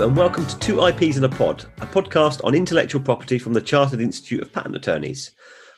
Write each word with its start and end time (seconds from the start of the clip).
And 0.00 0.16
welcome 0.16 0.46
to 0.46 0.58
Two 0.58 0.86
IPs 0.86 1.18
in 1.18 1.24
a 1.24 1.28
Pod, 1.28 1.66
a 1.82 1.86
podcast 1.86 2.42
on 2.42 2.54
intellectual 2.54 3.02
property 3.02 3.38
from 3.38 3.52
the 3.52 3.60
Chartered 3.60 4.00
Institute 4.00 4.40
of 4.40 4.50
Patent 4.50 4.74
Attorneys. 4.74 5.32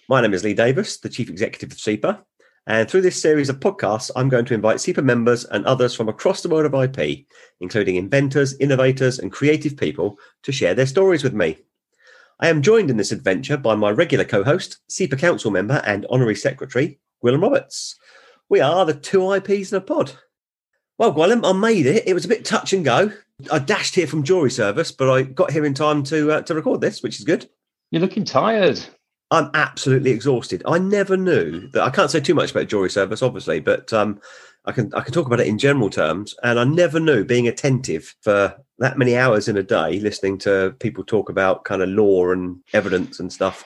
My 0.09 0.21
name 0.21 0.33
is 0.33 0.45
Lee 0.45 0.55
Davis, 0.55 0.99
the 0.99 1.09
Chief 1.09 1.29
Executive 1.29 1.73
of 1.73 1.79
CIPA, 1.79 2.23
and 2.69 2.89
through 2.89 3.01
this 3.01 3.21
series 3.21 3.49
of 3.49 3.59
podcasts, 3.59 4.13
I'm 4.15 4.29
going 4.29 4.45
to 4.45 4.55
invite 4.55 4.77
CIPA 4.77 5.03
members 5.03 5.45
and 5.47 5.67
others 5.67 5.97
from 5.97 6.09
across 6.09 6.41
the 6.41 6.49
world 6.49 6.73
of 6.73 6.97
IP, 6.97 7.27
including 7.61 7.97
inventors, 7.97 8.57
innovators, 8.61 9.19
and 9.19 9.33
creative 9.33 9.77
people, 9.77 10.17
to 10.45 10.53
share 10.53 10.75
their 10.75 10.87
stories 10.87 11.25
with 11.25 11.35
me. 11.35 11.59
I 12.39 12.47
am 12.47 12.63
joined 12.63 12.91
in 12.91 12.99
this 12.99 13.11
adventure 13.11 13.57
by 13.57 13.75
my 13.75 13.91
regular 13.91 14.25
co 14.25 14.45
host, 14.45 14.79
CIPA 14.89 15.19
Council 15.19 15.51
member 15.51 15.83
and 15.85 16.07
Honorary 16.11 16.37
Secretary, 16.37 17.01
Gwilym 17.25 17.43
Roberts. 17.43 17.97
We 18.49 18.61
are 18.61 18.87
the 18.87 18.95
two 18.95 19.33
IPs 19.33 19.73
in 19.73 19.79
a 19.79 19.81
pod. 19.81 20.13
Well, 20.99 21.15
Gwilym, 21.15 21.49
I 21.49 21.53
made 21.53 21.87
it. 21.87 22.07
It 22.07 22.15
was 22.15 22.25
a 22.25 22.29
bit 22.29 22.45
touch 22.45 22.73
and 22.73 22.85
go. 22.85 23.13
I 23.51 23.59
dashed 23.59 23.95
here 23.95 24.07
from 24.07 24.23
jury 24.23 24.51
service, 24.51 24.93
but 24.93 25.11
I 25.11 25.23
got 25.23 25.51
here 25.51 25.65
in 25.65 25.75
time 25.75 26.03
to 26.05 26.33
uh, 26.33 26.43
to 26.43 26.55
record 26.55 26.81
this, 26.81 27.03
which 27.03 27.19
is 27.19 27.25
good. 27.25 27.49
You're 27.91 28.03
looking 28.03 28.25
tired. 28.25 28.81
I'm 29.31 29.51
absolutely 29.55 30.11
exhausted. 30.11 30.63
I 30.67 30.79
never 30.79 31.17
knew 31.17 31.69
that. 31.69 31.83
I 31.83 31.91
can't 31.91 32.11
say 32.11 32.21
too 32.21 32.35
much 32.35 32.51
about 32.51 32.69
jury 32.69 32.91
service, 32.91 33.23
obviously, 33.23 33.61
but 33.61 33.93
um, 33.93 34.21
I 34.67 34.73
can 34.73 34.93
I 34.95 35.01
can 35.01 35.13
talk 35.13 35.27
about 35.27 35.41
it 35.41 35.47
in 35.49 35.59
general 35.59 35.91
terms. 35.91 36.35
And 36.43 36.61
I 36.61 36.65
never 36.65 37.01
knew 37.01 37.25
being 37.25 37.49
attentive 37.49 38.15
for 38.21 38.55
that 38.79 38.99
many 38.99 39.17
hours 39.17 39.49
in 39.49 39.57
a 39.57 39.63
day, 39.63 39.99
listening 40.01 40.39
to 40.39 40.75
people 40.79 41.03
talk 41.03 41.31
about 41.31 41.65
kind 41.65 41.83
of 41.83 41.89
law 41.89 42.31
and 42.31 42.61
evidence 42.73 43.19
and 43.19 43.33
stuff 43.33 43.65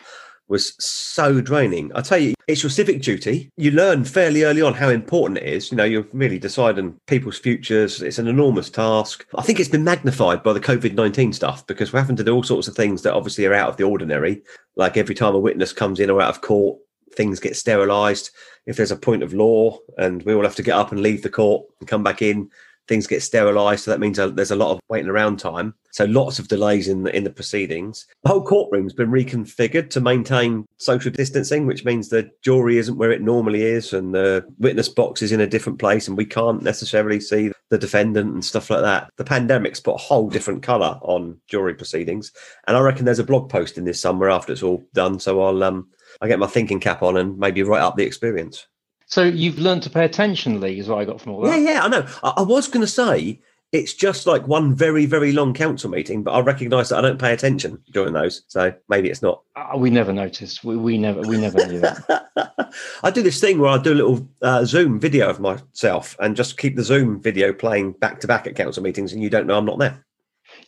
was 0.49 0.75
so 0.79 1.41
draining. 1.41 1.91
I 1.95 2.03
tell 2.03 2.19
you, 2.19 2.35
it's 2.47 2.63
your 2.63 2.71
civic 2.71 3.03
duty. 3.03 3.51
You 3.57 3.73
learn 3.73 4.05
fairly 4.05 4.45
early 4.45 4.63
on 4.63 4.75
how 4.75 4.89
important 4.89 5.39
it 5.39 5.45
is. 5.45 5.71
You 5.71 5.77
know, 5.77 5.85
you're 5.85 6.07
really 6.13 6.39
deciding 6.39 6.99
people's 7.07 7.39
futures. 7.39 8.03
It's 8.03 8.19
an 8.19 8.29
enormous 8.29 8.71
task. 8.71 9.27
I 9.37 9.43
think 9.43 9.59
it's 9.59 9.69
been 9.69 9.85
magnified 9.85 10.43
by 10.43 10.53
the 10.53 10.61
COVID 10.61 10.95
19 10.95 11.33
stuff 11.33 11.67
because 11.67 11.93
we're 11.93 12.01
having 12.01 12.17
to 12.17 12.25
do 12.25 12.35
all 12.35 12.43
sorts 12.43 12.69
of 12.69 12.77
things 12.77 13.03
that 13.03 13.15
obviously 13.15 13.47
are 13.47 13.55
out 13.55 13.71
of 13.71 13.77
the 13.77 13.85
ordinary. 13.85 14.43
Like 14.77 14.97
every 14.97 15.15
time 15.15 15.35
a 15.35 15.39
witness 15.39 15.73
comes 15.73 15.99
in 15.99 16.11
or 16.11 16.21
out 16.21 16.31
of 16.31 16.43
court, 16.43 16.79
things 17.15 17.41
get 17.41 17.57
sterilised. 17.57 18.31
If 18.67 18.77
there's 18.77 18.91
a 18.91 18.97
point 18.97 19.23
of 19.23 19.33
law 19.33 19.79
and 19.97 20.23
we 20.23 20.35
all 20.35 20.43
have 20.43 20.57
to 20.57 20.63
get 20.63 20.77
up 20.77 20.93
and 20.93 21.01
leave 21.01 21.23
the 21.23 21.31
court 21.31 21.67
and 21.81 21.89
come 21.89 22.03
back 22.03 22.23
in, 22.23 22.51
things 22.89 23.07
get 23.07 23.23
sterilised. 23.23 23.85
So 23.85 23.91
that 23.91 24.01
means 24.01 24.17
there's 24.17 24.51
a 24.51 24.57
lot 24.57 24.73
of 24.73 24.81
waiting 24.89 25.09
around 25.09 25.39
time. 25.39 25.75
So 25.91 26.05
lots 26.05 26.39
of 26.39 26.49
delays 26.49 26.89
in 26.89 27.05
the, 27.05 27.17
in 27.17 27.25
the 27.25 27.31
proceedings. 27.31 28.07
The 28.23 28.29
whole 28.29 28.45
courtroom's 28.45 28.93
been 28.93 29.11
reconfigured 29.11 29.89
to 29.91 30.01
maintain 30.01 30.67
social 30.77 31.11
distancing, 31.11 31.67
which 31.67 31.87
means 31.87 32.09
the 32.09 32.31
jury 32.43 32.77
isn't 32.77 32.99
where 32.99 33.11
it 33.11 33.23
normally 33.23 33.63
is, 33.63 33.95
and 33.95 34.15
the 34.15 34.45
witness 34.59 34.91
box 34.91 35.23
is 35.23 35.33
in 35.33 35.41
a 35.41 35.47
different 35.47 35.79
place, 35.79 36.07
and 36.07 36.17
we 36.17 36.27
can't 36.27 36.63
necessarily 36.63 37.19
see 37.19 37.51
the 37.71 37.79
defendant 37.79 38.35
and 38.35 38.45
stuff 38.45 38.69
like 38.69 38.83
that. 38.83 39.11
The 39.17 39.25
pandemic's 39.25 39.81
put 39.81 39.95
a 39.95 39.99
whole 39.99 40.29
different 40.29 40.63
colour 40.63 40.99
on 41.01 41.41
jury 41.49 41.75
proceedings, 41.75 42.31
and 42.67 42.77
I 42.77 42.81
reckon 42.81 43.07
there's 43.07 43.19
a 43.19 43.25
blog 43.25 43.49
post 43.49 43.79
in 43.79 43.85
this 43.85 44.01
somewhere 44.01 44.31
after 44.31 44.53
it's 44.53 44.63
all 44.63 44.85
done. 44.93 45.19
So 45.19 45.41
I'll 45.43 45.63
um 45.63 45.89
I'll 46.21 46.29
get 46.29 46.39
my 46.39 46.47
thinking 46.47 46.81
cap 46.81 47.03
on 47.03 47.17
and 47.17 47.39
maybe 47.39 47.63
write 47.63 47.83
up 47.83 47.97
the 47.97 48.05
experience. 48.05 48.67
So 49.07 49.23
you've 49.23 49.59
learned 49.59 49.85
to 49.85 49.91
pay 49.91 50.05
attention, 50.05 50.61
Lee, 50.61 50.79
is 50.79 50.89
what 50.89 50.99
I 50.99 51.05
got 51.05 51.21
from 51.21 51.33
all 51.33 51.43
that. 51.43 51.61
Yeah, 51.61 51.73
yeah, 51.73 51.85
I 51.85 51.89
know. 51.89 52.07
I, 52.23 52.35
I 52.39 52.43
was 52.43 52.69
going 52.69 52.81
to 52.81 52.87
say 52.87 53.41
it's 53.73 53.95
just 53.95 54.27
like 54.27 54.47
one 54.47 54.75
very, 54.75 55.07
very 55.07 55.33
long 55.33 55.53
council 55.53 55.91
meeting, 55.91 56.23
but 56.23 56.33
I 56.33 56.41
recognise 56.41 56.89
that 56.89 56.99
I 56.99 57.01
don't 57.03 57.21
pay 57.21 57.33
attention 57.33 57.83
during 57.91 58.13
those, 58.13 58.43
so 58.47 58.73
maybe 58.89 59.11
it's 59.11 59.23
not. 59.23 59.43
Uh, 59.55 59.77
we 59.77 59.91
never 59.91 60.13
noticed. 60.13 60.65
We, 60.65 60.77
we 60.77 60.99
never 60.99 61.21
we 61.23 61.37
never 61.37 61.67
knew 61.67 61.81
that. 61.81 62.73
I 63.03 63.11
do 63.11 63.23
this 63.23 63.41
thing 63.41 63.59
where 63.59 63.71
I 63.71 63.79
do 63.79 63.93
a 63.93 63.95
little 63.95 64.29
uh, 64.43 64.65
Zoom 64.65 65.01
video 65.01 65.29
of 65.29 65.41
myself 65.41 66.17
and 66.21 66.37
just 66.37 66.59
keep 66.59 66.77
the 66.77 66.85
Zoom 66.85 67.21
video 67.21 67.53
playing 67.53 67.93
back 67.93 68.21
to 68.21 68.27
back 68.27 68.47
at 68.47 68.57
council 68.57 68.83
meetings, 68.83 69.13
and 69.13 69.23
you 69.23 69.31
don't 69.31 69.47
know 69.47 69.59
I'm 69.59 69.65
not 69.65 69.79
there. 69.79 70.06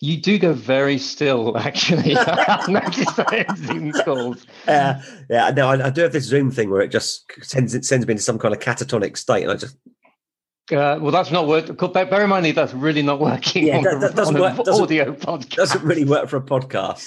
You 0.01 0.17
do 0.17 0.39
go 0.39 0.53
very 0.53 0.99
still, 0.99 1.57
actually. 1.59 2.17
I've 2.17 2.69
noticed 2.69 3.17
that 3.17 3.57
Zoom 3.57 3.93
calls. 3.93 4.47
Uh, 4.67 5.01
yeah, 5.29 5.51
no, 5.51 5.69
I, 5.69 5.87
I, 5.87 5.91
do 5.91 6.03
have 6.03 6.13
this 6.13 6.25
Zoom 6.25 6.51
thing 6.51 6.71
where 6.71 6.83
it 6.83 6.93
just 6.93 7.31
sends 7.43 7.75
it 7.75 7.85
sends 7.85 8.07
me 8.07 8.13
into 8.13 8.23
some 8.23 8.39
kind 8.39 8.55
of 8.55 8.61
catatonic 8.61 9.17
state, 9.17 9.43
and 9.43 9.53
I 9.53 9.57
just. 9.57 9.77
Uh, 10.71 10.99
well, 11.01 11.11
that's 11.11 11.31
not 11.31 11.49
working. 11.49 11.75
Bear 11.75 12.23
in 12.23 12.29
mind 12.29 12.55
that's 12.55 12.75
really 12.75 13.03
not 13.03 13.21
working. 13.21 13.67
Yeah, 13.67 13.81
that, 13.81 14.01
that 14.01 14.15
doesn't 14.15 14.39
work. 14.39 14.57
Doesn't, 14.57 14.83
audio 14.83 15.15
podcast 15.15 15.57
doesn't 15.57 15.83
really 15.83 16.05
work 16.05 16.29
for 16.29 16.37
a 16.37 16.43
podcast, 16.43 17.07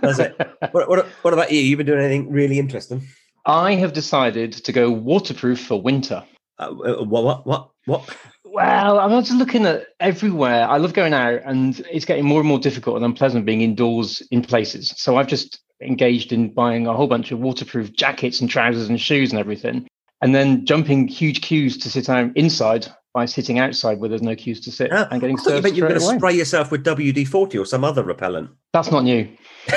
does 0.00 0.20
it? 0.20 0.36
what, 0.70 0.88
what, 0.88 1.06
what 1.22 1.34
about 1.34 1.50
you? 1.50 1.60
You've 1.60 1.78
been 1.78 1.86
doing 1.86 2.00
anything 2.00 2.30
really 2.30 2.60
interesting? 2.60 3.02
I 3.44 3.74
have 3.74 3.92
decided 3.92 4.52
to 4.52 4.72
go 4.72 4.90
waterproof 4.90 5.66
for 5.66 5.82
winter. 5.82 6.22
Uh, 6.60 6.70
uh 6.70 7.02
what? 7.02 7.24
What? 7.24 7.46
What? 7.46 7.70
What? 7.86 8.16
Well, 8.52 9.00
I'm 9.00 9.10
just 9.24 9.32
looking 9.32 9.64
at 9.64 9.86
everywhere. 9.98 10.68
I 10.68 10.76
love 10.76 10.92
going 10.92 11.14
out, 11.14 11.40
and 11.46 11.80
it's 11.90 12.04
getting 12.04 12.26
more 12.26 12.38
and 12.38 12.48
more 12.48 12.58
difficult 12.58 12.96
and 12.96 13.04
unpleasant 13.04 13.46
being 13.46 13.62
indoors 13.62 14.20
in 14.30 14.42
places. 14.42 14.92
So 14.98 15.16
I've 15.16 15.26
just 15.26 15.60
engaged 15.80 16.32
in 16.32 16.52
buying 16.52 16.86
a 16.86 16.92
whole 16.92 17.06
bunch 17.06 17.32
of 17.32 17.38
waterproof 17.38 17.94
jackets 17.94 18.42
and 18.42 18.50
trousers 18.50 18.90
and 18.90 19.00
shoes 19.00 19.30
and 19.30 19.40
everything, 19.40 19.88
and 20.20 20.34
then 20.34 20.66
jumping 20.66 21.08
huge 21.08 21.40
queues 21.40 21.78
to 21.78 21.88
sit 21.88 22.10
out 22.10 22.30
inside 22.36 22.88
by 23.14 23.24
sitting 23.24 23.58
outside 23.58 23.98
where 24.00 24.10
there's 24.10 24.20
no 24.20 24.36
queues 24.36 24.60
to 24.60 24.70
sit 24.70 24.92
ah, 24.92 25.08
and 25.10 25.22
getting 25.22 25.38
I 25.40 25.42
served. 25.42 25.66
You 25.68 25.72
you 25.72 25.82
were 25.84 25.88
going 25.88 26.00
to 26.00 26.06
spray 26.16 26.34
yourself 26.34 26.70
with 26.70 26.84
WD 26.84 27.26
40 27.28 27.56
or 27.56 27.64
some 27.64 27.84
other 27.84 28.04
repellent. 28.04 28.50
That's 28.74 28.90
not 28.90 29.04
new. 29.04 29.34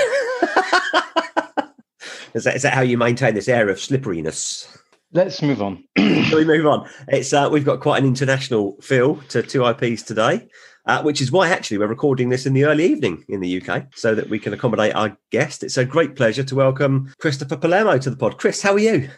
is, 2.34 2.44
that, 2.44 2.57
is 2.57 2.63
that 2.63 2.74
how 2.74 2.81
you 2.81 2.97
maintain 2.97 3.36
this 3.36 3.47
air 3.47 3.69
of 3.69 3.80
slipperiness? 3.80 4.68
Let's 5.16 5.42
move 5.42 5.62
on. 5.62 5.81
Shall 5.98 6.40
we 6.40 6.44
move 6.44 6.68
on? 6.68 6.90
It's 7.08 7.31
uh, 7.31 7.48
we've 7.50 7.64
got 7.64 7.80
quite 7.80 8.03
an 8.03 8.06
international 8.06 8.76
feel 8.81 9.16
to 9.30 9.42
two 9.42 9.66
IPs 9.66 10.03
today, 10.03 10.46
uh, 10.88 11.03
which 11.03 11.22
is 11.22 11.31
why 11.31 11.48
actually 11.48 11.78
we're 11.78 11.88
recording 11.88 12.28
this 12.28 12.46
in 12.46 12.52
the 12.52 12.66
early 12.66 12.86
evening 12.86 13.24
in 13.30 13.40
the 13.40 13.62
UK 13.62 13.86
so 13.96 14.14
that 14.14 14.28
we 14.28 14.40
can 14.40 14.52
accommodate 14.52 14.94
our 14.94 15.18
guest. 15.31 15.64
It's 15.64 15.78
a 15.78 15.86
great 15.86 16.18
pleasure 16.18 16.44
to 16.44 16.56
welcome 16.56 17.14
Christopher 17.18 17.56
Palermo 17.56 17.98
to 17.98 18.09
the 18.09 18.18
pod. 18.18 18.38
Chris, 18.38 18.62
how 18.62 18.74
are 18.74 18.80
you? 18.80 19.09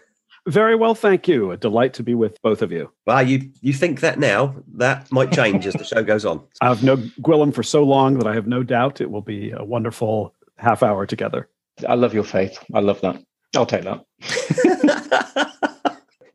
Very 0.46 0.76
well, 0.76 0.94
thank 0.94 1.28
you. 1.28 1.50
A 1.50 1.58
delight 1.58 1.96
to 1.96 2.04
be 2.04 2.14
with 2.14 2.40
both 2.44 2.62
of 2.62 2.72
you. 2.72 2.92
Well, 3.08 3.28
you 3.28 3.50
you 3.62 3.74
think 3.74 4.02
that 4.02 4.20
now 4.20 4.56
that 4.76 5.12
might 5.12 5.32
change 5.32 5.66
as 5.66 5.74
the 5.74 5.84
show 5.84 6.04
goes 6.04 6.26
on. 6.26 6.46
I've 6.62 6.84
known 6.84 7.12
Gwilym 7.22 7.56
for 7.56 7.64
so 7.64 7.82
long 7.84 8.20
that 8.20 8.28
I 8.28 8.36
have 8.36 8.46
no 8.46 8.62
doubt 8.62 9.02
it 9.02 9.10
will 9.10 9.24
be 9.24 9.50
a 9.50 9.64
wonderful 9.64 10.36
half 10.58 10.84
hour 10.84 11.08
together. 11.08 11.50
I 11.90 11.96
love 11.96 12.14
your 12.14 12.24
faith. 12.24 12.64
I 12.72 12.82
love 12.82 13.02
that. 13.02 13.20
I'll 13.56 13.66
take 13.66 13.86
that. 13.86 15.58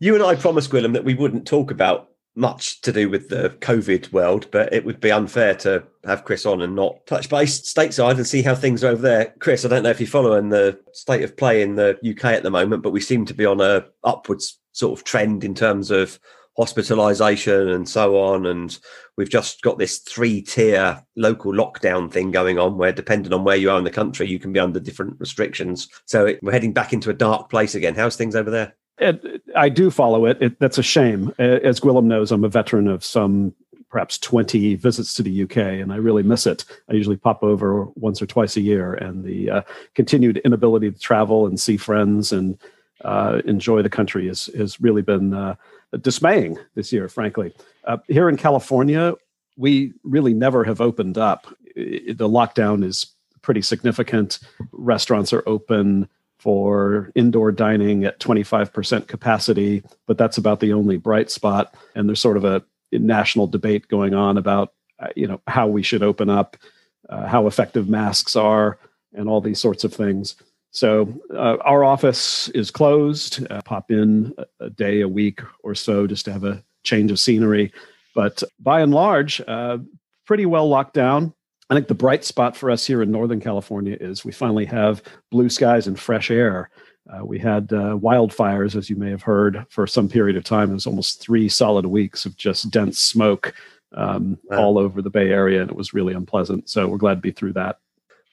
you 0.03 0.17
and 0.17 0.25
I 0.25 0.35
promised 0.35 0.73
Gwilym 0.73 0.95
that 0.95 1.05
we 1.05 1.15
wouldn't 1.15 1.47
talk 1.47 1.71
about 1.71 2.09
much 2.35 2.81
to 2.81 2.91
do 2.91 3.09
with 3.09 3.29
the 3.29 3.51
COVID 3.61 4.13
world, 4.13 4.49
but 4.51 4.73
it 4.73 4.85
would 4.85 4.99
be 4.99 5.13
unfair 5.13 5.55
to 5.55 5.85
have 6.05 6.25
Chris 6.25 6.45
on 6.45 6.61
and 6.61 6.75
not 6.75 7.07
touch 7.07 7.29
base 7.29 7.61
stateside 7.61 8.17
and 8.17 8.27
see 8.27 8.43
how 8.43 8.57
things 8.57 8.83
are 8.83 8.89
over 8.89 9.01
there. 9.03 9.33
Chris, 9.39 9.65
I 9.65 9.69
don't 9.69 9.85
know 9.85 9.91
if 9.91 10.01
you're 10.01 10.09
following 10.09 10.49
the 10.49 10.77
state 10.93 11.23
of 11.23 11.37
play 11.37 11.63
in 11.63 11.77
the 11.77 11.97
UK 12.05 12.25
at 12.25 12.43
the 12.43 12.51
moment, 12.51 12.83
but 12.83 12.91
we 12.91 13.01
seem 13.01 13.25
to 13.27 13.35
be 13.35 13.47
on 13.47 13.61
a 13.61 13.85
upwards 14.03 14.59
sort 14.73 14.99
of 14.99 15.05
trend 15.05 15.45
in 15.45 15.55
terms 15.55 15.93
of 15.93 16.19
hospitalization 16.57 17.69
and 17.69 17.89
so 17.89 18.19
on. 18.19 18.47
And 18.47 18.77
we've 19.17 19.31
just 19.31 19.63
got 19.63 19.79
this 19.79 19.99
three 19.99 20.43
tier 20.43 21.01
local 21.17 21.53
lockdown 21.53 22.11
thing 22.11 22.33
going 22.33 22.59
on 22.59 22.77
where, 22.77 22.93
depending 22.93 23.33
on 23.33 23.45
where 23.45 23.57
you 23.57 23.71
are 23.71 23.79
in 23.79 23.85
the 23.85 23.91
country, 23.91 24.27
you 24.27 24.41
can 24.41 24.53
be 24.53 24.59
under 24.59 24.81
different 24.81 25.15
restrictions. 25.21 25.87
So 26.07 26.35
we're 26.43 26.51
heading 26.51 26.73
back 26.73 26.93
into 26.93 27.11
a 27.11 27.15
dark 27.15 27.51
place 27.51 27.77
again. 27.77 27.95
How's 27.95 28.17
things 28.17 28.35
over 28.35 28.51
there? 28.51 28.75
It, 29.03 29.43
I 29.57 29.69
do 29.69 29.91
follow 29.91 30.27
it. 30.27 30.41
it. 30.41 30.59
That's 30.59 30.79
a 30.79 30.83
shame. 30.83 31.35
As 31.39 31.81
Gwilym 31.81 32.05
knows, 32.05 32.33
I'm 32.33 32.45
a 32.45 32.49
veteran 32.49 32.89
of 32.89 33.05
some 33.05 33.55
perhaps 33.93 34.17
20 34.19 34.75
visits 34.77 35.13
to 35.15 35.23
the 35.23 35.43
UK, 35.43 35.57
and 35.57 35.93
I 35.93 35.97
really 35.97 36.23
miss 36.23 36.47
it. 36.47 36.65
I 36.89 36.95
usually 36.95 37.19
pop 37.19 37.43
over 37.43 37.85
once 37.95 38.23
or 38.23 38.27
twice 38.27 38.57
a 38.57 38.63
year, 38.63 38.95
and 38.95 39.23
the 39.23 39.51
uh, 39.51 39.63
continued 39.95 40.39
inability 40.39 40.91
to 40.91 40.99
travel 40.99 41.47
and 41.47 41.61
see 41.61 41.77
friends 41.77 42.33
and 42.33 42.59
uh, 43.05 43.43
enjoy 43.45 43.83
the 43.83 43.91
country 43.91 44.29
has, 44.29 44.47
has 44.57 44.81
really 44.81 45.03
been 45.03 45.35
uh, 45.35 45.57
dismaying 46.01 46.57
this 46.75 46.91
year, 46.91 47.09
frankly. 47.09 47.53
Uh, 47.85 47.99
here 48.09 48.29
in 48.31 48.37
California, 48.37 49.15
we 49.57 49.93
really 50.05 50.33
never 50.33 50.65
have 50.65 50.81
opened 50.81 51.19
up. 51.19 51.47
The 51.75 52.15
lockdown 52.15 52.85
is 52.85 53.07
pretty 53.43 53.61
significant. 53.63 54.39
Restaurants 54.73 55.33
are 55.33 55.43
open 55.47 56.09
for 56.43 57.13
indoor 57.15 57.53
dining 57.53 58.05
at 58.05 58.19
25% 58.19 59.07
capacity, 59.07 59.85
but 60.09 60.19
that's 60.19 60.39
about 60.39 60.59
the 60.59 60.73
only 60.73 60.97
bright 60.97 61.31
spot. 61.31 61.73
And 61.95 62.09
there's 62.09 62.21
sort 62.21 62.37
of 62.37 62.45
a 62.45 62.65
national 62.91 63.47
debate 63.47 63.87
going 63.87 64.13
on 64.13 64.37
about, 64.37 64.73
uh, 64.99 65.07
you 65.15 65.29
know, 65.29 65.41
how 65.47 65.69
we 65.69 65.85
should 65.85 66.03
open 66.03 66.29
up, 66.29 66.57
uh, 67.09 67.29
how 67.29 67.47
effective 67.47 67.89
masks 67.89 68.35
are, 68.35 68.77
and 69.13 69.29
all 69.29 69.41
these 69.41 69.61
sorts 69.61 69.85
of 69.85 69.95
things. 69.95 70.35
So 70.73 71.15
uh, 71.33 71.59
our 71.61 71.85
office 71.85 72.49
is 72.49 72.73
closed. 72.73 73.47
Uh, 73.49 73.61
pop 73.65 73.93
in 73.93 74.35
a, 74.37 74.65
a, 74.65 74.71
day, 74.71 75.03
a 75.03 75.09
week 75.09 75.43
or 75.63 75.77
so, 75.77 76.09
just 76.09 76.25
to 76.25 76.33
have 76.33 76.43
a 76.43 76.65
change 76.83 77.13
of 77.13 77.21
scenery. 77.21 77.73
But 78.17 78.43
by 78.59 78.81
and 78.81 78.93
large, 78.93 79.41
uh, 79.47 79.79
pretty 80.27 80.47
well 80.47 80.69
locked 80.69 80.95
down. 80.95 81.35
I 81.73 81.75
think 81.75 81.89
the 81.89 81.95
bright 81.95 82.23
spot 82.23 82.55
for 82.55 82.71
us 82.71 82.87
here 82.87 83.01
in 83.01 83.11
Northern 83.11 83.41
California 83.41 83.97
is 83.99 84.27
we 84.27 84.33
finally 84.33 84.67
have 84.67 85.03
blue 85.31 85.49
skies 85.49 85.87
and 85.87 85.99
fresh 85.99 86.31
air. 86.31 86.69
Uh, 87.11 87.25
we 87.25 87.39
had 87.39 87.73
uh, 87.73 87.97
wildfires, 87.97 88.77
as 88.77 88.91
you 88.91 88.97
may 88.97 89.09
have 89.09 89.23
heard, 89.23 89.65
for 89.71 89.87
some 89.87 90.07
period 90.07 90.37
of 90.37 90.45
time. 90.45 90.71
It 90.71 90.75
was 90.75 90.87
almost 90.87 91.23
three 91.23 91.49
solid 91.49 91.87
weeks 91.87 92.27
of 92.27 92.37
just 92.37 92.71
dense 92.71 92.99
smoke 92.99 93.55
um, 93.95 94.39
wow. 94.45 94.59
all 94.59 94.79
over 94.79 95.01
the 95.01 95.09
Bay 95.09 95.31
Area, 95.31 95.63
and 95.63 95.71
it 95.71 95.77
was 95.77 95.95
really 95.95 96.13
unpleasant. 96.13 96.69
So 96.69 96.87
we're 96.87 96.99
glad 96.99 97.15
to 97.15 97.21
be 97.23 97.33
through 97.33 97.55
that. 97.55 97.79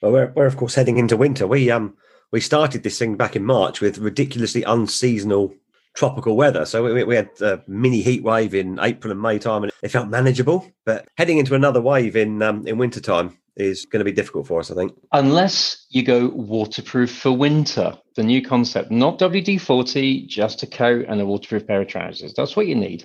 Well, 0.02 0.12
we're, 0.12 0.32
we're 0.36 0.46
of 0.46 0.58
course 0.58 0.74
heading 0.74 0.98
into 0.98 1.16
winter. 1.16 1.46
We 1.46 1.70
um 1.70 1.96
we 2.32 2.42
started 2.42 2.82
this 2.82 2.98
thing 2.98 3.16
back 3.16 3.36
in 3.36 3.44
March 3.46 3.80
with 3.80 3.96
ridiculously 3.96 4.64
unseasonal 4.64 5.54
tropical 6.00 6.34
weather. 6.34 6.64
So 6.64 6.82
we, 6.82 7.04
we 7.04 7.14
had 7.14 7.28
a 7.42 7.62
mini 7.68 8.00
heat 8.00 8.22
wave 8.22 8.54
in 8.54 8.80
April 8.80 9.12
and 9.12 9.20
May 9.20 9.38
time, 9.38 9.64
and 9.64 9.72
it 9.82 9.90
felt 9.90 10.08
manageable. 10.08 10.66
But 10.86 11.06
heading 11.18 11.36
into 11.36 11.54
another 11.54 11.82
wave 11.82 12.16
in 12.16 12.42
um, 12.42 12.66
in 12.66 12.78
winter 12.78 13.00
time 13.00 13.36
is 13.56 13.84
going 13.84 14.00
to 14.00 14.04
be 14.04 14.12
difficult 14.12 14.46
for 14.46 14.60
us, 14.60 14.70
I 14.70 14.74
think. 14.74 14.92
Unless 15.12 15.86
you 15.90 16.02
go 16.02 16.28
waterproof 16.28 17.14
for 17.14 17.32
winter, 17.32 17.98
the 18.16 18.22
new 18.22 18.42
concept, 18.42 18.90
not 18.90 19.18
WD 19.18 19.60
40, 19.60 20.26
just 20.26 20.62
a 20.62 20.66
coat 20.66 21.04
and 21.06 21.20
a 21.20 21.26
waterproof 21.26 21.66
pair 21.66 21.82
of 21.82 21.88
trousers. 21.88 22.32
That's 22.34 22.56
what 22.56 22.66
you 22.66 22.74
need 22.74 23.04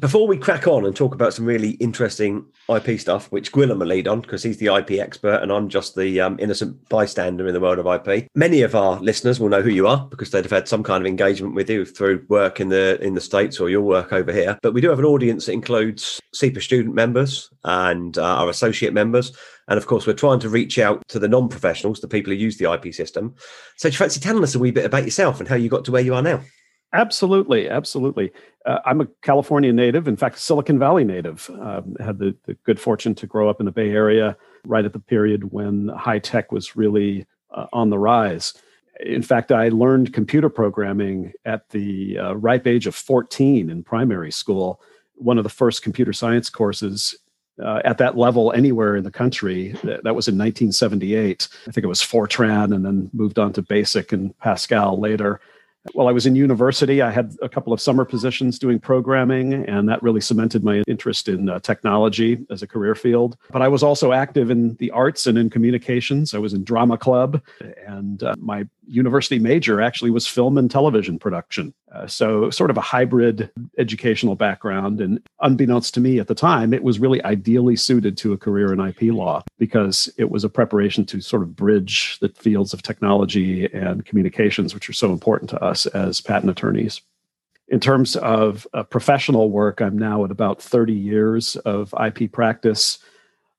before 0.00 0.26
we 0.26 0.36
crack 0.36 0.66
on 0.66 0.84
and 0.84 0.94
talk 0.94 1.14
about 1.14 1.32
some 1.32 1.44
really 1.44 1.70
interesting 1.72 2.44
IP 2.68 3.00
stuff, 3.00 3.30
which 3.32 3.52
Gwilym 3.52 3.78
will 3.78 3.86
lead 3.86 4.08
on 4.08 4.20
because 4.20 4.42
he's 4.42 4.58
the 4.58 4.74
IP 4.74 4.92
expert 4.92 5.42
and 5.42 5.50
I'm 5.50 5.68
just 5.68 5.94
the 5.94 6.20
um, 6.20 6.36
innocent 6.38 6.88
bystander 6.88 7.46
in 7.46 7.54
the 7.54 7.60
world 7.60 7.78
of 7.78 7.86
IP. 7.86 8.28
Many 8.34 8.62
of 8.62 8.74
our 8.74 9.00
listeners 9.00 9.40
will 9.40 9.48
know 9.48 9.62
who 9.62 9.70
you 9.70 9.86
are 9.86 10.06
because 10.10 10.30
they'd 10.30 10.44
have 10.44 10.50
had 10.50 10.68
some 10.68 10.82
kind 10.82 11.02
of 11.02 11.06
engagement 11.06 11.54
with 11.54 11.70
you 11.70 11.84
through 11.84 12.24
work 12.28 12.60
in 12.60 12.68
the 12.68 13.00
in 13.00 13.14
the 13.14 13.20
states 13.20 13.58
or 13.58 13.70
your 13.70 13.82
work 13.82 14.12
over 14.12 14.32
here. 14.32 14.58
But 14.62 14.74
we 14.74 14.80
do 14.80 14.90
have 14.90 14.98
an 14.98 15.04
audience 15.04 15.46
that 15.46 15.52
includes 15.52 16.20
CIPA 16.34 16.60
student 16.60 16.94
members 16.94 17.50
and 17.64 18.18
uh, 18.18 18.36
our 18.36 18.50
associate 18.50 18.92
members. 18.92 19.36
And 19.68 19.78
of 19.78 19.86
course, 19.86 20.06
we're 20.06 20.12
trying 20.12 20.40
to 20.40 20.48
reach 20.48 20.78
out 20.78 21.02
to 21.08 21.18
the 21.18 21.28
non-professionals, 21.28 22.00
the 22.00 22.08
people 22.08 22.32
who 22.32 22.38
use 22.38 22.56
the 22.56 22.70
IP 22.70 22.94
system. 22.94 23.34
So, 23.76 23.88
do 23.88 23.94
you 23.94 23.98
fancy 23.98 24.20
telling 24.20 24.44
us 24.44 24.54
a 24.54 24.58
wee 24.58 24.70
bit 24.70 24.84
about 24.84 25.04
yourself 25.04 25.40
and 25.40 25.48
how 25.48 25.56
you 25.56 25.68
got 25.68 25.84
to 25.86 25.92
where 25.92 26.02
you 26.02 26.14
are 26.14 26.22
now? 26.22 26.42
Absolutely, 26.96 27.68
absolutely. 27.68 28.32
Uh, 28.64 28.78
I'm 28.86 29.02
a 29.02 29.06
California 29.22 29.72
native, 29.72 30.08
in 30.08 30.16
fact, 30.16 30.38
Silicon 30.38 30.78
Valley 30.78 31.04
native. 31.04 31.50
Um, 31.60 31.94
had 32.00 32.18
the, 32.18 32.34
the, 32.46 32.54
good 32.64 32.80
fortune 32.80 33.14
to 33.16 33.26
grow 33.26 33.50
up 33.50 33.60
in 33.60 33.66
the 33.66 33.72
Bay 33.72 33.90
Area 33.90 34.34
right 34.64 34.84
at 34.84 34.94
the 34.94 34.98
period 34.98 35.52
when 35.52 35.88
high 35.88 36.18
tech 36.18 36.52
was 36.52 36.74
really 36.74 37.26
uh, 37.50 37.66
on 37.72 37.90
the 37.90 37.98
rise. 37.98 38.54
In 39.00 39.20
fact, 39.20 39.52
I 39.52 39.68
learned 39.68 40.14
computer 40.14 40.48
programming 40.48 41.34
at 41.44 41.68
the 41.68 42.18
uh, 42.18 42.32
ripe 42.34 42.66
age 42.66 42.86
of 42.86 42.94
14 42.94 43.68
in 43.68 43.82
primary 43.84 44.32
school. 44.32 44.80
One 45.16 45.36
of 45.36 45.44
the 45.44 45.50
first 45.50 45.82
computer 45.82 46.14
science 46.14 46.48
courses 46.48 47.14
uh, 47.62 47.80
at 47.84 47.98
that 47.98 48.16
level 48.16 48.52
anywhere 48.52 48.96
in 48.96 49.04
the 49.04 49.10
country. 49.10 49.72
That 49.82 50.14
was 50.14 50.28
in 50.28 50.38
1978. 50.38 51.48
I 51.66 51.70
think 51.70 51.84
it 51.84 51.88
was 51.88 52.00
Fortran 52.00 52.74
and 52.74 52.84
then 52.84 53.10
moved 53.12 53.38
on 53.38 53.52
to 53.54 53.62
BASIC 53.62 54.12
and 54.12 54.36
Pascal 54.38 54.98
later. 54.98 55.40
While 55.92 56.08
I 56.08 56.12
was 56.12 56.26
in 56.26 56.36
university, 56.36 57.02
I 57.02 57.10
had 57.10 57.34
a 57.42 57.48
couple 57.48 57.72
of 57.72 57.80
summer 57.80 58.04
positions 58.04 58.58
doing 58.58 58.78
programming, 58.78 59.54
and 59.54 59.88
that 59.88 60.02
really 60.02 60.20
cemented 60.20 60.64
my 60.64 60.82
interest 60.86 61.28
in 61.28 61.48
uh, 61.48 61.60
technology 61.60 62.38
as 62.50 62.62
a 62.62 62.66
career 62.66 62.94
field. 62.94 63.36
But 63.50 63.62
I 63.62 63.68
was 63.68 63.82
also 63.82 64.12
active 64.12 64.50
in 64.50 64.74
the 64.76 64.90
arts 64.90 65.26
and 65.26 65.38
in 65.38 65.50
communications. 65.50 66.34
I 66.34 66.38
was 66.38 66.54
in 66.54 66.64
drama 66.64 66.98
club, 66.98 67.42
and 67.86 68.22
uh, 68.22 68.34
my 68.38 68.66
university 68.86 69.38
major 69.38 69.80
actually 69.80 70.10
was 70.10 70.26
film 70.26 70.56
and 70.58 70.70
television 70.70 71.18
production. 71.18 71.74
Uh, 71.92 72.06
so, 72.06 72.50
sort 72.50 72.70
of 72.70 72.76
a 72.76 72.82
hybrid 72.82 73.50
educational 73.78 74.34
background. 74.34 75.00
And 75.00 75.20
unbeknownst 75.40 75.94
to 75.94 76.00
me 76.00 76.18
at 76.18 76.28
the 76.28 76.34
time, 76.34 76.72
it 76.72 76.82
was 76.82 76.98
really 76.98 77.22
ideally 77.24 77.76
suited 77.76 78.16
to 78.18 78.32
a 78.32 78.38
career 78.38 78.72
in 78.72 78.80
IP 78.80 79.12
law 79.12 79.42
because 79.58 80.12
it 80.18 80.30
was 80.30 80.44
a 80.44 80.48
preparation 80.48 81.04
to 81.06 81.20
sort 81.20 81.42
of 81.42 81.56
bridge 81.56 82.18
the 82.20 82.28
fields 82.30 82.72
of 82.72 82.82
technology 82.82 83.66
and 83.72 84.04
communications, 84.04 84.74
which 84.74 84.88
are 84.88 84.94
so 84.94 85.12
important 85.12 85.50
to 85.50 85.62
us 85.62 85.86
as 85.86 86.20
patent 86.20 86.50
attorneys. 86.50 87.00
In 87.68 87.80
terms 87.80 88.14
of 88.16 88.66
uh, 88.74 88.84
professional 88.84 89.50
work, 89.50 89.80
I'm 89.80 89.98
now 89.98 90.24
at 90.24 90.30
about 90.30 90.62
30 90.62 90.92
years 90.92 91.56
of 91.56 91.92
IP 92.04 92.30
practice. 92.30 92.98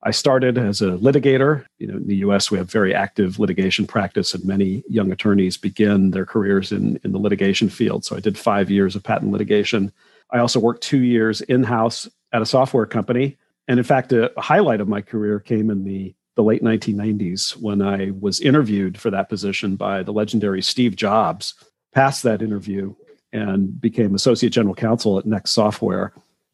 I 0.04 0.12
started 0.12 0.58
as 0.58 0.82
a 0.82 0.92
litigator. 0.92 1.66
You 1.80 1.88
know, 1.88 1.98
in 1.98 2.08
the 2.08 2.18
U.S., 2.18 2.52
we 2.52 2.58
have 2.58 2.72
very 2.72 2.94
active 2.94 3.40
litigation 3.40 3.88
practice, 3.88 4.34
and 4.34 4.46
many 4.46 4.84
young 4.88 5.12
attorneys 5.12 5.58
begin 5.58 6.12
their 6.12 6.26
careers 6.26 6.72
in, 6.72 7.00
in 7.04 7.12
the 7.12 7.18
litigation 7.18 7.70
field. 7.70 8.06
So 8.06 8.16
I 8.16 8.20
did 8.20 8.38
five 8.38 8.70
years 8.70 8.96
of 8.96 9.04
patent 9.04 9.32
litigation. 9.32 9.92
I 10.32 10.40
also 10.40 10.60
worked 10.60 10.84
two 10.84 11.00
years 11.00 11.42
in 11.42 11.64
house 11.64 12.08
at 12.32 12.42
a 12.42 12.46
software 12.46 12.86
company. 12.86 13.38
And 13.68 13.80
in 13.80 13.84
fact, 13.84 14.14
a, 14.14 14.32
highlight 14.38 14.82
of 14.82 14.88
my 14.88 15.02
career 15.02 15.40
came 15.40 15.70
in 15.70 15.84
the, 15.84 16.14
the 16.36 16.44
late 16.44 16.64
1990s 16.64 17.58
when 17.58 17.82
I 17.82 18.12
was 18.20 18.40
interviewed 18.40 19.00
for 19.00 19.10
that 19.10 19.30
position 19.30 19.76
by 19.76 20.04
the 20.04 20.14
legendary 20.14 20.62
Steve 20.62 20.96
Jobs. 20.96 21.54
Passed 21.94 22.24
that 22.24 22.44
interview 22.44 22.94
and 23.34 23.80
became 23.82 24.14
associate 24.14 24.52
general 24.52 24.76
counsel 24.76 25.18
at 25.18 25.26
Next 25.26 25.52
Software 25.52 26.14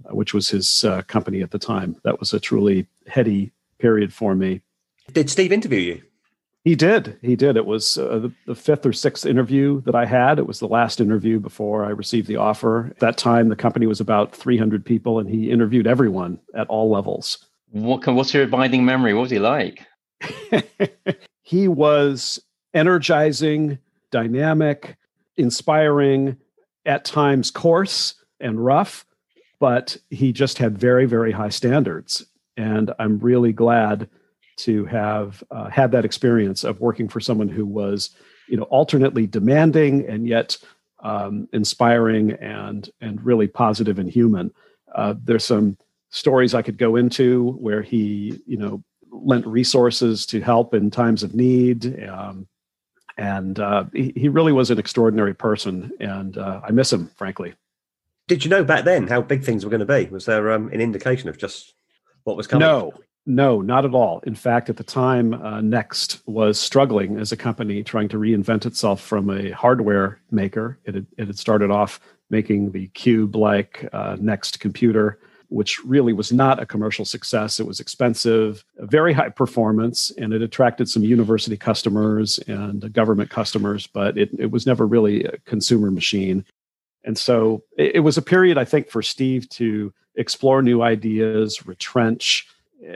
which 0.10 0.34
was 0.34 0.50
his 0.50 0.84
uh, 0.84 1.02
company 1.04 1.42
at 1.42 1.52
the 1.52 1.60
time. 1.60 1.96
That 2.04 2.20
was 2.20 2.34
a 2.34 2.40
truly 2.40 2.88
heady 3.08 3.52
period 3.80 4.14
for 4.14 4.36
me. 4.36 4.62
Did 5.12 5.30
Steve 5.30 5.52
interview 5.52 5.80
you? 5.80 6.02
He 6.64 6.76
did. 6.76 7.18
He 7.22 7.36
did. 7.36 7.58
It 7.58 7.66
was 7.66 7.98
uh, 7.98 8.20
the, 8.20 8.32
the, 8.46 8.56
fifth 8.56 8.86
or 8.86 8.94
sixth 8.94 9.26
interview 9.26 9.82
that 9.82 9.96
I 9.96 10.06
had. 10.06 10.40
It 10.40 10.48
was 10.48 10.60
the 10.60 10.68
last 10.68 11.02
interview 11.02 11.40
before 11.40 11.84
I 11.84 11.90
received 11.90 12.28
the 12.28 12.38
offer. 12.38 12.88
At 12.92 13.00
that 13.00 13.18
time, 13.18 13.50
the 13.50 13.56
company 13.58 13.86
was 13.86 14.00
about 14.00 14.34
300 14.34 14.86
people, 14.86 15.20
and 15.20 15.30
he 15.30 15.52
interviewed 15.52 15.88
everyone 15.88 16.40
at 16.56 16.68
all 16.68 16.90
levels. 16.90 17.46
What, 17.72 18.08
what's 18.08 18.34
your 18.34 18.44
abiding 18.44 18.86
memory? 18.86 19.14
What 19.14 19.24
was 19.24 19.32
he 19.32 19.40
like? 19.40 19.86
he 21.42 21.68
was 21.68 22.42
energizing, 22.74 23.78
dynamic, 24.10 24.96
inspiring, 25.36 26.38
at 26.86 27.06
times 27.06 27.52
coarse 27.52 28.16
and 28.40 28.64
rough 28.64 29.06
but 29.64 29.96
he 30.10 30.34
just 30.34 30.58
had 30.58 30.78
very, 30.78 31.06
very 31.06 31.32
high 31.32 31.48
standards. 31.48 32.26
And 32.58 32.92
I'm 33.00 33.18
really 33.20 33.54
glad 33.54 34.10
to 34.58 34.84
have 34.88 35.42
uh, 35.52 35.70
had 35.70 35.94
that 35.94 36.04
experience 36.04 36.66
of 36.66 36.82
working 36.82 37.08
for 37.08 37.22
someone 37.22 37.48
who 37.48 37.66
was, 37.66 38.10
you 38.50 38.58
know, 38.58 38.64
alternately 38.64 39.26
demanding 39.26 40.06
and 40.06 40.28
yet 40.28 40.58
um, 41.02 41.48
inspiring 41.54 42.34
and 42.34 42.90
and 43.00 43.26
really 43.26 43.48
positive 43.48 44.00
and 44.00 44.10
human. 44.10 44.52
Uh, 44.94 45.14
there's 45.24 45.46
some 45.46 45.78
stories 46.10 46.54
I 46.54 46.62
could 46.62 46.78
go 46.78 46.98
into 46.98 47.54
where 47.54 47.82
he, 47.82 48.42
you 48.46 48.58
know, 48.58 48.84
lent 49.12 49.48
resources 49.48 50.26
to 50.26 50.42
help 50.42 50.74
in 50.74 50.92
times 50.92 51.24
of 51.24 51.36
need. 51.36 52.06
Um, 52.10 52.50
and 53.18 53.58
uh, 53.62 53.86
he, 53.94 54.12
he, 54.14 54.28
really 54.28 54.52
was 54.52 54.72
an 54.72 54.78
extraordinary 54.78 55.34
person, 55.34 55.90
and 56.02 56.38
uh, 56.38 56.60
I 56.68 56.72
miss 56.72 56.92
him, 56.92 57.12
frankly. 57.16 57.54
Did 58.28 58.44
you 58.44 58.50
know 58.50 58.64
back 58.64 58.86
then 58.86 59.08
how 59.08 59.22
big 59.22 59.44
things 59.44 59.64
were 59.64 59.72
going 59.72 59.86
to 59.86 59.86
be? 59.86 60.06
Was 60.06 60.26
there 60.26 60.52
um, 60.52 60.70
an 60.70 60.82
indication 60.82 61.30
of 61.30 61.38
just 61.38 61.74
what 62.24 62.38
was 62.38 62.48
coming? 62.48 62.68
No, 62.68 62.94
no, 63.26 63.62
not 63.62 63.86
at 63.86 63.94
all. 63.94 64.22
In 64.26 64.36
fact, 64.36 64.70
at 64.70 64.78
the 64.78 64.84
time, 64.84 65.34
uh, 65.34 65.62
Next 65.62 66.22
was 66.26 66.60
struggling 66.60 67.18
as 67.18 67.32
a 67.32 67.38
company 67.38 67.84
trying 67.84 68.10
to 68.10 68.18
reinvent 68.18 68.66
itself 68.66 69.02
from 69.02 69.30
a 69.30 69.52
hardware 69.52 70.20
maker. 70.32 70.80
It 70.86 70.96
had, 70.96 71.08
it 71.18 71.28
had 71.28 71.40
started 71.40 71.72
off 71.72 72.00
making 72.30 72.72
the 72.72 72.88
cube 72.88 73.36
like 73.36 73.88
uh, 73.94 74.18
Next 74.20 74.60
computer, 74.60 75.20
which 75.48 75.80
really 75.86 76.12
was 76.12 76.34
not 76.34 76.62
a 76.62 76.66
commercial 76.66 77.06
success. 77.06 77.60
It 77.60 77.68
was 77.68 77.80
expensive, 77.80 78.66
very 78.80 79.14
high 79.14 79.30
performance, 79.30 80.12
and 80.18 80.34
it 80.34 80.42
attracted 80.42 80.90
some 80.90 81.04
university 81.04 81.56
customers 81.56 82.40
and 82.48 82.92
government 82.92 83.30
customers, 83.30 83.88
but 83.88 84.18
it, 84.18 84.32
it 84.38 84.52
was 84.52 84.66
never 84.66 84.88
really 84.88 85.24
a 85.24 85.38
consumer 85.46 85.92
machine. 85.92 86.44
And 87.04 87.18
so 87.18 87.64
it, 87.78 87.96
it 87.96 88.00
was 88.00 88.18
a 88.18 88.22
period, 88.22 88.58
I 88.58 88.66
think, 88.66 88.90
for 88.90 89.02
Steve 89.02 89.50
to 89.50 89.94
explore 90.16 90.62
new 90.62 90.82
ideas, 90.82 91.66
retrench, 91.66 92.48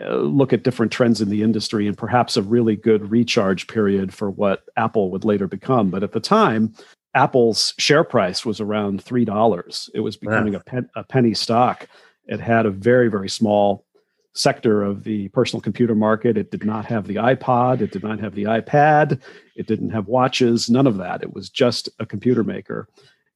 uh, 0.01 0.15
look 0.17 0.53
at 0.53 0.63
different 0.63 0.91
trends 0.91 1.21
in 1.21 1.29
the 1.29 1.43
industry, 1.43 1.87
and 1.87 1.97
perhaps 1.97 2.35
a 2.35 2.41
really 2.41 2.75
good 2.75 3.09
recharge 3.09 3.67
period 3.67 4.13
for 4.13 4.29
what 4.29 4.63
Apple 4.75 5.11
would 5.11 5.23
later 5.23 5.47
become. 5.47 5.89
But 5.89 6.03
at 6.03 6.11
the 6.11 6.19
time, 6.19 6.73
Apple's 7.15 7.73
share 7.77 8.03
price 8.03 8.45
was 8.45 8.59
around 8.59 9.01
three 9.01 9.25
dollars. 9.25 9.89
It 9.93 10.01
was 10.01 10.17
becoming 10.17 10.55
a, 10.55 10.59
pen, 10.59 10.89
a 10.95 11.03
penny 11.03 11.33
stock. 11.33 11.87
It 12.25 12.39
had 12.39 12.65
a 12.65 12.71
very 12.71 13.09
very 13.09 13.29
small 13.29 13.85
sector 14.33 14.83
of 14.83 15.03
the 15.03 15.29
personal 15.29 15.61
computer 15.61 15.95
market. 15.95 16.37
It 16.37 16.51
did 16.51 16.63
not 16.63 16.85
have 16.85 17.07
the 17.07 17.15
iPod. 17.15 17.81
It 17.81 17.91
did 17.91 18.03
not 18.03 18.19
have 18.19 18.35
the 18.35 18.43
iPad. 18.43 19.19
It 19.55 19.67
didn't 19.67 19.89
have 19.89 20.07
watches. 20.07 20.69
None 20.69 20.85
of 20.85 20.97
that. 20.97 21.23
It 21.23 21.33
was 21.33 21.49
just 21.49 21.89
a 21.99 22.05
computer 22.05 22.43
maker. 22.43 22.87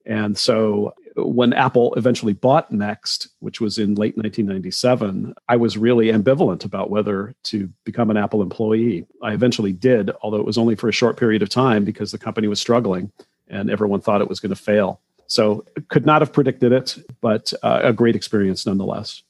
And 0.05 0.38
so 0.38 0.93
when 1.15 1.53
Apple 1.53 1.93
eventually 1.96 2.34
bought 2.34 2.72
Next, 2.72 3.27
which 3.39 3.60
was 3.60 3.77
in 3.77 3.96
late 3.96 4.17
1997, 4.17 5.34
I 5.48 5.55
was 5.58 5.77
really 5.77 6.08
ambivalent 6.08 6.65
about 6.65 6.89
whether 6.89 7.36
to 7.43 7.70
become 7.84 8.10
an 8.10 8.17
Apple 8.17 8.41
employee. 8.41 9.05
I 9.22 9.34
eventually 9.34 9.74
did, 9.74 10.12
although 10.22 10.39
it 10.39 10.46
was 10.46 10.58
only 10.58 10.75
for 10.75 10.89
a 10.89 10.93
short 10.93 11.17
period 11.17 11.41
of 11.41 11.50
time 11.50 11.84
because 11.84 12.12
the 12.12 12.17
company 12.17 12.48
was 12.48 12.60
struggling 12.60 13.12
and 13.48 13.70
everyone 13.70 14.01
thought 14.01 14.22
it 14.22 14.29
was 14.29 14.39
going 14.39 14.51
to 14.51 14.55
fail. 14.55 15.01
So 15.27 15.65
could 15.89 16.05
not 16.05 16.22
have 16.22 16.34
predicted 16.34 16.72
it, 16.72 16.98
but 17.22 17.53
uh, 17.63 17.79
a 17.84 17.93
great 17.93 18.15
experience 18.15 18.65
nonetheless. 18.65 19.24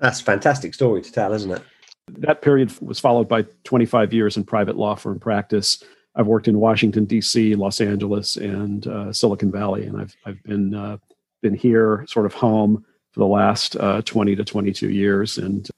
That's 0.00 0.20
a 0.20 0.24
fantastic 0.24 0.74
story 0.74 1.02
to 1.02 1.12
tell, 1.12 1.32
isn't 1.32 1.50
it? 1.50 1.62
That 2.08 2.42
period 2.42 2.72
was 2.80 2.98
followed 2.98 3.28
by 3.28 3.46
25 3.64 4.12
years 4.12 4.36
in 4.36 4.44
private 4.44 4.76
law 4.76 4.94
firm 4.94 5.20
practice 5.20 5.82
I've 6.14 6.26
worked 6.26 6.48
in 6.48 6.58
Washington 6.58 7.04
D.C., 7.06 7.54
Los 7.54 7.80
Angeles, 7.80 8.36
and 8.36 8.86
uh, 8.86 9.12
Silicon 9.12 9.50
Valley, 9.50 9.86
and 9.86 10.00
I've 10.00 10.16
I've 10.26 10.42
been 10.42 10.74
uh, 10.74 10.98
been 11.40 11.54
here, 11.54 12.04
sort 12.08 12.26
of 12.26 12.34
home, 12.34 12.84
for 13.12 13.20
the 13.20 13.26
last 13.26 13.76
uh, 13.76 14.02
20 14.02 14.36
to 14.36 14.44
22 14.44 14.88
years 14.90 15.38
and 15.38 15.68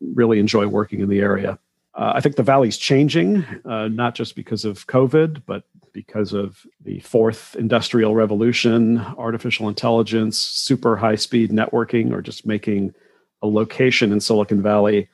really 0.00 0.38
enjoy 0.38 0.66
working 0.66 1.00
in 1.00 1.08
the 1.08 1.20
area. 1.20 1.58
Uh, 1.94 2.12
I 2.16 2.20
think 2.20 2.36
the 2.36 2.42
valley's 2.42 2.76
changing, 2.76 3.44
uh, 3.64 3.88
not 3.88 4.14
just 4.14 4.36
because 4.36 4.64
of 4.64 4.86
COVID, 4.86 5.42
but 5.46 5.64
because 5.92 6.32
of 6.32 6.66
the 6.84 6.98
fourth 7.00 7.54
industrial 7.56 8.14
revolution, 8.14 8.98
artificial 9.16 9.68
intelligence, 9.68 10.38
super 10.38 10.96
high 10.96 11.14
speed 11.14 11.52
networking, 11.52 12.12
or 12.12 12.20
just 12.20 12.46
making 12.46 12.92
a 13.42 13.46
location 13.46 14.12
in 14.12 14.20
Silicon 14.20 14.60
Valley, 14.60 15.02
uh, 15.02 15.06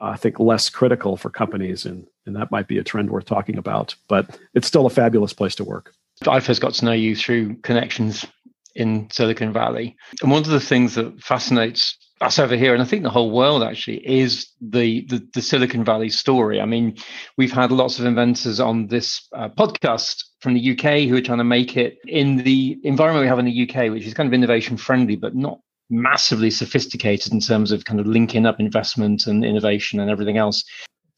I 0.00 0.16
think, 0.16 0.38
less 0.38 0.68
critical 0.68 1.16
for 1.16 1.30
companies. 1.30 1.84
And, 1.84 2.06
and 2.26 2.36
that 2.36 2.50
might 2.50 2.68
be 2.68 2.78
a 2.78 2.84
trend 2.84 3.10
worth 3.10 3.26
talking 3.26 3.58
about. 3.58 3.94
But 4.08 4.38
it's 4.54 4.68
still 4.68 4.86
a 4.86 4.90
fabulous 4.90 5.32
place 5.32 5.54
to 5.56 5.64
work. 5.64 5.92
I 6.26 6.40
first 6.40 6.60
got 6.60 6.74
to 6.74 6.84
know 6.84 6.92
you 6.92 7.14
through 7.14 7.56
connections 7.56 8.26
in 8.74 9.08
Silicon 9.10 9.52
Valley. 9.52 9.96
And 10.22 10.30
one 10.30 10.42
of 10.42 10.48
the 10.48 10.60
things 10.60 10.94
that 10.94 11.20
fascinates 11.20 11.96
us 12.20 12.38
over 12.38 12.56
here, 12.56 12.74
and 12.74 12.82
I 12.82 12.86
think 12.86 13.02
the 13.02 13.10
whole 13.10 13.30
world 13.30 13.62
actually, 13.62 14.06
is 14.08 14.48
the, 14.60 15.04
the, 15.08 15.26
the 15.34 15.42
Silicon 15.42 15.84
Valley 15.84 16.10
story. 16.10 16.60
I 16.60 16.64
mean, 16.64 16.96
we've 17.36 17.52
had 17.52 17.70
lots 17.70 17.98
of 17.98 18.06
inventors 18.06 18.58
on 18.58 18.88
this 18.88 19.26
uh, 19.34 19.48
podcast 19.48 20.24
from 20.40 20.54
the 20.54 20.72
UK 20.72 21.08
who 21.08 21.16
are 21.16 21.20
trying 21.20 21.38
to 21.38 21.44
make 21.44 21.76
it 21.76 21.98
in 22.06 22.38
the 22.38 22.78
environment 22.82 23.22
we 23.22 23.28
have 23.28 23.38
in 23.38 23.44
the 23.44 23.68
UK, 23.68 23.92
which 23.92 24.04
is 24.04 24.14
kind 24.14 24.26
of 24.26 24.34
innovation 24.34 24.76
friendly, 24.76 25.16
but 25.16 25.34
not 25.34 25.60
massively 25.90 26.50
sophisticated 26.50 27.32
in 27.32 27.40
terms 27.40 27.72
of 27.72 27.84
kind 27.84 28.00
of 28.00 28.06
linking 28.06 28.46
up 28.46 28.60
investment 28.60 29.26
and 29.26 29.44
innovation 29.44 30.00
and 30.00 30.10
everything 30.10 30.36
else. 30.36 30.64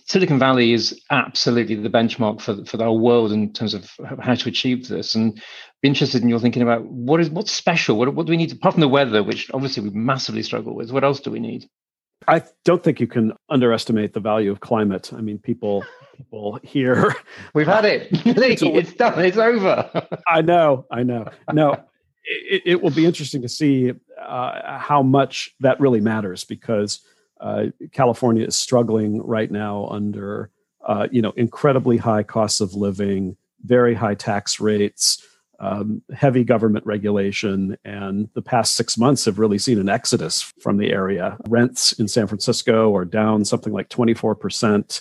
Silicon 0.07 0.41
Valley 0.41 0.73
is 0.73 1.01
absolutely 1.11 1.77
the 1.77 1.89
benchmark 1.89 2.41
for 2.41 2.65
for 2.65 2.77
the 2.77 2.85
whole 2.85 2.99
world 2.99 3.31
in 3.31 3.53
terms 3.53 3.75
of 3.75 3.91
how 4.21 4.35
to 4.35 4.49
achieve 4.49 4.89
this. 4.89 5.15
And 5.15 5.41
be 5.83 5.89
interested 5.89 6.23
in 6.23 6.29
your 6.29 6.41
thinking 6.41 6.63
about 6.63 6.85
what 6.85 7.21
is 7.21 7.31
what's 7.31 7.53
special. 7.53 7.97
What 7.97 8.13
what 8.15 8.27
do 8.27 8.31
we 8.31 8.37
need 8.37 8.51
to, 8.51 8.57
apart 8.57 8.75
from 8.75 8.81
the 8.81 8.89
weather, 8.89 9.23
which 9.23 9.51
obviously 9.55 9.85
we 9.85 9.91
massively 9.91 10.43
struggle 10.43 10.75
with? 10.75 10.91
What 10.91 11.05
else 11.05 11.21
do 11.21 11.31
we 11.31 11.39
need? 11.39 11.69
I 12.29 12.43
don't 12.65 12.83
think 12.83 13.01
you 13.01 13.07
can 13.07 13.33
underestimate 13.49 14.13
the 14.13 14.21
value 14.21 14.51
of 14.51 14.61
climate. 14.61 15.13
I 15.13 15.21
mean, 15.21 15.39
people 15.39 15.85
people 16.17 16.59
here. 16.63 17.15
We've 17.55 17.67
had 17.67 17.85
it. 17.85 18.09
it's 18.13 18.93
done. 18.95 19.25
It's 19.25 19.39
over. 19.39 20.09
I 20.29 20.43
know. 20.43 20.87
I 20.91 21.03
know. 21.03 21.29
No, 21.53 21.85
it, 22.25 22.63
it 22.67 22.83
will 22.83 22.91
be 22.91 23.07
interesting 23.07 23.43
to 23.43 23.49
see 23.49 23.93
uh, 24.21 24.79
how 24.79 25.03
much 25.03 25.55
that 25.61 25.81
really 25.81 26.01
matters 26.01 26.45
because 26.45 27.01
uh, 27.41 27.67
California 27.93 28.45
is 28.45 28.57
struggling 28.57 29.23
right 29.23 29.51
now 29.51 29.87
under 29.91 30.51
uh, 30.87 31.09
you 31.11 31.23
know 31.23 31.33
incredibly 31.37 31.97
high 31.97 32.23
costs 32.23 32.61
of 32.61 32.75
living, 32.75 33.37
very 33.65 33.95
high 33.95 34.15
tax 34.15 34.61
rates, 34.61 35.25
um, 35.59 36.03
heavy 36.15 36.45
government 36.45 36.85
regulation, 36.87 37.77
and 37.85 38.29
the 38.35 38.43
past 38.43 38.75
six 38.75 38.97
months 38.99 39.25
have 39.25 39.39
really 39.39 39.59
seen 39.59 39.79
an 39.79 39.89
exodus 39.89 40.53
from 40.61 40.77
the 40.77 40.91
area. 40.91 41.37
Rents 41.49 41.93
in 41.93 42.09
San 42.09 42.27
Francisco 42.27 42.95
are 42.95 43.05
down 43.05 43.45
something 43.45 43.73
like 43.73 43.89
twenty 43.89 44.15
four 44.15 44.35
percent. 44.35 45.01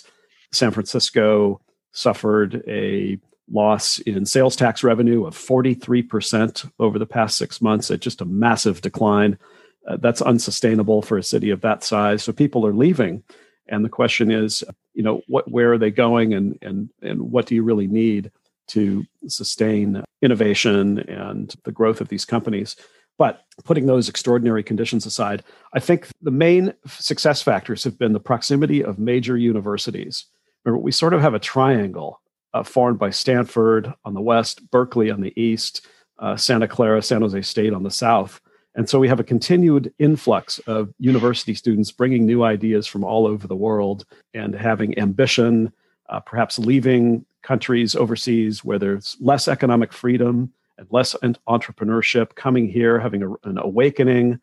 San 0.52 0.70
Francisco 0.70 1.60
suffered 1.92 2.62
a 2.66 3.18
loss 3.50 3.98
in 4.00 4.26
sales 4.26 4.56
tax 4.56 4.82
revenue 4.82 5.26
of 5.26 5.36
43% 5.36 6.70
over 6.78 6.98
the 6.98 7.06
past 7.06 7.36
six 7.36 7.60
months, 7.60 7.90
at 7.90 8.00
just 8.00 8.20
a 8.20 8.24
massive 8.24 8.80
decline. 8.80 9.38
Uh, 9.86 9.96
that's 9.96 10.22
unsustainable 10.22 11.02
for 11.02 11.16
a 11.16 11.22
city 11.22 11.50
of 11.50 11.62
that 11.62 11.82
size. 11.82 12.22
So 12.22 12.32
people 12.32 12.66
are 12.66 12.74
leaving, 12.74 13.22
and 13.66 13.84
the 13.84 13.88
question 13.88 14.30
is, 14.30 14.62
you 14.92 15.02
know, 15.02 15.22
what 15.26 15.50
where 15.50 15.72
are 15.72 15.78
they 15.78 15.90
going, 15.90 16.34
and 16.34 16.58
and 16.60 16.90
and 17.02 17.22
what 17.32 17.46
do 17.46 17.54
you 17.54 17.62
really 17.62 17.86
need 17.86 18.30
to 18.68 19.04
sustain 19.26 20.04
innovation 20.22 20.98
and 21.00 21.54
the 21.64 21.72
growth 21.72 22.00
of 22.00 22.08
these 22.08 22.24
companies? 22.26 22.76
But 23.16 23.42
putting 23.64 23.86
those 23.86 24.08
extraordinary 24.08 24.62
conditions 24.62 25.06
aside, 25.06 25.42
I 25.74 25.80
think 25.80 26.08
the 26.22 26.30
main 26.30 26.72
success 26.86 27.42
factors 27.42 27.84
have 27.84 27.98
been 27.98 28.12
the 28.12 28.20
proximity 28.20 28.82
of 28.82 28.98
major 28.98 29.36
universities. 29.36 30.26
Remember, 30.64 30.82
we 30.82 30.92
sort 30.92 31.14
of 31.14 31.20
have 31.20 31.34
a 31.34 31.38
triangle 31.38 32.20
uh, 32.54 32.62
formed 32.62 32.98
by 32.98 33.10
Stanford 33.10 33.92
on 34.04 34.14
the 34.14 34.20
west, 34.20 34.70
Berkeley 34.70 35.10
on 35.10 35.20
the 35.20 35.38
east, 35.40 35.86
uh, 36.18 36.36
Santa 36.36 36.68
Clara, 36.68 37.02
San 37.02 37.22
Jose 37.22 37.42
State 37.42 37.72
on 37.72 37.82
the 37.82 37.90
south. 37.90 38.40
And 38.74 38.88
so 38.88 38.98
we 38.98 39.08
have 39.08 39.20
a 39.20 39.24
continued 39.24 39.92
influx 39.98 40.58
of 40.60 40.94
university 40.98 41.54
students 41.54 41.90
bringing 41.90 42.24
new 42.24 42.44
ideas 42.44 42.86
from 42.86 43.04
all 43.04 43.26
over 43.26 43.46
the 43.46 43.56
world 43.56 44.04
and 44.32 44.54
having 44.54 44.98
ambition, 44.98 45.72
uh, 46.08 46.20
perhaps 46.20 46.58
leaving 46.58 47.24
countries 47.42 47.96
overseas 47.96 48.64
where 48.64 48.78
there's 48.78 49.16
less 49.20 49.48
economic 49.48 49.92
freedom 49.92 50.52
and 50.78 50.86
less 50.90 51.14
entrepreneurship, 51.48 52.34
coming 52.36 52.68
here, 52.68 52.98
having 52.98 53.22
a, 53.22 53.32
an 53.44 53.58
awakening, 53.58 54.40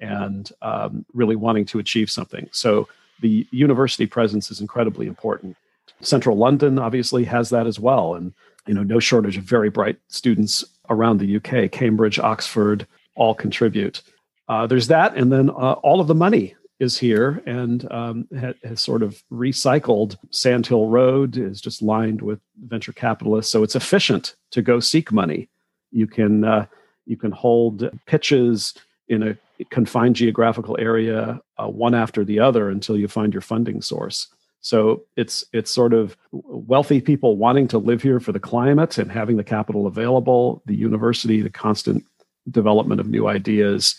and 0.00 0.52
um, 0.62 1.04
really 1.12 1.36
wanting 1.36 1.64
to 1.66 1.78
achieve 1.78 2.10
something. 2.10 2.48
So 2.52 2.88
the 3.20 3.46
university 3.50 4.06
presence 4.06 4.50
is 4.50 4.60
incredibly 4.60 5.06
important. 5.06 5.56
Central 6.00 6.36
London 6.36 6.78
obviously 6.78 7.24
has 7.24 7.50
that 7.50 7.66
as 7.66 7.80
well, 7.80 8.14
and 8.14 8.32
you 8.66 8.74
know 8.74 8.82
no 8.82 8.98
shortage 8.98 9.36
of 9.36 9.44
very 9.44 9.70
bright 9.70 9.98
students 10.08 10.64
around 10.90 11.18
the 11.18 11.36
UK, 11.36 11.70
Cambridge, 11.70 12.18
Oxford, 12.18 12.86
all 13.14 13.34
contribute. 13.34 14.02
Uh, 14.48 14.66
there's 14.66 14.86
that, 14.88 15.16
and 15.16 15.32
then 15.32 15.50
uh, 15.50 15.72
all 15.82 16.00
of 16.00 16.06
the 16.06 16.14
money 16.14 16.54
is 16.78 16.98
here 16.98 17.42
and 17.46 17.90
um, 17.90 18.28
ha- 18.38 18.52
has 18.62 18.80
sort 18.80 19.02
of 19.02 19.22
recycled. 19.32 20.16
Sand 20.30 20.66
Hill 20.66 20.86
Road 20.88 21.36
is 21.36 21.60
just 21.60 21.82
lined 21.82 22.20
with 22.20 22.38
venture 22.66 22.92
capitalists, 22.92 23.50
so 23.50 23.62
it's 23.62 23.76
efficient 23.76 24.36
to 24.50 24.62
go 24.62 24.78
seek 24.78 25.10
money. 25.10 25.48
You 25.90 26.06
can 26.06 26.44
uh, 26.44 26.66
you 27.06 27.16
can 27.16 27.32
hold 27.32 27.88
pitches 28.06 28.74
in 29.08 29.22
a 29.22 29.36
confined 29.70 30.16
geographical 30.16 30.76
area, 30.78 31.40
uh, 31.58 31.68
one 31.68 31.94
after 31.94 32.24
the 32.24 32.40
other, 32.40 32.68
until 32.68 32.96
you 32.96 33.08
find 33.08 33.32
your 33.32 33.40
funding 33.40 33.80
source. 33.80 34.28
So 34.66 35.04
it's 35.16 35.44
it's 35.52 35.70
sort 35.70 35.94
of 35.94 36.16
wealthy 36.32 37.00
people 37.00 37.36
wanting 37.36 37.68
to 37.68 37.78
live 37.78 38.02
here 38.02 38.18
for 38.18 38.32
the 38.32 38.40
climate 38.40 38.98
and 38.98 39.12
having 39.12 39.36
the 39.36 39.44
capital 39.44 39.86
available, 39.86 40.60
the 40.66 40.74
university, 40.74 41.40
the 41.40 41.50
constant 41.50 42.02
development 42.50 43.00
of 43.00 43.06
new 43.06 43.28
ideas, 43.28 43.94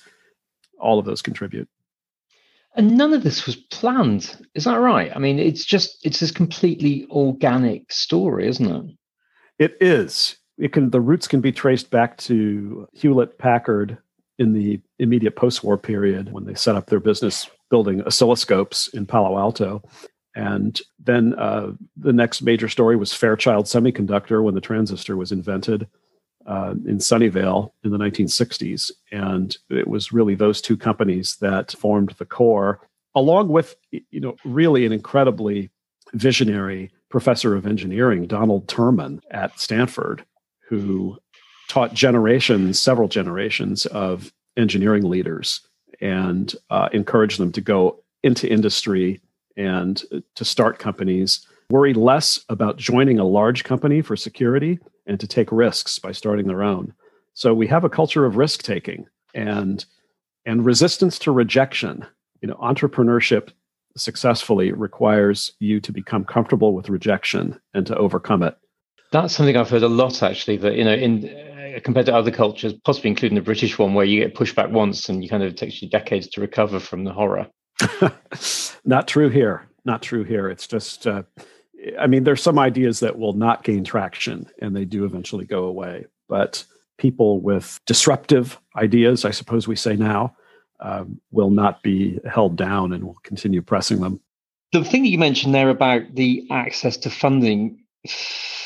all 0.78 1.00
of 1.00 1.06
those 1.06 1.22
contribute. 1.22 1.70
And 2.76 2.98
none 2.98 3.14
of 3.14 3.24
this 3.24 3.46
was 3.46 3.56
planned. 3.56 4.36
Is 4.56 4.66
that 4.66 4.82
right? 4.82 5.10
I 5.16 5.20
mean, 5.20 5.40
it's 5.40 5.64
just 5.64 6.06
it's 6.06 6.20
this 6.20 6.32
completely 6.32 7.08
organic 7.12 7.90
story, 7.90 8.46
isn't 8.50 8.70
it? 8.70 8.98
It 9.60 9.78
is. 9.80 10.36
It 10.58 10.74
can 10.74 10.90
the 10.90 11.00
roots 11.00 11.30
can 11.30 11.40
be 11.40 11.54
traced 11.54 11.92
back 11.92 12.18
to 12.18 12.90
Hewlett 12.92 13.38
Packard 13.38 13.98
in 14.38 14.52
the 14.52 14.82
immediate 15.00 15.38
post-war 15.38 15.78
period 15.78 16.34
when 16.34 16.44
they 16.44 16.56
set 16.56 16.76
up 16.76 16.88
their 16.88 17.00
business 17.00 17.50
building 17.70 18.02
oscilloscopes 18.02 18.94
in 18.94 19.06
Palo 19.06 19.40
Alto. 19.40 19.82
And 20.38 20.80
then 21.04 21.34
uh, 21.34 21.72
the 21.96 22.14
next 22.14 22.44
major 22.44 22.70
story 22.70 22.96
was 22.96 23.12
Fairchild 23.12 23.66
Semiconductor 23.66 24.44
when 24.44 24.54
the 24.54 24.62
transistor 24.62 25.18
was 25.18 25.32
invented 25.32 25.88
uh, 26.46 26.76
in 26.86 27.00
Sunnyvale 27.00 27.72
in 27.84 27.90
the 27.90 27.98
1960s. 27.98 28.92
And 29.12 29.58
it 29.72 29.88
was 29.88 30.14
really 30.14 30.36
those 30.36 30.62
two 30.62 30.78
companies 30.78 31.38
that 31.38 31.72
formed 31.72 32.12
the 32.20 32.26
core, 32.26 32.88
along 33.16 33.48
with, 33.50 33.78
you 33.90 34.20
know, 34.20 34.36
really 34.46 34.86
an 34.86 34.92
incredibly 34.92 35.72
visionary 36.14 36.92
professor 37.10 37.56
of 37.56 37.66
engineering, 37.66 38.28
Donald 38.28 38.68
Terman 38.68 39.22
at 39.32 39.60
Stanford, 39.60 40.24
who 40.70 41.18
taught 41.68 41.96
generations, 41.96 42.80
several 42.80 43.08
generations 43.08 43.88
of 43.88 44.32
engineering 44.56 45.10
leaders 45.10 45.62
and 46.00 46.54
uh, 46.70 46.90
encouraged 46.94 47.40
them 47.40 47.52
to 47.54 47.62
go 47.62 48.04
into 48.22 48.48
industry 48.48 49.20
and 49.58 50.04
to 50.36 50.46
start 50.46 50.80
companies 50.80 51.46
worry 51.70 51.94
less 51.94 52.44
about 52.50 52.78
joining 52.78 53.20
a 53.20 53.26
large 53.26 53.64
company 53.64 54.02
for 54.02 54.16
security 54.16 54.80
and 55.06 55.20
to 55.20 55.28
take 55.28 55.52
risks 55.52 56.00
by 56.00 56.12
starting 56.12 56.48
their 56.48 56.64
own. 56.64 56.94
So 57.34 57.54
we 57.54 57.68
have 57.68 57.84
a 57.84 57.90
culture 57.90 58.26
of 58.26 58.38
risk 58.38 58.64
taking 58.64 59.08
and 59.34 59.84
and 60.46 60.66
resistance 60.66 61.20
to 61.20 61.32
rejection. 61.32 62.06
You 62.42 62.48
know, 62.48 62.56
entrepreneurship 62.56 63.50
successfully 63.98 64.72
requires 64.72 65.52
you 65.60 65.82
to 65.82 65.92
become 65.92 66.24
comfortable 66.24 66.74
with 66.74 66.90
rejection 66.90 67.60
and 67.74 67.86
to 67.88 67.98
overcome 67.98 68.44
it. 68.44 68.58
That's 69.12 69.36
something 69.36 69.58
I've 69.58 69.70
heard 69.70 69.84
a 69.84 69.88
lot 69.88 70.24
actually 70.24 70.58
that 70.58 70.76
you 70.76 70.84
know 70.84 70.94
in 70.94 71.26
uh, 71.28 71.80
compared 71.84 72.06
to 72.08 72.16
other 72.16 72.32
cultures, 72.32 72.74
possibly 72.86 73.10
including 73.10 73.36
the 73.36 73.42
British 73.42 73.78
one 73.78 73.94
where 73.94 74.06
you 74.06 74.22
get 74.22 74.36
pushed 74.36 74.56
back 74.56 74.70
once 74.70 75.10
and 75.10 75.24
you 75.24 75.30
kind 75.30 75.44
of 75.44 75.50
it 75.50 75.58
takes 75.58 75.82
you 75.82 75.90
decades 75.90 76.28
to 76.30 76.42
recover 76.42 76.80
from 76.80 77.04
the 77.04 77.14
horror. 77.14 77.48
Not 78.88 79.08
true 79.08 79.30
here. 79.30 79.68
Not 79.86 80.02
true 80.02 80.24
here. 80.24 80.50
It's 80.50 80.66
just 80.66 81.06
uh, 81.06 81.24
I 82.00 82.08
mean, 82.08 82.24
there's 82.24 82.42
some 82.42 82.60
ideas 82.60 83.00
that 83.02 83.18
will 83.18 83.34
not 83.34 83.64
gain 83.64 83.84
traction 83.84 84.48
and 84.62 84.76
they 84.76 84.86
do 84.86 85.06
eventually 85.06 85.46
go 85.46 85.66
away. 85.66 86.06
But 86.28 86.66
people 86.98 87.40
with 87.40 87.80
disruptive 87.86 88.60
ideas, 88.76 89.26
I 89.26 89.32
suppose 89.32 89.68
we 89.68 89.76
say 89.76 89.96
now, 89.96 90.36
um, 90.80 91.20
will 91.32 91.50
not 91.50 91.84
be 91.84 92.20
held 92.30 92.56
down 92.56 92.94
and 92.94 93.04
will 93.04 93.18
continue 93.24 93.62
pressing 93.62 94.02
them. 94.02 94.20
The 94.74 94.84
thing 94.84 95.04
that 95.04 95.10
you 95.10 95.18
mentioned 95.18 95.56
there 95.56 95.70
about 95.70 96.16
the 96.16 96.46
access 96.52 96.98
to 96.98 97.10
funding, 97.10 97.84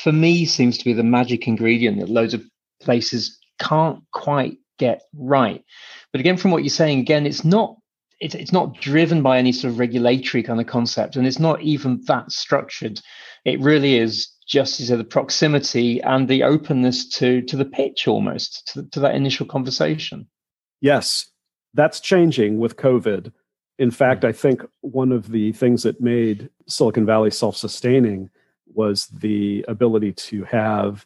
for 0.03 0.11
me, 0.11 0.45
seems 0.45 0.77
to 0.77 0.85
be 0.85 0.93
the 0.93 1.03
magic 1.03 1.47
ingredient 1.47 1.99
that 1.99 2.09
loads 2.09 2.33
of 2.33 2.43
places 2.81 3.37
can't 3.59 4.03
quite 4.11 4.57
get 4.79 5.03
right. 5.13 5.63
But 6.11 6.21
again, 6.21 6.37
from 6.37 6.51
what 6.51 6.63
you're 6.63 6.69
saying, 6.69 6.99
again, 6.99 7.25
it's 7.25 7.45
not 7.45 7.77
it's, 8.21 8.35
it's 8.35 8.51
not 8.51 8.79
driven 8.79 9.21
by 9.21 9.37
any 9.37 9.51
sort 9.51 9.73
of 9.73 9.79
regulatory 9.79 10.43
kind 10.43 10.61
of 10.61 10.67
concept 10.67 11.15
and 11.15 11.27
it's 11.27 11.39
not 11.39 11.61
even 11.61 12.01
that 12.05 12.31
structured. 12.31 13.01
It 13.43 13.59
really 13.59 13.97
is 13.97 14.31
just 14.47 14.79
as 14.79 14.89
the 14.89 15.03
proximity 15.03 16.01
and 16.01 16.27
the 16.27 16.43
openness 16.43 17.07
to 17.09 17.41
to 17.43 17.57
the 17.57 17.65
pitch 17.65 18.07
almost 18.07 18.67
to, 18.73 18.83
to 18.91 18.99
that 18.99 19.15
initial 19.15 19.45
conversation. 19.45 20.27
Yes 20.79 21.27
that's 21.73 21.99
changing 21.99 22.59
with 22.59 22.77
covid. 22.77 23.31
In 23.79 23.91
fact 23.91 24.23
i 24.23 24.31
think 24.31 24.61
one 24.81 25.11
of 25.11 25.31
the 25.31 25.51
things 25.53 25.83
that 25.83 25.99
made 25.99 26.49
silicon 26.67 27.05
valley 27.05 27.31
self-sustaining 27.31 28.29
was 28.73 29.07
the 29.07 29.65
ability 29.67 30.13
to 30.13 30.43
have 30.43 31.05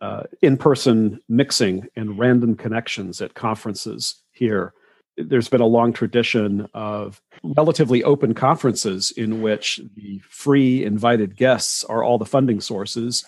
uh, 0.00 0.22
in-person 0.40 1.20
mixing 1.28 1.86
and 1.94 2.18
random 2.18 2.56
connections 2.56 3.20
at 3.20 3.34
conferences 3.34 4.22
here 4.32 4.72
there's 5.22 5.48
been 5.48 5.60
a 5.60 5.66
long 5.66 5.92
tradition 5.92 6.68
of 6.74 7.20
relatively 7.42 8.02
open 8.04 8.34
conferences 8.34 9.10
in 9.12 9.42
which 9.42 9.80
the 9.94 10.20
free 10.28 10.84
invited 10.84 11.36
guests 11.36 11.84
are 11.84 12.02
all 12.02 12.18
the 12.18 12.26
funding 12.26 12.60
sources 12.60 13.24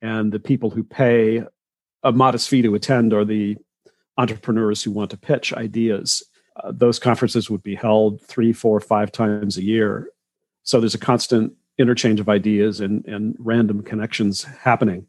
and 0.00 0.32
the 0.32 0.40
people 0.40 0.70
who 0.70 0.82
pay 0.82 1.42
a 2.02 2.12
modest 2.12 2.48
fee 2.48 2.62
to 2.62 2.74
attend 2.74 3.12
are 3.12 3.24
the 3.24 3.56
entrepreneurs 4.18 4.82
who 4.82 4.90
want 4.90 5.10
to 5.10 5.16
pitch 5.16 5.52
ideas. 5.52 6.22
Uh, 6.56 6.72
those 6.74 6.98
conferences 6.98 7.48
would 7.48 7.62
be 7.62 7.74
held 7.74 8.20
three 8.20 8.52
four 8.52 8.80
five 8.80 9.10
times 9.12 9.56
a 9.56 9.62
year. 9.62 10.08
So 10.64 10.80
there's 10.80 10.94
a 10.94 10.98
constant 10.98 11.54
interchange 11.78 12.20
of 12.20 12.28
ideas 12.28 12.80
and, 12.80 13.06
and 13.06 13.34
random 13.38 13.82
connections 13.82 14.42
happening. 14.44 15.06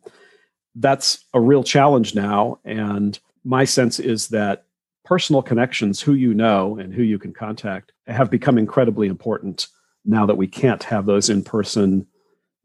That's 0.75 1.25
a 1.33 1.41
real 1.41 1.63
challenge 1.63 2.15
now 2.15 2.59
and 2.63 3.19
my 3.43 3.65
sense 3.65 3.99
is 3.99 4.29
that 4.29 4.65
personal 5.03 5.41
connections, 5.41 6.01
who 6.01 6.13
you 6.13 6.33
know 6.33 6.77
and 6.77 6.93
who 6.93 7.03
you 7.03 7.19
can 7.19 7.33
contact, 7.33 7.91
have 8.07 8.31
become 8.31 8.57
incredibly 8.57 9.07
important 9.07 9.67
now 10.05 10.25
that 10.25 10.37
we 10.37 10.47
can't 10.47 10.83
have 10.83 11.05
those 11.05 11.29
in 11.29 11.43
person 11.43 12.05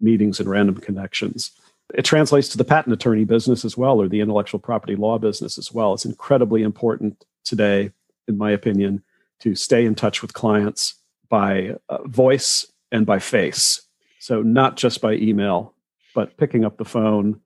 meetings 0.01 0.41
and 0.41 0.49
random 0.49 0.77
connections. 0.77 1.51
It 1.95 2.05
translates 2.05 2.49
to 2.51 2.59
the 2.59 2.65
patent 2.65 2.93
attorney 2.93 3.25
business 3.25 3.65
as 3.65 3.77
well, 3.77 4.01
or 4.01 4.09
the 4.09 4.21
intellectual 4.21 4.61
property 4.61 4.95
law 4.95 5.19
business 5.19 5.59
as 5.59 5.73
well. 5.73 5.95
It's 5.95 6.05
incredibly 6.05 6.63
important 6.63 7.25
today, 7.45 7.91
in 8.27 8.37
my 8.37 8.51
opinion, 8.51 9.03
to 9.41 9.55
stay 9.55 9.85
in 9.85 9.95
touch 9.95 10.21
with 10.21 10.35
clients 10.35 10.95
by 11.29 11.77
uh, 11.89 11.99
voice 12.05 12.67
and 12.93 13.07
by 13.07 13.19
face. 13.19 13.83
So, 14.19 14.43
not 14.43 14.77
just 14.77 15.01
by 15.01 15.15
email, 15.15 15.75
but 16.15 16.37
picking 16.37 16.65
up 16.65 16.77
the 16.77 16.85
phone, 16.85 17.41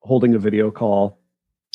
holding 0.00 0.34
a 0.34 0.38
video 0.38 0.70
call 0.70 1.18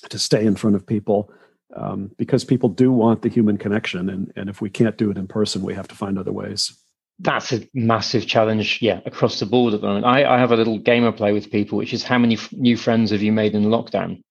to 0.10 0.18
stay 0.18 0.46
in 0.46 0.56
front 0.56 0.76
of 0.76 0.86
people 0.86 1.32
um, 1.76 2.12
because 2.18 2.44
people 2.44 2.70
do 2.70 2.92
want 2.92 3.22
the 3.22 3.30
human 3.30 3.58
connection. 3.58 4.10
And, 4.10 4.32
and 4.36 4.50
if 4.50 4.62
we 4.62 4.70
can't 4.70 4.98
do 4.98 5.12
it 5.12 5.18
in 5.18 5.28
person, 5.28 5.62
we 5.62 5.74
have 5.74 5.88
to 5.90 5.96
find 5.96 6.18
other 6.18 6.32
ways. 6.32 6.72
That's 7.20 7.52
a 7.54 7.68
massive 7.74 8.26
challenge, 8.26 8.80
yeah, 8.82 9.02
across 9.06 9.40
the 9.40 9.46
board 9.46 9.74
at 9.74 9.82
the 9.82 9.88
moment. 9.88 10.06
I, 10.06 10.26
I 10.26 10.40
have 10.40 10.52
a 10.52 10.56
little 10.56 10.80
game 10.80 11.06
I 11.06 11.12
play 11.12 11.34
with 11.34 11.52
people, 11.52 11.78
which 11.78 11.94
is 11.94 12.04
how 12.04 12.18
many 12.18 12.36
f- 12.36 12.52
new 12.52 12.76
friends 12.76 13.12
have 13.12 13.22
you 13.22 13.32
made 13.32 13.54
in 13.54 13.66
lockdown? 13.66 14.24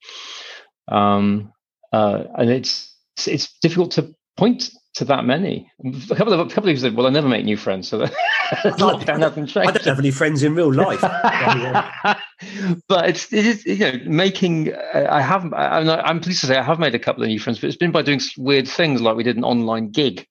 Um, 0.88 1.52
uh, 1.92 2.24
and 2.36 2.50
it's 2.50 2.96
it's 3.26 3.56
difficult 3.60 3.92
to 3.92 4.14
point 4.36 4.70
to 4.94 5.04
that 5.04 5.24
many. 5.24 5.70
A 5.84 6.16
couple 6.16 6.32
of 6.32 6.40
a 6.40 6.46
couple 6.46 6.68
of 6.68 6.74
people 6.74 6.80
said, 6.80 6.96
"Well, 6.96 7.06
I 7.06 7.10
never 7.10 7.28
make 7.28 7.44
new 7.44 7.56
friends," 7.56 7.88
so 7.88 7.98
that 7.98 8.12
lockdown 8.78 9.20
hasn't 9.20 9.48
changed. 9.48 9.68
I 9.68 9.72
don't 9.72 9.84
have 9.84 9.98
any 9.98 10.10
friends 10.10 10.42
in 10.42 10.54
real 10.54 10.72
life. 10.72 11.00
but 12.88 13.08
it's 13.08 13.32
it 13.32 13.46
is 13.46 13.64
you 13.64 13.78
know 13.78 13.92
making. 14.04 14.74
I 14.94 15.20
have 15.20 15.44
I'm, 15.54 15.86
not, 15.86 16.04
I'm 16.04 16.20
pleased 16.20 16.40
to 16.40 16.46
say 16.46 16.56
I 16.56 16.62
have 16.62 16.78
made 16.78 16.94
a 16.94 16.98
couple 16.98 17.22
of 17.22 17.28
new 17.28 17.38
friends, 17.38 17.60
but 17.60 17.68
it's 17.68 17.76
been 17.76 17.92
by 17.92 18.02
doing 18.02 18.20
weird 18.36 18.66
things 18.66 19.00
like 19.00 19.16
we 19.16 19.22
did 19.22 19.36
an 19.36 19.44
online 19.44 19.90
gig, 19.90 20.26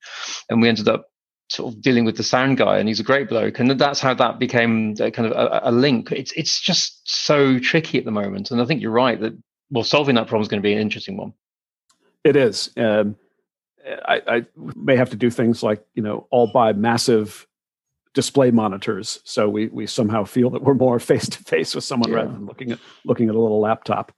and 0.49 0.61
we 0.61 0.67
ended 0.67 0.89
up 0.89 1.05
sort 1.49 1.73
of 1.73 1.81
dealing 1.81 2.05
with 2.05 2.17
the 2.17 2.23
sound 2.23 2.57
guy, 2.57 2.77
and 2.77 2.87
he's 2.87 2.99
a 2.99 3.03
great 3.03 3.29
bloke, 3.29 3.59
and 3.59 3.71
that's 3.71 4.01
how 4.01 4.13
that 4.13 4.39
became 4.39 4.95
a 4.99 5.09
kind 5.09 5.31
of 5.31 5.31
a, 5.31 5.69
a 5.69 5.71
link. 5.71 6.11
It's 6.11 6.33
it's 6.33 6.59
just 6.59 7.01
so 7.05 7.59
tricky 7.59 7.97
at 7.97 8.05
the 8.05 8.11
moment, 8.11 8.51
and 8.51 8.61
I 8.61 8.65
think 8.65 8.81
you're 8.81 8.91
right 8.91 9.19
that 9.21 9.37
well, 9.71 9.83
solving 9.83 10.15
that 10.15 10.27
problem 10.27 10.41
is 10.41 10.47
going 10.47 10.61
to 10.61 10.67
be 10.67 10.73
an 10.73 10.79
interesting 10.79 11.15
one. 11.15 11.33
It 12.23 12.35
is. 12.35 12.71
Um, 12.75 13.15
I, 13.85 14.21
I, 14.27 14.45
may 14.55 14.95
have 14.95 15.09
to 15.11 15.15
do 15.15 15.29
things 15.29 15.63
like 15.63 15.85
you 15.93 16.03
know 16.03 16.27
all 16.31 16.47
buy 16.47 16.73
massive 16.73 17.47
display 18.13 18.51
monitors 18.51 19.19
so 19.23 19.47
we 19.47 19.67
we 19.67 19.85
somehow 19.85 20.23
feel 20.23 20.49
that 20.49 20.63
we're 20.63 20.73
more 20.73 20.99
face 20.99 21.29
to 21.29 21.43
face 21.43 21.75
with 21.75 21.83
someone 21.83 22.09
yeah. 22.09 22.17
rather 22.17 22.31
than 22.31 22.45
looking 22.45 22.71
at 22.71 22.79
looking 23.05 23.29
at 23.29 23.35
a 23.35 23.39
little 23.39 23.61
laptop. 23.61 24.11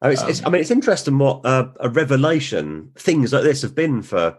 Oh, 0.00 0.10
it's, 0.10 0.22
um, 0.22 0.28
it's, 0.28 0.46
I 0.46 0.50
mean, 0.50 0.60
it's 0.60 0.70
interesting 0.70 1.18
what 1.18 1.44
uh, 1.44 1.68
a 1.80 1.88
revelation 1.88 2.92
things 2.96 3.32
like 3.32 3.42
this 3.42 3.62
have 3.62 3.74
been 3.74 4.02
for 4.02 4.38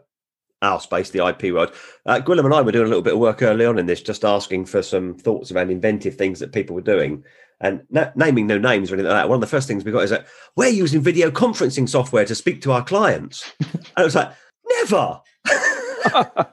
our 0.61 0.79
space, 0.79 1.09
the 1.09 1.25
IP 1.25 1.53
world. 1.53 1.73
Uh, 2.05 2.19
Gwilym 2.19 2.45
and 2.45 2.53
I 2.53 2.61
were 2.61 2.71
doing 2.71 2.85
a 2.85 2.89
little 2.89 3.01
bit 3.01 3.13
of 3.13 3.19
work 3.19 3.41
early 3.41 3.65
on 3.65 3.77
in 3.77 3.85
this, 3.85 4.01
just 4.01 4.25
asking 4.25 4.65
for 4.65 4.81
some 4.81 5.15
thoughts 5.15 5.51
around 5.51 5.71
inventive 5.71 6.15
things 6.15 6.39
that 6.39 6.53
people 6.53 6.75
were 6.75 6.81
doing. 6.81 7.23
And 7.61 7.81
no, 7.89 8.09
naming 8.15 8.47
no 8.47 8.57
names 8.57 8.89
or 8.89 8.95
anything 8.95 9.11
like 9.11 9.21
that. 9.21 9.29
One 9.29 9.35
of 9.35 9.41
the 9.41 9.47
first 9.47 9.67
things 9.67 9.83
we 9.83 9.91
got 9.91 10.03
is 10.03 10.09
that 10.11 10.27
we're 10.55 10.69
using 10.69 11.01
video 11.01 11.29
conferencing 11.29 11.89
software 11.89 12.25
to 12.25 12.35
speak 12.35 12.61
to 12.61 12.71
our 12.71 12.83
clients. 12.83 13.51
and 13.59 13.83
it 13.97 14.03
was 14.03 14.15
like, 14.15 14.31
Never. 14.69 15.21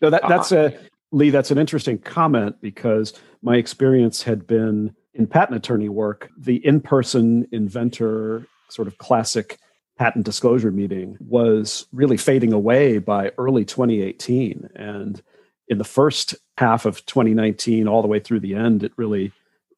no, 0.00 0.10
that, 0.10 0.22
that's 0.28 0.52
a 0.52 0.74
ah. 0.74 0.78
Lee. 1.12 1.30
That's 1.30 1.50
an 1.50 1.58
interesting 1.58 1.98
comment 1.98 2.56
because 2.60 3.12
my 3.42 3.56
experience 3.56 4.22
had 4.22 4.46
been 4.46 4.94
in 5.14 5.26
patent 5.26 5.56
attorney 5.56 5.88
work. 5.88 6.30
The 6.38 6.64
in-person 6.64 7.48
inventor 7.52 8.46
sort 8.68 8.88
of 8.88 8.98
classic 8.98 9.58
patent 9.98 10.24
disclosure 10.24 10.70
meeting 10.70 11.16
was 11.20 11.86
really 11.92 12.16
fading 12.16 12.52
away 12.52 12.98
by 12.98 13.32
early 13.38 13.64
2018, 13.64 14.70
and 14.74 15.22
in 15.68 15.78
the 15.78 15.84
first 15.84 16.34
half 16.58 16.84
of 16.86 17.04
2019, 17.06 17.86
all 17.86 18.02
the 18.02 18.08
way 18.08 18.18
through 18.18 18.40
the 18.40 18.54
end, 18.54 18.82
it 18.82 18.92
really 18.96 19.32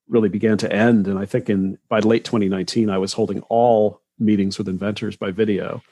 really 0.09 0.28
began 0.28 0.59
to 0.59 0.72
end. 0.72 1.09
And 1.09 1.18
I 1.18 1.26
think 1.26 1.48
in 1.48 1.78
by 1.88 2.00
late 2.00 2.24
2019, 2.24 2.90
I 2.90 2.98
was 2.98 3.12
holding 3.14 3.40
all 3.48 4.00
meetings 4.18 4.59
with 4.59 4.68
inventors 4.68 5.16
by 5.16 5.31
video. 5.31 5.83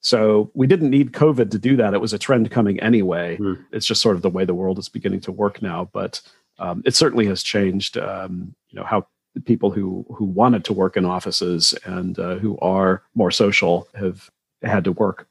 So 0.00 0.50
we 0.54 0.66
didn't 0.66 0.90
need 0.90 1.12
COVID 1.12 1.50
to 1.50 1.58
do 1.58 1.76
that. 1.76 1.94
It 1.94 2.00
was 2.00 2.12
a 2.12 2.18
trend 2.18 2.50
coming 2.50 2.78
anyway. 2.80 3.36
Mm. 3.38 3.64
It's 3.72 3.86
just 3.86 4.00
sort 4.00 4.16
of 4.16 4.22
the 4.22 4.30
way 4.30 4.44
the 4.44 4.54
world 4.54 4.78
is 4.78 4.88
beginning 4.88 5.20
to 5.22 5.32
work 5.32 5.60
now. 5.60 5.88
But 5.92 6.20
um, 6.58 6.82
it 6.84 6.94
certainly 6.94 7.26
has 7.26 7.42
changed. 7.42 7.98
Um, 7.98 8.54
you 8.70 8.78
know 8.78 8.84
how 8.84 9.06
people 9.44 9.70
who 9.70 10.04
who 10.14 10.24
wanted 10.24 10.64
to 10.64 10.72
work 10.72 10.96
in 10.96 11.04
offices 11.04 11.74
and 11.84 12.18
uh, 12.18 12.36
who 12.36 12.58
are 12.58 13.02
more 13.14 13.30
social 13.30 13.88
have 13.94 14.30
had 14.62 14.84
to 14.84 14.92
work. 14.92 15.26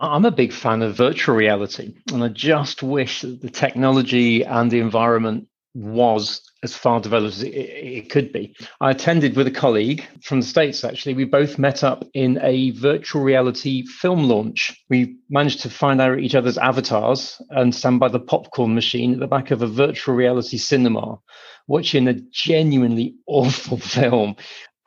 I'm 0.00 0.24
a 0.24 0.30
big 0.30 0.52
fan 0.52 0.82
of 0.82 0.96
virtual 0.96 1.34
reality, 1.34 1.94
and 2.12 2.22
I 2.22 2.28
just 2.28 2.82
wish 2.82 3.22
that 3.22 3.40
the 3.40 3.50
technology 3.50 4.44
and 4.44 4.70
the 4.70 4.78
environment 4.78 5.48
was 5.74 6.47
as 6.62 6.74
far 6.74 7.00
developed 7.00 7.36
as 7.36 7.42
it, 7.42 7.50
it, 7.50 8.10
could 8.10 8.32
be. 8.32 8.54
I 8.80 8.90
attended 8.90 9.36
with 9.36 9.46
a 9.46 9.52
colleague 9.52 10.04
from 10.22 10.40
the 10.40 10.46
States, 10.46 10.84
actually. 10.84 11.14
We 11.14 11.24
both 11.24 11.58
met 11.58 11.84
up 11.84 12.04
in 12.14 12.38
a 12.42 12.70
virtual 12.72 13.22
reality 13.22 13.86
film 13.86 14.24
launch. 14.24 14.76
We 14.88 15.16
managed 15.30 15.60
to 15.60 15.70
find 15.70 16.00
out 16.00 16.18
each 16.18 16.34
other's 16.34 16.58
avatars 16.58 17.40
and 17.50 17.74
stand 17.74 18.00
by 18.00 18.08
the 18.08 18.20
popcorn 18.20 18.74
machine 18.74 19.14
at 19.14 19.20
the 19.20 19.28
back 19.28 19.50
of 19.50 19.62
a 19.62 19.68
virtual 19.68 20.14
reality 20.14 20.58
cinema, 20.58 21.18
watching 21.66 22.08
a 22.08 22.14
genuinely 22.32 23.14
awful 23.26 23.78
film. 23.78 24.36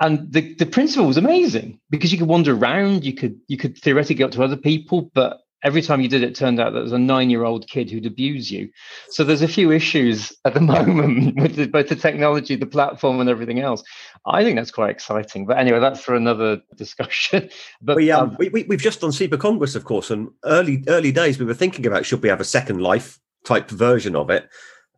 And 0.02 0.34
the, 0.34 0.56
the 0.56 0.66
principle 0.66 1.06
was 1.06 1.18
amazing 1.18 1.80
because 1.92 2.12
you 2.12 2.18
could 2.18 2.28
wander 2.28 2.56
around, 2.56 3.06
you 3.06 3.14
could 3.14 3.40
you 3.48 3.56
could 3.56 3.78
theoretically 3.78 4.16
go 4.16 4.26
up 4.26 4.32
to 4.32 4.44
other 4.44 4.58
people, 4.58 5.12
but 5.14 5.40
every 5.63 5.82
time 5.82 6.02
you 6.02 6.08
did 6.08 6.24
it, 6.24 6.36
turned 6.36 6.60
out 6.60 6.65
that 6.65 6.80
there 6.80 6.84
was 6.84 6.91
a 6.91 7.00
nine-year-old 7.00 7.67
kid 7.67 7.89
who'd 7.89 8.06
abuse 8.06 8.52
you. 8.52 8.69
So 9.10 9.24
there's 9.24 9.41
a 9.41 9.47
few 9.47 9.71
issues 9.71 10.34
at 10.45 10.54
the 10.54 10.62
moment 10.76 11.39
with 11.39 11.56
the, 11.56 11.67
both 11.67 11.89
the 11.89 11.95
technology, 11.95 12.56
the 12.56 12.65
platform, 12.65 13.19
and 13.19 13.30
everything 13.30 13.60
else. 13.60 13.84
I 14.26 14.43
think 14.43 14.58
that's 14.58 14.71
quite 14.71 14.89
exciting. 14.89 15.45
But 15.45 15.58
anyway, 15.58 15.80
that's 15.80 16.02
for 16.02 16.15
another 16.15 16.62
discussion. 16.76 17.50
But 17.82 17.97
we, 17.97 18.12
um, 18.12 18.32
um, 18.32 18.38
we, 18.39 18.50
we 18.50 18.65
have 18.69 18.82
just 18.82 19.02
done 19.02 19.12
CIPA 19.12 19.39
Congress, 19.39 19.76
of 19.76 19.86
course, 19.86 20.12
and 20.12 20.30
early 20.45 20.84
early 20.88 21.12
days 21.12 21.39
we 21.39 21.45
were 21.45 21.54
thinking 21.54 21.86
about 21.86 22.06
should 22.06 22.21
we 22.21 22.30
have 22.30 22.41
a 22.41 22.45
Second 22.45 22.82
Life 22.82 23.19
type 23.45 23.69
version 23.69 24.15
of 24.15 24.30
it. 24.30 24.50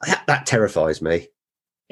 That, 0.05 0.23
that 0.27 0.45
terrifies 0.45 1.01
me. 1.01 1.27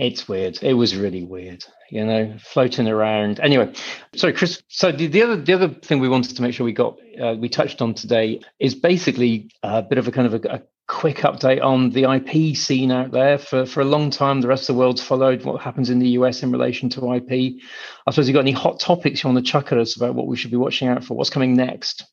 It's 0.01 0.27
weird. 0.27 0.57
It 0.63 0.73
was 0.73 0.95
really 0.95 1.23
weird, 1.23 1.63
you 1.91 2.03
know, 2.03 2.35
floating 2.39 2.87
around. 2.87 3.39
Anyway, 3.39 3.71
sorry, 4.15 4.33
Chris. 4.33 4.63
So 4.67 4.91
the, 4.91 5.05
the 5.05 5.21
other 5.21 5.35
the 5.35 5.53
other 5.53 5.67
thing 5.67 5.99
we 5.99 6.09
wanted 6.09 6.35
to 6.35 6.41
make 6.41 6.55
sure 6.55 6.65
we 6.65 6.73
got 6.73 6.97
uh, 7.21 7.35
we 7.37 7.49
touched 7.49 7.83
on 7.83 7.93
today 7.93 8.41
is 8.59 8.73
basically 8.73 9.51
a 9.61 9.83
bit 9.83 9.99
of 9.99 10.07
a 10.07 10.11
kind 10.11 10.25
of 10.25 10.43
a, 10.43 10.55
a, 10.55 10.61
quick 10.87 11.17
update 11.17 11.63
on 11.63 11.91
the 11.91 12.11
IP 12.11 12.57
scene 12.57 12.91
out 12.91 13.11
there. 13.11 13.37
For 13.37 13.67
for 13.67 13.81
a 13.81 13.85
long 13.85 14.09
time, 14.09 14.41
the 14.41 14.47
rest 14.47 14.67
of 14.69 14.75
the 14.75 14.79
world's 14.79 15.03
followed 15.03 15.45
what 15.45 15.61
happens 15.61 15.91
in 15.91 15.99
the 15.99 16.09
US 16.09 16.41
in 16.41 16.51
relation 16.51 16.89
to 16.89 17.13
IP. 17.13 17.61
I 18.07 18.11
suppose 18.11 18.27
you 18.27 18.33
got 18.33 18.39
any 18.39 18.51
hot 18.53 18.79
topics 18.79 19.23
you 19.23 19.29
want 19.29 19.45
to 19.45 19.51
chuck 19.51 19.71
at 19.71 19.77
us 19.77 19.95
about 19.95 20.15
what 20.15 20.25
we 20.25 20.35
should 20.35 20.49
be 20.49 20.57
watching 20.57 20.87
out 20.87 21.03
for? 21.03 21.15
What's 21.15 21.29
coming 21.29 21.55
next? 21.55 22.05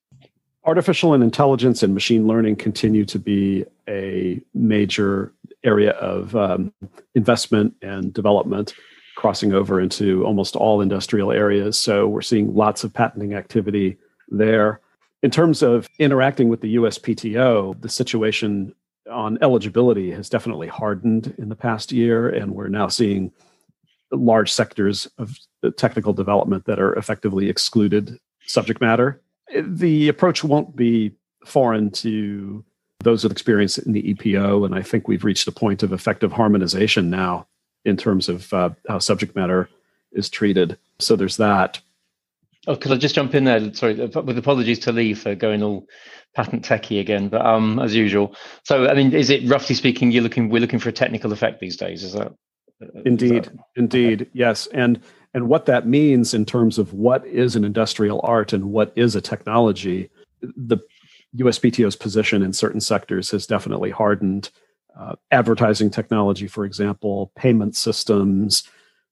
Artificial 0.69 1.15
and 1.15 1.25
intelligence 1.25 1.83
and 1.83 1.95
machine 1.95 2.27
learning 2.27 2.55
continue 2.55 3.07
to 3.07 3.19
be 3.19 3.65
a 3.89 4.39
major 4.53 5.33
area 5.65 5.93
of 5.93 6.37
um, 6.37 6.75
investment 7.15 7.75
and 7.81 8.13
development 8.13 8.75
crossing 9.17 9.55
over 9.55 9.81
into 9.81 10.27
almost 10.27 10.57
all 10.57 10.83
industrial 10.83 11.33
areas. 11.33 11.79
So 11.79 12.07
we're 12.07 12.21
seeing 12.21 12.55
lots 12.55 12.85
of 12.85 12.93
patenting 12.93 13.33
activity 13.33 13.97
there. 14.29 14.83
in 15.23 15.31
terms 15.31 15.63
of 15.63 15.89
interacting 15.99 16.51
with 16.51 16.61
the 16.61 16.77
USPTO, 16.77 17.81
the 17.81 17.89
situation 17.89 18.75
on 19.11 19.39
eligibility 19.41 20.11
has 20.11 20.29
definitely 20.29 20.69
hardened 20.69 21.35
in 21.39 21.49
the 21.49 21.57
past 21.57 21.93
year, 21.93 22.29
and 22.29 22.55
we're 22.55 22.69
now 22.69 22.89
seeing 22.89 23.33
large 24.13 24.53
sectors 24.53 25.09
of 25.17 25.39
technical 25.79 26.13
development 26.13 26.67
that 26.67 26.79
are 26.79 26.93
effectively 26.97 27.49
excluded 27.49 28.19
subject 28.45 28.83
matter. 28.83 29.23
The 29.57 30.09
approach 30.09 30.45
won't 30.45 30.77
be 30.77 31.13
foreign 31.45 31.91
to 31.91 32.65
those 33.01 33.23
with 33.23 33.33
experience 33.33 33.79
in 33.79 33.93
the 33.93 34.15
EPO, 34.15 34.67
and 34.67 34.75
I 34.75 34.83
think 34.83 35.07
we've 35.07 35.25
reached 35.25 35.47
a 35.49 35.53
point 35.53 35.83
of 35.83 35.93
effective 35.93 36.33
harmonization 36.33 37.11
now 37.11 37.47
in 37.85 37.97
terms 37.97 38.29
of 38.29 38.53
uh, 38.53 38.71
how 38.89 38.99
subject 38.99 39.37
matter 39.37 39.69
is 40.13 40.29
treated. 40.29 40.79
So 40.99 41.17
there's 41.17 41.37
that. 41.37 41.81
Oh, 42.67 42.77
could 42.77 42.93
I 42.93 42.97
just 42.97 43.15
jump 43.15 43.35
in 43.35 43.45
there? 43.45 43.73
Sorry, 43.73 43.95
with 43.95 44.37
apologies 44.37 44.81
to 44.81 44.93
Lee 44.93 45.15
for 45.15 45.35
going 45.35 45.63
all 45.63 45.87
patent 46.35 46.65
techie 46.65 47.01
again, 47.01 47.29
but 47.29 47.45
um, 47.45 47.79
as 47.79 47.95
usual. 47.95 48.35
So, 48.65 48.89
I 48.89 48.95
mean, 48.95 49.13
is 49.15 49.31
it 49.31 49.49
roughly 49.49 49.75
speaking, 49.75 50.11
you're 50.11 50.23
looking, 50.23 50.51
we're 50.51 50.61
looking 50.61 50.79
for 50.79 50.89
a 50.89 50.93
technical 50.93 51.33
effect 51.33 51.61
these 51.61 51.77
days? 51.77 52.03
Is 52.03 52.13
that? 52.13 52.33
Indeed, 53.05 53.47
is 53.47 53.53
that, 53.53 53.59
indeed, 53.77 54.23
okay. 54.23 54.31
yes, 54.35 54.69
and 54.69 55.01
and 55.35 55.49
what 55.49 55.67
that 55.67 55.87
means 55.87 56.35
in 56.35 56.45
terms 56.45 56.79
of 56.79 56.93
what 56.93 57.27
is 57.27 57.57
an 57.57 57.65
industrial 57.65 58.21
art 58.23 58.53
and 58.53 58.73
what 58.73 58.93
is 58.97 59.15
a 59.15 59.21
technology. 59.21 60.11
The 60.41 60.79
USPTO's 61.37 61.97
position 61.97 62.43
in 62.43 62.53
certain 62.53 62.81
sectors 62.81 63.31
has 63.31 63.47
definitely 63.47 63.91
hardened. 63.91 64.51
Uh, 64.99 65.15
advertising 65.31 65.91
technology, 65.91 66.49
for 66.49 66.65
example, 66.65 67.31
payment 67.37 67.77
systems, 67.77 68.65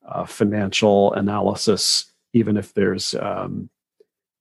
uh, 0.09 0.25
financial 0.25 1.13
analysis, 1.13 2.13
even 2.33 2.57
if 2.57 2.75
there's 2.75 3.15
um, 3.15 3.71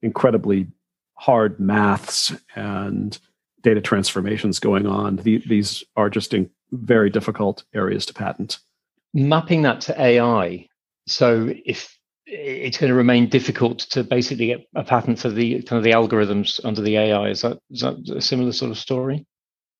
incredibly 0.02 0.68
hard 1.16 1.60
maths 1.60 2.34
and 2.56 3.20
data 3.62 3.82
transformations 3.82 4.60
going 4.60 4.88
on, 4.88 5.18
the, 5.18 5.38
these 5.46 5.84
are 5.96 6.10
just 6.10 6.34
in 6.34 6.50
very 6.72 7.10
difficult 7.10 7.64
areas 7.74 8.06
to 8.06 8.14
patent. 8.14 8.60
Mapping 9.14 9.62
that 9.64 9.82
to 9.82 10.02
AI. 10.02 10.68
So 11.08 11.54
if 11.66 11.96
it's 12.28 12.78
going 12.78 12.90
to 12.90 12.96
remain 12.96 13.30
difficult 13.30 13.80
to 13.80 14.04
basically 14.04 14.48
get 14.48 14.68
a 14.76 14.84
patent 14.84 15.20
for 15.20 15.30
the 15.30 15.62
kind 15.64 15.78
of 15.78 15.84
the 15.84 15.92
algorithms 15.92 16.60
under 16.64 16.82
the 16.82 16.98
AI. 16.98 17.30
Is 17.30 17.42
that 17.42 17.60
is 17.70 17.82
that 17.82 17.98
a 18.16 18.22
similar 18.22 18.52
sort 18.52 18.72
of 18.72 18.78
story? 18.78 19.26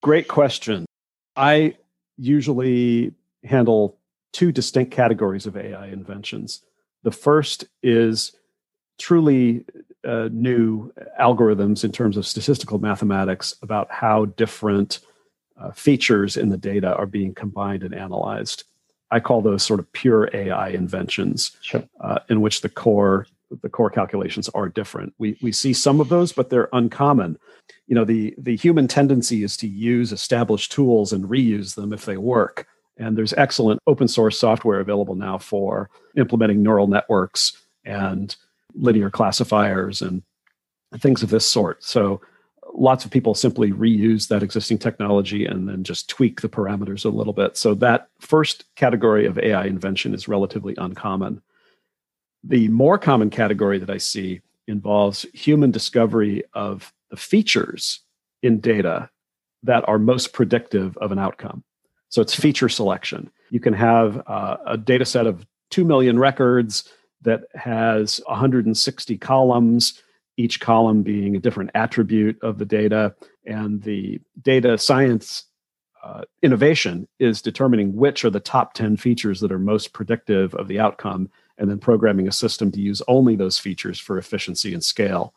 Great 0.02 0.28
question. 0.28 0.86
I 1.34 1.76
usually 2.16 3.12
handle 3.44 3.98
two 4.32 4.52
distinct 4.52 4.92
categories 4.92 5.46
of 5.46 5.56
AI 5.56 5.88
inventions. 5.88 6.62
The 7.02 7.10
first 7.10 7.64
is 7.82 8.32
truly 8.98 9.64
uh, 10.04 10.28
new 10.32 10.92
algorithms 11.20 11.84
in 11.84 11.92
terms 11.92 12.16
of 12.16 12.26
statistical 12.26 12.78
mathematics 12.78 13.54
about 13.62 13.90
how 13.90 14.26
different 14.26 15.00
uh, 15.60 15.72
features 15.72 16.36
in 16.36 16.48
the 16.48 16.56
data 16.56 16.94
are 16.94 17.06
being 17.06 17.34
combined 17.34 17.82
and 17.82 17.94
analyzed. 17.94 18.64
I 19.16 19.20
call 19.20 19.40
those 19.40 19.62
sort 19.62 19.80
of 19.80 19.90
pure 19.92 20.28
AI 20.34 20.68
inventions, 20.68 21.56
sure. 21.62 21.82
uh, 22.02 22.18
in 22.28 22.42
which 22.42 22.60
the 22.60 22.68
core 22.68 23.26
the 23.62 23.68
core 23.70 23.88
calculations 23.88 24.50
are 24.50 24.68
different. 24.68 25.14
We 25.16 25.38
we 25.40 25.52
see 25.52 25.72
some 25.72 26.00
of 26.00 26.10
those, 26.10 26.32
but 26.32 26.50
they're 26.50 26.68
uncommon. 26.74 27.38
You 27.86 27.94
know, 27.94 28.04
the 28.04 28.34
the 28.36 28.56
human 28.56 28.88
tendency 28.88 29.42
is 29.42 29.56
to 29.58 29.66
use 29.66 30.12
established 30.12 30.70
tools 30.70 31.14
and 31.14 31.24
reuse 31.24 31.76
them 31.76 31.94
if 31.94 32.04
they 32.04 32.18
work. 32.18 32.66
And 32.98 33.16
there's 33.16 33.32
excellent 33.34 33.80
open 33.86 34.06
source 34.06 34.38
software 34.38 34.80
available 34.80 35.14
now 35.14 35.38
for 35.38 35.88
implementing 36.14 36.62
neural 36.62 36.86
networks 36.86 37.56
and 37.86 38.36
linear 38.74 39.10
classifiers 39.10 40.02
and 40.02 40.22
things 40.98 41.22
of 41.22 41.30
this 41.30 41.46
sort. 41.46 41.82
So 41.82 42.20
lots 42.76 43.04
of 43.04 43.10
people 43.10 43.34
simply 43.34 43.72
reuse 43.72 44.28
that 44.28 44.42
existing 44.42 44.78
technology 44.78 45.46
and 45.46 45.68
then 45.68 45.82
just 45.82 46.08
tweak 46.08 46.40
the 46.40 46.48
parameters 46.48 47.04
a 47.04 47.08
little 47.08 47.32
bit. 47.32 47.56
So 47.56 47.74
that 47.74 48.08
first 48.20 48.64
category 48.76 49.26
of 49.26 49.38
AI 49.38 49.64
invention 49.64 50.14
is 50.14 50.28
relatively 50.28 50.74
uncommon. 50.76 51.42
The 52.44 52.68
more 52.68 52.98
common 52.98 53.30
category 53.30 53.78
that 53.78 53.90
I 53.90 53.98
see 53.98 54.42
involves 54.68 55.22
human 55.32 55.70
discovery 55.70 56.42
of 56.52 56.92
the 57.10 57.16
features 57.16 58.00
in 58.42 58.60
data 58.60 59.10
that 59.62 59.88
are 59.88 59.98
most 59.98 60.32
predictive 60.32 60.96
of 60.98 61.12
an 61.12 61.18
outcome. 61.18 61.64
So 62.08 62.22
it's 62.22 62.34
feature 62.34 62.68
selection. 62.68 63.30
You 63.50 63.60
can 63.60 63.74
have 63.74 64.22
uh, 64.26 64.56
a 64.66 64.76
data 64.76 65.04
set 65.04 65.26
of 65.26 65.46
2 65.70 65.84
million 65.84 66.18
records 66.18 66.90
that 67.22 67.44
has 67.54 68.20
160 68.26 69.18
columns 69.18 70.00
each 70.36 70.60
column 70.60 71.02
being 71.02 71.36
a 71.36 71.40
different 71.40 71.70
attribute 71.74 72.38
of 72.42 72.58
the 72.58 72.64
data. 72.64 73.14
And 73.44 73.82
the 73.82 74.20
data 74.42 74.78
science 74.78 75.44
uh, 76.02 76.22
innovation 76.42 77.08
is 77.18 77.42
determining 77.42 77.96
which 77.96 78.24
are 78.24 78.30
the 78.30 78.40
top 78.40 78.74
10 78.74 78.96
features 78.96 79.40
that 79.40 79.50
are 79.50 79.58
most 79.58 79.92
predictive 79.92 80.54
of 80.54 80.68
the 80.68 80.78
outcome, 80.78 81.28
and 81.58 81.70
then 81.70 81.78
programming 81.78 82.28
a 82.28 82.32
system 82.32 82.70
to 82.70 82.80
use 82.80 83.02
only 83.08 83.34
those 83.34 83.58
features 83.58 83.98
for 83.98 84.18
efficiency 84.18 84.72
and 84.72 84.84
scale. 84.84 85.34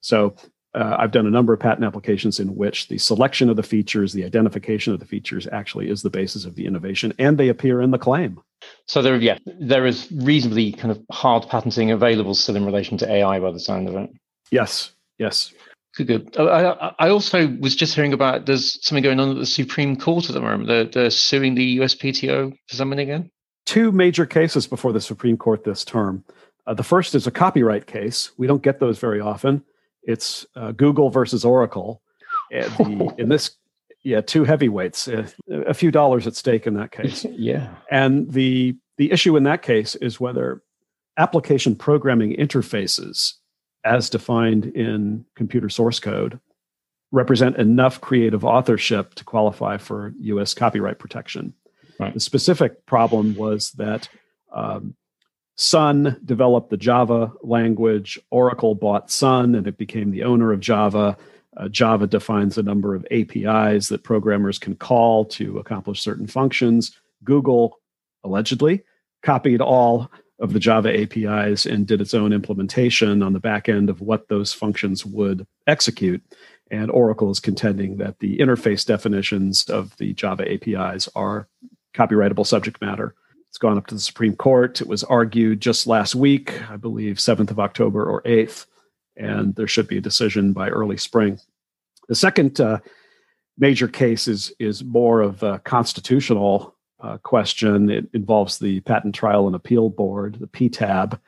So 0.00 0.34
uh, 0.74 0.96
I've 0.98 1.10
done 1.10 1.26
a 1.26 1.30
number 1.30 1.52
of 1.52 1.60
patent 1.60 1.84
applications 1.84 2.38
in 2.38 2.54
which 2.54 2.88
the 2.88 2.98
selection 2.98 3.48
of 3.48 3.56
the 3.56 3.62
features, 3.62 4.12
the 4.12 4.24
identification 4.24 4.92
of 4.92 5.00
the 5.00 5.06
features 5.06 5.48
actually 5.50 5.88
is 5.88 6.02
the 6.02 6.10
basis 6.10 6.44
of 6.44 6.54
the 6.54 6.66
innovation, 6.66 7.12
and 7.18 7.38
they 7.38 7.48
appear 7.48 7.80
in 7.80 7.90
the 7.90 7.98
claim. 7.98 8.40
So 8.86 9.02
there, 9.02 9.16
yeah, 9.16 9.38
there 9.46 9.86
is 9.86 10.10
reasonably 10.12 10.72
kind 10.72 10.90
of 10.92 11.02
hard 11.10 11.48
patenting 11.48 11.90
available 11.90 12.34
still 12.34 12.56
in 12.56 12.66
relation 12.66 12.98
to 12.98 13.10
AI 13.10 13.40
by 13.40 13.50
the 13.50 13.60
sound 13.60 13.88
of 13.88 13.96
it. 13.96 14.10
Yes, 14.50 14.92
yes. 15.18 15.52
Good, 15.96 16.06
good. 16.06 16.36
I, 16.38 16.94
I 16.98 17.08
also 17.08 17.48
was 17.60 17.74
just 17.74 17.94
hearing 17.94 18.12
about 18.12 18.46
there's 18.46 18.84
something 18.86 19.02
going 19.02 19.18
on 19.18 19.30
at 19.30 19.36
the 19.36 19.46
Supreme 19.46 19.96
Court 19.96 20.28
at 20.28 20.34
the 20.34 20.40
moment. 20.40 20.68
They're, 20.68 20.84
they're 20.84 21.10
suing 21.10 21.54
the 21.54 21.78
USPTO 21.78 22.52
for 22.68 22.76
something 22.76 22.98
again. 22.98 23.30
Two 23.66 23.92
major 23.92 24.26
cases 24.26 24.66
before 24.66 24.92
the 24.92 25.00
Supreme 25.00 25.36
Court 25.36 25.64
this 25.64 25.84
term. 25.84 26.24
Uh, 26.66 26.74
the 26.74 26.82
first 26.82 27.14
is 27.14 27.26
a 27.26 27.30
copyright 27.30 27.86
case. 27.86 28.30
We 28.36 28.46
don't 28.46 28.62
get 28.62 28.78
those 28.78 28.98
very 28.98 29.20
often. 29.20 29.64
It's 30.02 30.46
uh, 30.54 30.72
Google 30.72 31.10
versus 31.10 31.44
Oracle. 31.44 32.02
The, 32.50 33.14
in 33.18 33.28
this, 33.28 33.56
yeah, 34.02 34.20
two 34.20 34.44
heavyweights. 34.44 35.08
Uh, 35.08 35.28
a 35.66 35.74
few 35.74 35.90
dollars 35.90 36.26
at 36.26 36.36
stake 36.36 36.66
in 36.66 36.74
that 36.74 36.92
case. 36.92 37.24
yeah. 37.30 37.74
And 37.90 38.30
the 38.30 38.76
the 38.96 39.10
issue 39.12 39.36
in 39.36 39.44
that 39.44 39.62
case 39.62 39.94
is 39.96 40.20
whether 40.20 40.62
application 41.16 41.74
programming 41.74 42.36
interfaces 42.36 43.34
as 43.84 44.10
defined 44.10 44.66
in 44.66 45.24
computer 45.34 45.68
source 45.68 46.00
code, 46.00 46.38
represent 47.12 47.56
enough 47.56 48.00
creative 48.00 48.44
authorship 48.44 49.14
to 49.14 49.24
qualify 49.24 49.76
for 49.76 50.12
US 50.20 50.54
copyright 50.54 50.98
protection. 50.98 51.54
Right. 51.98 52.14
The 52.14 52.20
specific 52.20 52.86
problem 52.86 53.34
was 53.34 53.72
that 53.72 54.08
um, 54.52 54.94
Sun 55.56 56.20
developed 56.24 56.70
the 56.70 56.76
Java 56.76 57.32
language, 57.42 58.18
Oracle 58.30 58.74
bought 58.74 59.10
Sun, 59.10 59.54
and 59.54 59.66
it 59.66 59.76
became 59.76 60.10
the 60.10 60.22
owner 60.22 60.52
of 60.52 60.60
Java. 60.60 61.16
Uh, 61.56 61.68
Java 61.68 62.06
defines 62.06 62.56
a 62.56 62.62
number 62.62 62.94
of 62.94 63.06
APIs 63.10 63.88
that 63.88 64.02
programmers 64.02 64.58
can 64.58 64.74
call 64.74 65.26
to 65.26 65.58
accomplish 65.58 66.00
certain 66.00 66.26
functions. 66.26 66.96
Google 67.24 67.78
allegedly 68.24 68.82
copied 69.22 69.60
all 69.60 70.10
of 70.40 70.52
the 70.52 70.58
Java 70.58 71.02
APIs 71.02 71.66
and 71.66 71.86
did 71.86 72.00
its 72.00 72.14
own 72.14 72.32
implementation 72.32 73.22
on 73.22 73.34
the 73.34 73.40
back 73.40 73.68
end 73.68 73.90
of 73.90 74.00
what 74.00 74.28
those 74.28 74.52
functions 74.52 75.04
would 75.04 75.46
execute. 75.66 76.22
And 76.70 76.90
Oracle 76.90 77.30
is 77.30 77.40
contending 77.40 77.98
that 77.98 78.18
the 78.20 78.38
interface 78.38 78.86
definitions 78.86 79.68
of 79.68 79.96
the 79.98 80.14
Java 80.14 80.50
APIs 80.50 81.08
are 81.14 81.46
copyrightable 81.94 82.46
subject 82.46 82.80
matter. 82.80 83.14
It's 83.48 83.58
gone 83.58 83.76
up 83.76 83.88
to 83.88 83.94
the 83.94 84.00
Supreme 84.00 84.36
Court. 84.36 84.80
It 84.80 84.86
was 84.86 85.04
argued 85.04 85.60
just 85.60 85.86
last 85.86 86.14
week, 86.14 86.62
I 86.70 86.76
believe 86.76 87.16
7th 87.16 87.50
of 87.50 87.58
October 87.58 88.04
or 88.08 88.22
8th, 88.22 88.66
and 89.16 89.54
there 89.56 89.66
should 89.66 89.88
be 89.88 89.98
a 89.98 90.02
decision 90.02 90.52
by 90.52 90.68
early 90.68 90.96
spring. 90.96 91.40
The 92.08 92.14
second 92.14 92.60
uh, 92.60 92.78
major 93.58 93.88
case 93.88 94.28
is, 94.28 94.52
is 94.60 94.84
more 94.84 95.20
of 95.20 95.42
a 95.42 95.58
constitutional 95.58 96.76
uh, 97.02 97.18
question. 97.18 97.90
It 97.90 98.08
involves 98.12 98.58
the 98.58 98.80
Patent 98.80 99.14
Trial 99.14 99.46
and 99.46 99.56
Appeal 99.56 99.88
Board, 99.88 100.36
the 100.40 100.46
PTAB, 100.46 101.18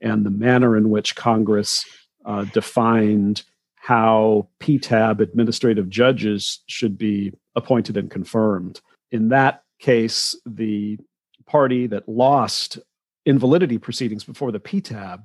and 0.00 0.24
the 0.24 0.30
manner 0.30 0.76
in 0.76 0.90
which 0.90 1.16
Congress 1.16 1.84
uh, 2.24 2.44
defined 2.44 3.42
how 3.74 4.48
PTAB 4.60 5.20
administrative 5.20 5.88
judges 5.88 6.60
should 6.66 6.98
be 6.98 7.32
appointed 7.56 7.96
and 7.96 8.10
confirmed. 8.10 8.80
In 9.10 9.30
that 9.30 9.62
case, 9.78 10.36
the 10.44 10.98
party 11.46 11.86
that 11.86 12.08
lost 12.08 12.78
invalidity 13.26 13.78
proceedings 13.78 14.24
before 14.24 14.52
the 14.52 14.60
PTAB 14.60 15.22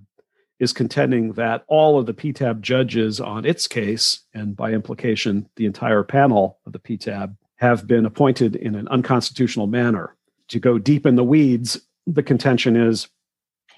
is 0.60 0.72
contending 0.72 1.34
that 1.34 1.66
all 1.68 2.00
of 2.00 2.06
the 2.06 2.14
PTAB 2.14 2.62
judges 2.62 3.20
on 3.20 3.46
its 3.46 3.68
case, 3.68 4.22
and 4.34 4.56
by 4.56 4.72
implication, 4.72 5.50
the 5.58 5.66
entire 5.66 6.04
panel 6.04 6.60
of 6.66 6.72
the 6.72 6.80
PTAB, 6.80 7.36
have 7.58 7.88
been 7.88 8.06
appointed 8.06 8.56
in 8.56 8.76
an 8.76 8.88
unconstitutional 8.90 9.68
manner. 9.68 10.16
To 10.50 10.60
go 10.60 10.78
deep 10.78 11.06
in 11.06 11.16
the 11.16 11.24
weeds, 11.24 11.80
the 12.06 12.24
contention 12.24 12.76
is 12.76 13.08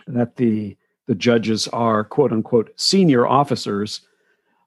that 0.08 0.36
the, 0.38 0.76
the 1.08 1.16
judges 1.16 1.68
are 1.70 2.04
quote 2.04 2.32
unquote 2.32 2.72
senior 2.76 3.28
officers 3.28 4.02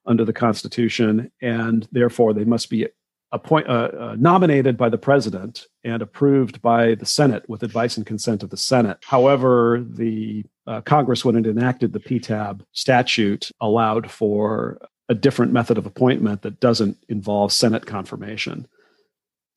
under 0.07 0.25
the 0.25 0.33
Constitution, 0.33 1.31
and 1.42 1.87
therefore 1.92 2.33
they 2.33 2.44
must 2.44 2.70
be 2.70 2.88
appoint, 3.33 3.68
uh, 3.68 3.90
uh, 3.99 4.16
nominated 4.18 4.77
by 4.77 4.88
the 4.88 4.99
president 4.99 5.66
and 5.85 6.03
approved 6.03 6.61
by 6.62 6.94
the 6.96 7.07
Senate 7.07 7.49
with 7.49 7.62
advice 7.62 7.96
and 7.96 8.07
consent 8.07 8.42
of 8.42 8.51
the 8.51 8.57
Senate. 8.57 8.99
However, 9.05 9.85
the 9.88 10.44
uh, 10.66 10.81
Congress, 10.81 11.25
when 11.25 11.37
it 11.37 11.46
enacted 11.46 11.92
the 11.92 12.01
PTAB 12.01 12.62
statute, 12.73 13.51
allowed 13.61 14.11
for 14.11 14.81
a 15.09 15.14
different 15.14 15.53
method 15.53 15.77
of 15.79 15.87
appointment 15.87 16.42
that 16.42 16.61
doesn't 16.61 16.96
involve 17.09 17.53
Senate 17.53 17.87
confirmation. 17.87 18.66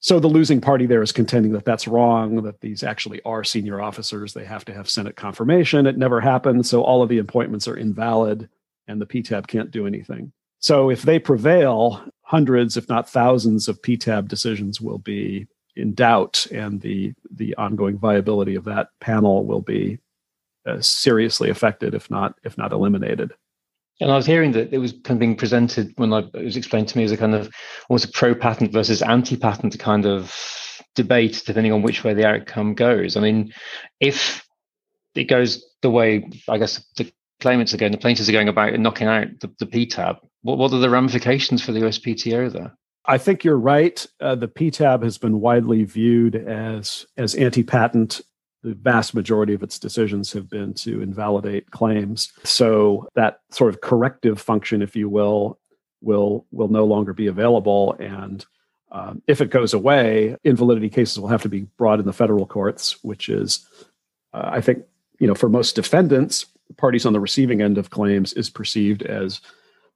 So 0.03 0.19
the 0.19 0.27
losing 0.27 0.59
party 0.59 0.85
there 0.85 1.01
is 1.01 1.13
contending 1.13 1.53
that 1.53 1.63
that's 1.63 1.87
wrong, 1.87 2.43
that 2.43 2.59
these 2.59 2.83
actually 2.83 3.21
are 3.23 3.45
senior 3.45 3.79
officers. 3.79 4.33
They 4.33 4.43
have 4.43 4.65
to 4.65 4.73
have 4.73 4.89
Senate 4.89 5.15
confirmation. 5.15 5.87
It 5.87 5.97
never 5.97 6.19
happened. 6.19 6.65
So 6.65 6.83
all 6.83 7.01
of 7.01 7.07
the 7.07 7.19
appointments 7.19 7.69
are 7.69 7.77
invalid 7.77 8.49
and 8.85 8.99
the 8.99 9.05
PTAB 9.05 9.47
can't 9.47 9.71
do 9.71 9.87
anything. 9.87 10.33
So 10.59 10.89
if 10.89 11.03
they 11.03 11.19
prevail, 11.19 12.03
hundreds, 12.21 12.75
if 12.75 12.89
not 12.89 13.09
thousands, 13.09 13.69
of 13.69 13.81
PTAB 13.81 14.27
decisions 14.27 14.81
will 14.81 14.97
be 14.97 15.47
in 15.77 15.93
doubt, 15.93 16.47
and 16.51 16.81
the 16.81 17.13
the 17.31 17.55
ongoing 17.55 17.97
viability 17.97 18.55
of 18.55 18.65
that 18.65 18.89
panel 18.99 19.45
will 19.45 19.61
be 19.61 19.99
uh, 20.65 20.81
seriously 20.81 21.49
affected, 21.49 21.93
if 21.93 22.11
not 22.11 22.37
if 22.43 22.57
not 22.57 22.73
eliminated. 22.73 23.31
And 24.01 24.11
I 24.11 24.15
was 24.15 24.25
hearing 24.25 24.51
that 24.53 24.73
it 24.73 24.79
was 24.79 24.91
kind 24.91 25.11
of 25.11 25.19
being 25.19 25.35
presented 25.35 25.93
when 25.97 26.13
I, 26.13 26.19
it 26.19 26.43
was 26.43 26.57
explained 26.57 26.87
to 26.89 26.97
me 26.97 27.03
as 27.03 27.11
a 27.11 27.17
kind 27.17 27.35
of 27.35 27.53
almost 27.89 28.05
a 28.05 28.11
pro 28.11 28.33
patent 28.33 28.71
versus 28.71 29.01
anti 29.01 29.37
patent 29.37 29.77
kind 29.79 30.05
of 30.05 30.35
debate, 30.95 31.43
depending 31.45 31.71
on 31.71 31.81
which 31.81 32.03
way 32.03 32.13
the 32.13 32.27
outcome 32.27 32.73
goes. 32.73 33.15
I 33.15 33.21
mean, 33.21 33.53
if 33.99 34.45
it 35.15 35.25
goes 35.25 35.63
the 35.81 35.91
way 35.91 36.27
I 36.49 36.57
guess 36.57 36.83
the 36.97 37.11
claimants 37.39 37.73
are 37.73 37.77
going, 37.77 37.91
the 37.91 37.97
plaintiffs 37.97 38.29
are 38.29 38.33
going 38.33 38.49
about 38.49 38.77
knocking 38.79 39.07
out 39.07 39.27
the, 39.41 39.51
the 39.59 39.65
PTAB, 39.65 40.17
what, 40.41 40.57
what 40.57 40.73
are 40.73 40.79
the 40.79 40.89
ramifications 40.89 41.63
for 41.63 41.71
the 41.71 41.81
USPTO 41.81 42.51
there? 42.51 42.75
I 43.05 43.17
think 43.17 43.43
you're 43.43 43.57
right. 43.57 44.05
Uh, 44.21 44.35
the 44.35 44.47
PTAB 44.47 45.03
has 45.03 45.17
been 45.17 45.41
widely 45.41 45.83
viewed 45.83 46.35
as 46.35 47.05
as 47.17 47.35
anti-patent. 47.35 48.21
The 48.63 48.73
vast 48.75 49.13
majority 49.13 49.53
of 49.53 49.63
its 49.63 49.77
decisions 49.77 50.31
have 50.33 50.49
been 50.49 50.73
to 50.75 51.01
invalidate 51.01 51.71
claims. 51.71 52.31
So 52.43 53.09
that 53.15 53.41
sort 53.49 53.73
of 53.73 53.81
corrective 53.81 54.39
function, 54.39 54.81
if 54.81 54.95
you 54.95 55.09
will, 55.09 55.59
will 56.01 56.45
will 56.51 56.69
no 56.69 56.85
longer 56.85 57.13
be 57.13 57.27
available. 57.27 57.95
And 57.99 58.45
um, 58.91 59.21
if 59.27 59.41
it 59.41 59.49
goes 59.49 59.73
away, 59.73 60.37
invalidity 60.43 60.89
cases 60.89 61.19
will 61.19 61.27
have 61.27 61.41
to 61.41 61.49
be 61.49 61.61
brought 61.77 61.99
in 61.99 62.05
the 62.05 62.13
federal 62.13 62.45
courts, 62.45 63.03
which 63.03 63.27
is, 63.27 63.65
uh, 64.33 64.49
I 64.53 64.61
think, 64.61 64.85
you 65.19 65.27
know, 65.27 65.35
for 65.35 65.49
most 65.49 65.75
defendants, 65.75 66.45
parties 66.77 67.05
on 67.05 67.13
the 67.13 67.19
receiving 67.19 67.61
end 67.61 67.77
of 67.77 67.89
claims 67.89 68.33
is 68.33 68.49
perceived 68.49 69.01
as 69.03 69.41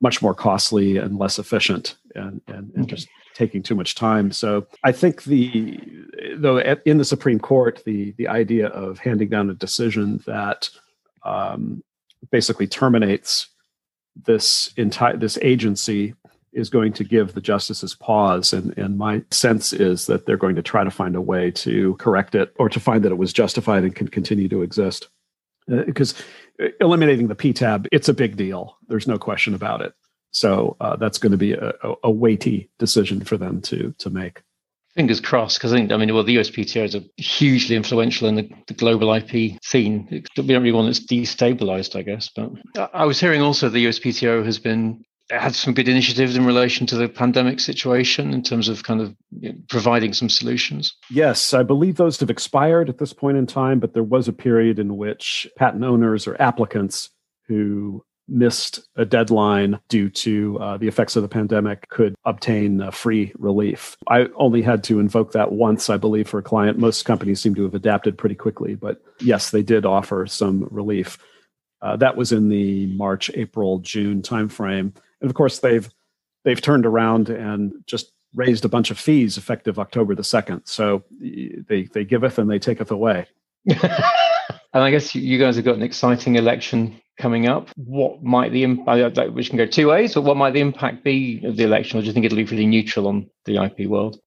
much 0.01 0.21
more 0.21 0.33
costly 0.33 0.97
and 0.97 1.17
less 1.17 1.39
efficient 1.39 1.95
and, 2.15 2.41
and, 2.47 2.71
and 2.75 2.83
okay. 2.83 2.95
just 2.95 3.07
taking 3.37 3.61
too 3.61 3.75
much 3.75 3.93
time. 3.93 4.31
So 4.31 4.65
I 4.83 4.91
think 4.91 5.23
the 5.23 5.79
though 6.35 6.57
in 6.85 6.97
the 6.97 7.05
Supreme 7.05 7.39
Court, 7.39 7.83
the 7.85 8.11
the 8.17 8.27
idea 8.27 8.67
of 8.67 8.97
handing 8.97 9.29
down 9.29 9.49
a 9.49 9.53
decision 9.53 10.23
that 10.25 10.69
um, 11.23 11.83
basically 12.31 12.67
terminates 12.67 13.47
this 14.25 14.73
entire 14.77 15.15
this 15.15 15.37
agency 15.41 16.15
is 16.53 16.69
going 16.69 16.93
to 16.93 17.03
give 17.03 17.33
the 17.33 17.41
justices 17.41 17.93
pause 17.93 18.51
and, 18.53 18.75
and 18.77 18.97
my 18.97 19.21
sense 19.29 19.73
is 19.73 20.07
that 20.07 20.25
they're 20.25 20.37
going 20.37 20.55
to 20.55 20.63
try 20.63 20.83
to 20.83 20.89
find 20.89 21.15
a 21.15 21.21
way 21.21 21.51
to 21.51 21.93
correct 21.97 22.33
it 22.33 22.51
or 22.57 22.67
to 22.67 22.79
find 22.79 23.03
that 23.03 23.11
it 23.11 23.17
was 23.17 23.31
justified 23.31 23.83
and 23.83 23.95
can 23.95 24.07
continue 24.07 24.47
to 24.47 24.63
exist 24.63 25.09
because 25.67 26.15
uh, 26.63 26.67
eliminating 26.79 27.27
the 27.27 27.35
PTAB, 27.35 27.87
it's 27.91 28.09
a 28.09 28.13
big 28.13 28.37
deal. 28.37 28.77
There's 28.87 29.07
no 29.07 29.17
question 29.19 29.53
about 29.53 29.81
it. 29.81 29.93
So 30.31 30.75
uh, 30.79 30.95
that's 30.97 31.17
going 31.17 31.31
to 31.31 31.37
be 31.37 31.53
a, 31.53 31.73
a, 32.03 32.11
weighty 32.11 32.69
decision 32.79 33.21
for 33.21 33.37
them 33.37 33.61
to 33.61 33.93
to 33.99 34.09
make. 34.09 34.43
Fingers 34.95 35.19
crossed, 35.19 35.57
because 35.57 35.73
I 35.73 35.77
think 35.77 35.91
I 35.91 35.97
mean, 35.97 36.13
well, 36.13 36.23
the 36.23 36.37
USPTO 36.37 36.83
is 36.83 36.95
a 36.95 37.03
hugely 37.17 37.75
influential 37.75 38.27
in 38.27 38.35
the, 38.35 38.49
the 38.67 38.73
global 38.73 39.13
IP 39.13 39.59
scene. 39.63 40.07
We 40.09 40.23
don't 40.35 40.47
really 40.47 40.71
want 40.71 40.89
it's 40.89 40.99
destabilized, 40.99 41.95
I 41.95 42.01
guess. 42.01 42.29
But 42.35 42.51
I 42.93 43.05
was 43.05 43.19
hearing 43.19 43.41
also 43.41 43.69
the 43.69 43.85
USPTO 43.85 44.43
has 44.45 44.59
been 44.59 45.03
had 45.29 45.55
some 45.55 45.73
good 45.73 45.89
initiatives 45.89 46.37
in 46.37 46.45
relation 46.45 46.87
to 46.87 46.95
the 46.95 47.09
pandemic 47.09 47.59
situation 47.59 48.33
in 48.33 48.41
terms 48.41 48.69
of 48.69 48.83
kind 48.83 49.01
of 49.01 49.13
you 49.39 49.51
know, 49.51 49.59
providing 49.67 50.13
some 50.13 50.29
solutions? 50.29 50.95
Yes, 51.09 51.53
I 51.53 51.63
believe 51.63 51.95
those 51.95 52.19
have 52.21 52.29
expired 52.29 52.89
at 52.89 52.97
this 52.97 53.13
point 53.13 53.37
in 53.37 53.45
time, 53.45 53.79
but 53.79 53.93
there 53.93 54.03
was 54.03 54.27
a 54.27 54.33
period 54.33 54.79
in 54.79 54.95
which 54.95 55.47
patent 55.57 55.83
owners 55.83 56.27
or 56.27 56.41
applicants 56.41 57.09
who 57.47 58.03
missed 58.27 58.79
a 58.95 59.05
deadline 59.05 59.79
due 59.89 60.09
to 60.09 60.59
uh, 60.59 60.77
the 60.77 60.87
effects 60.87 61.15
of 61.15 61.23
the 61.23 61.29
pandemic 61.29 61.87
could 61.89 62.15
obtain 62.25 62.81
uh, 62.81 62.91
free 62.91 63.31
relief. 63.37 63.95
I 64.07 64.27
only 64.35 64.61
had 64.61 64.83
to 64.85 64.99
invoke 64.99 65.31
that 65.31 65.51
once, 65.51 65.89
I 65.89 65.97
believe, 65.97 66.27
for 66.27 66.39
a 66.39 66.43
client. 66.43 66.77
Most 66.77 67.05
companies 67.05 67.39
seem 67.39 67.55
to 67.55 67.63
have 67.63 67.75
adapted 67.75 68.17
pretty 68.17 68.35
quickly, 68.35 68.75
but 68.75 69.01
yes, 69.19 69.51
they 69.51 69.63
did 69.63 69.85
offer 69.85 70.25
some 70.27 70.67
relief. 70.69 71.17
Uh, 71.81 71.95
that 71.97 72.17
was 72.17 72.31
in 72.31 72.49
the 72.49 72.87
March, 72.95 73.29
April, 73.33 73.79
June 73.79 74.21
timeframe. 74.21 74.95
And 75.21 75.29
of 75.29 75.33
course, 75.33 75.59
they've 75.59 75.89
they've 76.43 76.61
turned 76.61 76.85
around 76.85 77.29
and 77.29 77.73
just 77.85 78.11
raised 78.33 78.65
a 78.65 78.69
bunch 78.69 78.91
of 78.91 78.99
fees 78.99 79.37
effective 79.37 79.79
October 79.79 80.15
the 80.15 80.23
second. 80.23 80.63
So 80.65 81.03
they 81.19 81.87
they 81.93 82.03
giveth 82.03 82.39
and 82.39 82.49
they 82.49 82.59
taketh 82.59 82.91
away. 82.91 83.27
and 83.67 83.83
I 84.73 84.91
guess 84.91 85.13
you 85.13 85.37
guys 85.37 85.55
have 85.55 85.65
got 85.65 85.75
an 85.75 85.83
exciting 85.83 86.35
election 86.35 86.99
coming 87.17 87.47
up. 87.47 87.69
What 87.75 88.23
might 88.23 88.51
the 88.51 88.63
impact, 88.63 89.33
which 89.33 89.49
can 89.49 89.57
go 89.57 89.65
two 89.65 89.87
ways, 89.87 90.13
but 90.13 90.21
what 90.21 90.37
might 90.37 90.53
the 90.53 90.61
impact 90.61 91.03
be 91.03 91.41
of 91.43 91.57
the 91.57 91.63
election? 91.63 91.97
Or 91.97 92.01
do 92.01 92.07
you 92.07 92.13
think 92.13 92.25
it'll 92.25 92.35
be 92.35 92.45
pretty 92.45 92.65
neutral 92.65 93.07
on 93.07 93.29
the 93.45 93.63
IP 93.63 93.87
world? 93.87 94.19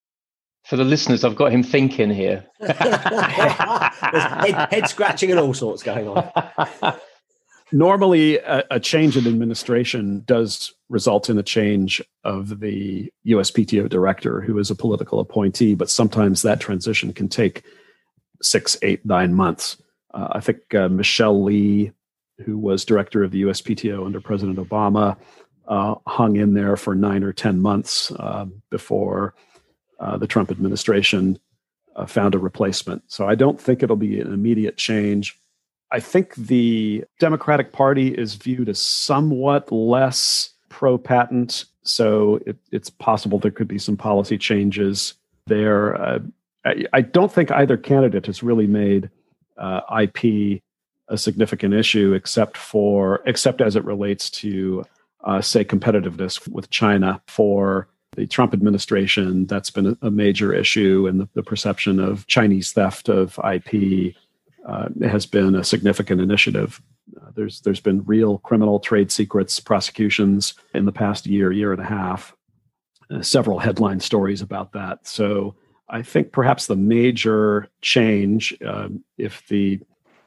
For 0.67 0.77
the 0.77 0.85
listeners, 0.85 1.25
I've 1.25 1.37
got 1.37 1.53
him 1.53 1.63
thinking 1.63 2.11
here. 2.11 2.45
head, 2.61 4.69
head 4.71 4.89
scratching 4.89 5.31
and 5.31 5.41
all 5.41 5.55
sorts 5.55 5.83
going 5.83 6.07
on 6.07 7.01
normally 7.73 8.39
a, 8.39 8.65
a, 8.71 8.81
change 8.81 9.17
in 9.17 9.27
administration 9.27 10.23
does 10.27 10.73
result 10.89 11.31
in 11.31 11.39
a 11.39 11.43
change 11.43 12.03
of 12.25 12.61
the 12.61 13.13
USPTO 13.27 13.89
director, 13.89 14.41
who 14.41 14.59
is 14.59 14.71
a 14.71 14.75
political 14.75 15.21
appointee, 15.21 15.75
but 15.75 15.91
sometimes 15.91 16.43
that 16.43 16.61
transition 16.61 17.13
can 17.13 17.29
take 17.29 17.63
six, 18.43 18.77
eight, 18.83 19.05
nine 19.05 19.35
months. 19.35 19.77
Uh, 20.13 20.29
I 20.33 20.41
think 20.41 20.75
uh, 20.75 20.89
Michelle 20.89 21.43
Lee, 21.43 21.93
who 22.45 22.59
was 22.59 22.85
director 22.85 23.23
of 23.23 23.31
the 23.31 23.43
USPTO 23.43 24.05
under 24.05 24.21
President 24.21 24.59
Obama, 24.59 25.17
uh, 25.69 25.95
hung 26.07 26.37
in 26.37 26.55
there 26.55 26.77
for 26.77 26.95
nine 26.95 27.23
or 27.23 27.33
10 27.33 27.61
months 27.61 28.11
uh, 28.13 28.47
before 28.71 29.35
uh, 30.01 30.17
the 30.17 30.27
Trump 30.27 30.51
administration 30.51 31.39
uh, 31.97 32.07
found 32.07 32.35
a 32.35 32.39
replacement. 32.39 33.03
So 33.07 33.29
I 33.29 33.35
don't 33.35 33.61
think 33.61 33.83
it'll 33.83 33.97
be 33.97 34.21
an 34.21 34.33
immediate 34.33 34.77
change. 34.77 35.39
I 35.93 36.01
think 36.01 36.35
the 36.35 37.05
Democratic 37.19 37.73
Party 37.73 38.09
is 38.09 38.35
viewed 38.35 38.69
as 38.69 38.79
somewhat 38.79 39.71
less 39.71 40.51
pro 40.69 40.99
patent. 40.99 41.65
So 41.83 42.41
it, 42.47 42.57
it's 42.73 42.91
possible 42.91 43.39
there 43.39 43.51
could 43.51 43.69
be 43.69 43.79
some 43.79 43.97
policy 43.97 44.39
changes 44.39 45.15
there. 45.47 46.01
Uh, 46.01 46.19
I, 46.65 46.85
I, 46.93 47.01
don't 47.01 47.33
think 47.33 47.51
either 47.51 47.77
candidate 47.77 48.27
has 48.27 48.43
really 48.43 48.67
made 48.67 49.11
uh, 49.59 49.81
IP 50.03 50.63
a 51.11 51.19
significant 51.19 51.75
issue, 51.75 52.15
except 52.15 52.57
for 52.57 53.23
except 53.27 53.61
as 53.61 53.77
it 53.77 53.85
relates 53.85 54.31
to, 54.31 54.85
uh, 55.25 55.41
say, 55.41 55.65
competitiveness 55.65 56.49
with 56.49 56.71
China. 56.71 57.21
For 57.27 57.89
the 58.17 58.27
Trump 58.27 58.55
administration, 58.55 59.47
that's 59.47 59.71
been 59.71 59.99
a, 60.01 60.11
major 60.11 60.55
issue, 60.55 61.07
and 61.09 61.21
the, 61.21 61.29
the 61.35 61.43
perception 61.43 62.01
of 62.01 62.27
Chinese 62.27 62.73
theft 62.73 63.09
of 63.09 63.39
IP 63.45 64.15
uh, 64.67 64.89
has 65.03 65.27
been 65.27 65.55
a 65.55 65.65
significant 65.65 66.21
initiative. 66.21 66.81
Uh, 67.21 67.31
there's 67.35 67.61
there's 67.63 67.81
been 67.81 68.05
real 68.05 68.39
criminal 68.39 68.79
trade 68.79 69.11
secrets 69.11 69.59
prosecutions 69.61 70.55
in 70.75 70.85
the 70.85 70.93
past 70.93 71.27
year, 71.27 71.53
year 71.53 71.73
and 71.73 71.83
a 71.83 71.87
half. 71.87 72.35
Uh, 73.11 73.21
several 73.21 73.59
headline 73.59 73.99
stories 73.99 74.41
about 74.41 74.73
that. 74.73 75.07
So 75.07 75.57
I 75.89 76.03
think 76.03 76.31
perhaps 76.31 76.67
the 76.69 76.77
major 76.77 77.69
change, 77.83 78.57
um, 78.65 79.03
if 79.19 79.47
the 79.49 79.81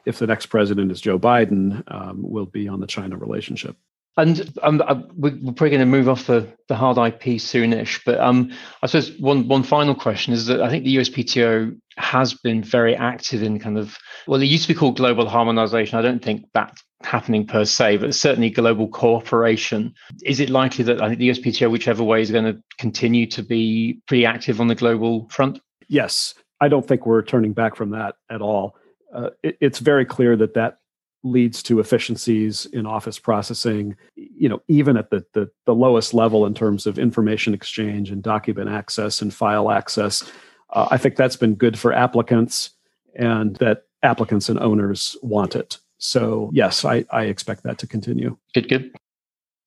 if 0.06 0.20
the 0.20 0.28
next 0.28 0.48
president 0.48 0.92
is 0.92 1.02
Joe 1.02 1.20
Biden, 1.20 1.84
um, 1.94 2.22
will 2.22 2.46
be 2.46 2.68
on 2.68 2.80
the 2.80 2.88
China 2.88 3.18
relationship. 3.18 3.76
And 4.16 4.54
um, 4.62 4.78
we're 5.16 5.32
probably 5.32 5.72
going 5.72 5.80
to 5.80 5.86
move 5.86 6.08
off 6.08 6.28
the, 6.28 6.48
the 6.68 6.76
hard 6.76 6.98
IP 6.98 7.40
soonish, 7.40 8.00
but 8.06 8.20
um, 8.20 8.52
I 8.84 8.88
suppose 8.88 9.18
one 9.20 9.48
one 9.48 9.64
final 9.64 9.96
question 9.96 10.34
is 10.34 10.46
that 10.46 10.62
I 10.62 10.70
think 10.70 10.84
the 10.84 10.98
USPTO 10.98 11.76
has 11.98 12.36
been 12.36 12.64
very 12.64 12.96
active 12.96 13.42
in 13.42 13.58
kind 13.58 13.76
of 13.76 13.98
well, 14.28 14.40
it 14.40 14.46
used 14.46 14.68
to 14.68 14.74
be 14.74 14.78
called 14.78 14.98
global 14.98 15.28
harmonization. 15.28 15.98
I 15.98 16.04
don't 16.04 16.24
think 16.24 16.46
that's 16.54 16.84
happening 17.02 17.48
per 17.48 17.66
se, 17.66 17.98
but 17.98 18.14
certainly 18.14 18.52
global 18.52 18.88
cooperation. 18.88 19.96
Is 20.24 20.40
it 20.40 20.52
likely 20.52 20.84
that 20.86 21.02
I 21.02 21.08
think 21.08 21.20
the 21.20 21.30
USPTO, 21.30 21.72
whichever 21.72 22.04
way, 22.04 22.22
is 22.22 22.30
going 22.30 22.46
to 22.46 22.62
continue 22.78 23.26
to 23.28 23.42
be 23.42 24.00
pretty 24.08 24.28
active 24.28 24.62
on 24.62 24.68
the 24.68 24.76
global 24.76 25.28
front? 25.30 25.60
Yes, 25.88 26.36
I 26.62 26.68
don't 26.68 26.88
think 26.88 27.08
we're 27.08 27.24
turning 27.24 27.54
back 27.54 27.76
from 27.76 27.90
that 27.92 28.16
at 28.30 28.42
all. 28.42 28.76
Uh, 29.14 29.30
it, 29.44 29.58
it's 29.62 29.80
very 29.80 30.06
clear 30.06 30.36
that 30.36 30.54
that 30.54 30.80
leads 31.24 31.64
to 31.64 31.80
efficiencies 31.80 32.66
in 32.68 32.86
office 32.86 33.18
processing 33.18 33.96
you 34.16 34.50
know 34.50 34.62
even 34.68 34.98
at 34.98 35.10
the, 35.10 35.26
the, 35.34 35.50
the 35.66 35.74
lowest 35.74 36.14
level 36.14 36.46
in 36.46 36.54
terms 36.54 36.86
of 36.86 37.00
information 37.00 37.54
exchange 37.54 38.12
and 38.12 38.22
document 38.22 38.70
access 38.70 39.22
and 39.22 39.34
file 39.34 39.72
access. 39.72 40.30
Uh, 40.72 40.88
i 40.92 40.98
think 40.98 41.16
that's 41.16 41.38
been 41.38 41.56
good 41.56 41.80
for 41.80 41.94
applicants 41.94 42.72
and 43.16 43.56
that 43.58 43.84
applicants 44.02 44.50
and 44.50 44.60
owners 44.60 45.16
want 45.22 45.56
it. 45.56 45.78
So 45.98 46.50
yes 46.54 46.84
i, 46.84 47.06
I 47.10 47.24
expect 47.26 47.64
that 47.64 47.78
to 47.78 47.88
continue. 47.88 48.38
Good 48.54 48.68
good 48.68 48.94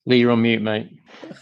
lee 0.07 0.19
you're 0.19 0.31
on 0.31 0.43
mute 0.43 0.63
mate 0.63 0.91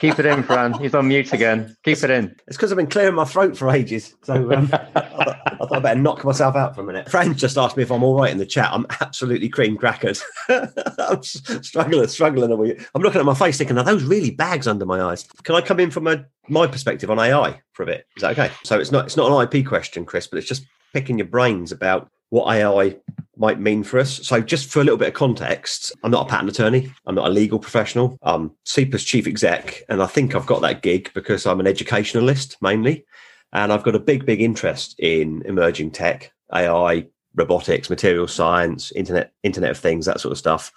keep 0.01 0.19
it 0.19 0.27
in 0.27 0.43
fran 0.43 0.73
he's 0.75 0.95
on 0.95 1.09
mute 1.09 1.33
again 1.33 1.77
keep 1.85 2.03
it 2.03 2.11
in 2.11 2.35
it's 2.47 2.57
because 2.57 2.73
i've 2.73 2.79
been 2.79 2.87
clearing 2.87 3.15
my 3.15 3.25
throat 3.25 3.57
for 3.57 3.71
ages 3.71 4.15
so 4.23 4.53
um, 4.53 4.69
I 5.65 5.67
thought 5.67 5.79
I 5.79 5.81
better 5.81 6.01
knock 6.01 6.25
myself 6.25 6.57
out 6.57 6.75
for 6.75 6.83
a 6.83 6.85
minute. 6.85 7.09
Fran 7.11 7.35
just 7.35 7.57
asked 7.57 7.77
me 7.77 7.83
if 7.83 7.91
I'm 7.91 8.03
all 8.03 8.17
right 8.17 8.31
in 8.31 8.39
the 8.39 8.47
chat. 8.47 8.71
I'm 8.73 8.87
absolutely 9.01 9.49
cream 9.49 9.77
crackers. 9.77 10.23
I'm 10.49 11.23
struggling, 11.23 12.07
struggling. 12.09 12.77
I'm 12.95 13.03
looking 13.03 13.21
at 13.21 13.25
my 13.25 13.35
face 13.35 13.59
thinking, 13.59 13.79
are 13.79 13.85
those 13.85 14.05
really 14.05 14.31
bags 14.31 14.67
under 14.67 14.85
my 14.85 15.01
eyes? 15.01 15.27
Can 15.45 15.55
I 15.55 15.61
come 15.61 15.81
in 15.81 15.91
from 15.91 16.07
a, 16.07 16.25
my 16.49 16.67
perspective 16.67 17.11
on 17.11 17.19
AI 17.19 17.61
for 17.73 17.83
a 17.83 17.87
bit? 17.87 18.07
Is 18.17 18.23
that 18.23 18.33
okay? 18.33 18.53
So 18.65 18.79
it's 18.79 18.93
not 18.93 19.07
it's 19.07 19.17
not 19.17 19.31
an 19.31 19.59
IP 19.59 19.67
question, 19.67 20.05
Chris, 20.05 20.27
but 20.27 20.39
it's 20.39 20.49
just 20.49 20.67
picking 20.93 21.19
your 21.19 21.29
brains 21.29 21.73
about 21.73 22.11
what 22.35 22.53
AI 22.53 22.97
might 23.37 23.61
mean 23.61 23.85
for 23.85 24.01
us. 24.01 24.27
So, 24.27 24.41
just 24.41 24.69
for 24.69 24.81
a 24.81 24.85
little 24.85 24.99
bit 24.99 25.07
of 25.07 25.15
context, 25.15 25.93
I'm 26.03 26.11
not 26.11 26.27
a 26.27 26.29
patent 26.29 26.51
attorney. 26.51 26.93
I'm 27.07 27.15
not 27.15 27.29
a 27.29 27.33
legal 27.33 27.61
professional. 27.61 28.19
I'm 28.23 28.51
CIPA's 28.67 29.05
chief 29.05 29.29
exec, 29.29 29.85
and 29.89 30.03
I 30.03 30.07
think 30.07 30.35
I've 30.35 30.45
got 30.45 30.61
that 30.63 30.83
gig 30.83 31.13
because 31.15 31.47
I'm 31.47 31.61
an 31.61 31.69
educationalist 31.69 32.57
mainly. 32.61 33.07
And 33.53 33.73
I've 33.73 33.85
got 33.85 33.95
a 33.95 34.01
big, 34.01 34.27
big 34.27 34.41
interest 34.43 34.97
in 34.99 35.43
emerging 35.47 35.93
tech, 35.93 36.33
AI, 36.53 37.07
robotics, 37.37 37.89
material 37.89 38.27
science, 38.27 38.91
internet, 38.93 39.33
Internet 39.45 39.71
of 39.71 39.79
Things, 39.79 40.07
that 40.07 40.19
sort 40.19 40.33
of 40.33 40.39
stuff, 40.39 40.73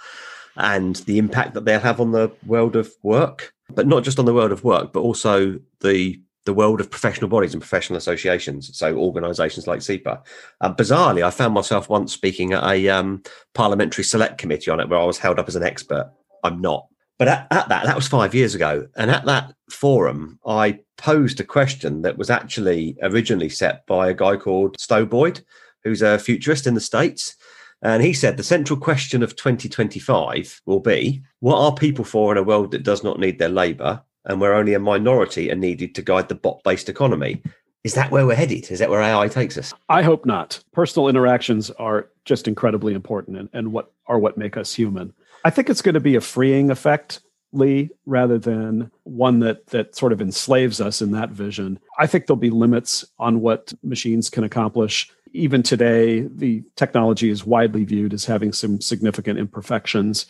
and 0.58 0.98
the 1.08 1.18
impact 1.18 1.56
that 1.56 1.66
they'll 1.66 1.80
have 1.80 2.00
on 2.00 2.12
the 2.12 2.32
world 2.46 2.76
of 2.76 2.94
work. 3.02 3.52
But 3.74 3.88
not 3.88 4.04
just 4.04 4.20
on 4.20 4.26
the 4.26 4.34
world 4.34 4.52
of 4.52 4.64
work, 4.64 4.94
but 4.94 5.00
also 5.00 5.60
the 5.80 6.22
the 6.48 6.54
world 6.54 6.80
of 6.82 6.90
professional 6.90 7.30
bodies 7.30 7.54
and 7.54 7.62
professional 7.62 7.98
associations, 7.98 8.76
so 8.76 8.98
organisations 8.98 9.68
like 9.68 9.82
CIPA. 9.82 10.24
Uh, 10.62 10.74
bizarrely, 10.74 11.24
I 11.24 11.30
found 11.30 11.54
myself 11.54 11.90
once 11.90 12.14
speaking 12.14 12.54
at 12.54 12.64
a 12.64 12.90
um, 12.90 13.22
parliamentary 13.54 14.04
select 14.04 14.40
committee 14.40 14.72
on 14.72 14.80
it, 14.80 14.90
where 14.90 15.00
I 15.00 15.06
was 15.06 15.20
held 15.20 15.38
up 15.38 15.48
as 15.48 15.56
an 15.56 15.64
expert. 15.64 16.10
I'm 16.44 16.62
not, 16.62 16.88
but 17.20 17.28
at, 17.28 17.48
at, 17.52 17.70
that, 17.70 17.86
that 17.86 17.96
was 17.96 18.08
five 18.08 18.34
years 18.34 18.56
ago. 18.56 18.88
And 18.96 19.12
at 19.12 19.26
that 19.26 19.54
forum, 19.70 20.40
I 20.48 20.80
posed 20.98 21.40
a 21.40 21.44
question 21.44 22.02
that 22.04 22.18
was 22.18 22.30
actually 22.30 22.98
originally 23.02 23.50
set 23.50 23.86
by 23.86 24.10
a 24.10 24.14
guy 24.14 24.38
called 24.38 24.80
Stowe 24.80 25.06
Boyd, 25.06 25.42
who's 25.84 26.02
a 26.02 26.18
futurist 26.18 26.66
in 26.66 26.74
the 26.74 26.82
States. 26.82 27.36
And 27.82 28.02
he 28.02 28.14
said 28.14 28.38
the 28.38 28.44
central 28.44 28.80
question 28.80 29.22
of 29.22 29.36
2025 29.36 30.62
will 30.66 30.80
be 30.80 31.22
what 31.42 31.60
are 31.60 31.76
people 31.76 32.06
for 32.06 32.32
in 32.32 32.38
a 32.38 32.44
world 32.44 32.72
that 32.72 32.84
does 32.84 33.04
not 33.04 33.20
need 33.20 33.38
their 33.38 33.50
labour 33.50 34.02
and 34.28 34.40
where 34.40 34.54
only 34.54 34.74
a 34.74 34.80
minority 34.80 35.50
are 35.52 35.56
needed 35.56 35.96
to 35.96 36.02
guide 36.02 36.30
the 36.30 36.36
bot 36.36 36.62
based 36.64 36.90
economy? 36.90 37.42
Is 37.84 37.94
that 37.94 38.12
where 38.12 38.26
we're 38.26 38.36
headed? 38.36 38.70
Is 38.70 38.80
that 38.80 38.90
where 38.90 39.02
AI 39.02 39.30
takes 39.30 39.58
us? 39.58 39.74
I 39.88 40.02
hope 40.02 40.26
not. 40.26 40.62
Personal 40.74 41.08
interactions 41.08 41.72
are 41.72 42.10
just 42.26 42.48
incredibly 42.48 42.94
important 42.94 43.38
and, 43.38 43.50
and 43.54 43.72
what 43.72 43.94
are 44.08 44.20
what 44.20 44.38
make 44.38 44.58
us 44.58 44.74
human. 44.74 45.14
I 45.46 45.50
think 45.50 45.70
it's 45.70 45.82
going 45.82 45.94
to 45.94 46.02
be 46.02 46.16
a 46.16 46.22
freeing 46.22 46.70
effect, 46.70 47.22
Lee, 47.54 47.90
rather 48.06 48.38
than 48.38 48.92
one 49.04 49.40
that 49.40 49.68
that 49.68 49.96
sort 49.96 50.12
of 50.12 50.22
enslaves 50.22 50.82
us 50.82 51.02
in 51.02 51.12
that 51.12 51.30
vision. 51.30 51.80
I 51.98 52.08
think 52.08 52.26
there'll 52.26 52.38
be 52.38 52.50
limits 52.50 53.06
on 53.20 53.40
what 53.40 53.74
machines 53.84 54.30
can 54.30 54.44
accomplish. 54.44 55.10
Even 55.32 55.64
today, 55.64 56.22
the 56.22 56.64
technology 56.76 57.30
is 57.30 57.46
widely 57.46 57.86
viewed 57.86 58.14
as 58.14 58.26
having 58.26 58.52
some 58.52 58.82
significant 58.82 59.40
imperfections. 59.40 60.26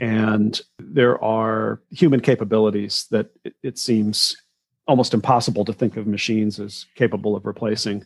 And 0.00 0.60
there 0.78 1.22
are 1.22 1.80
human 1.90 2.20
capabilities 2.20 3.06
that 3.10 3.30
it, 3.44 3.54
it 3.62 3.78
seems 3.78 4.36
almost 4.86 5.14
impossible 5.14 5.64
to 5.64 5.72
think 5.72 5.96
of 5.96 6.06
machines 6.06 6.58
as 6.58 6.86
capable 6.94 7.36
of 7.36 7.44
replacing. 7.44 8.04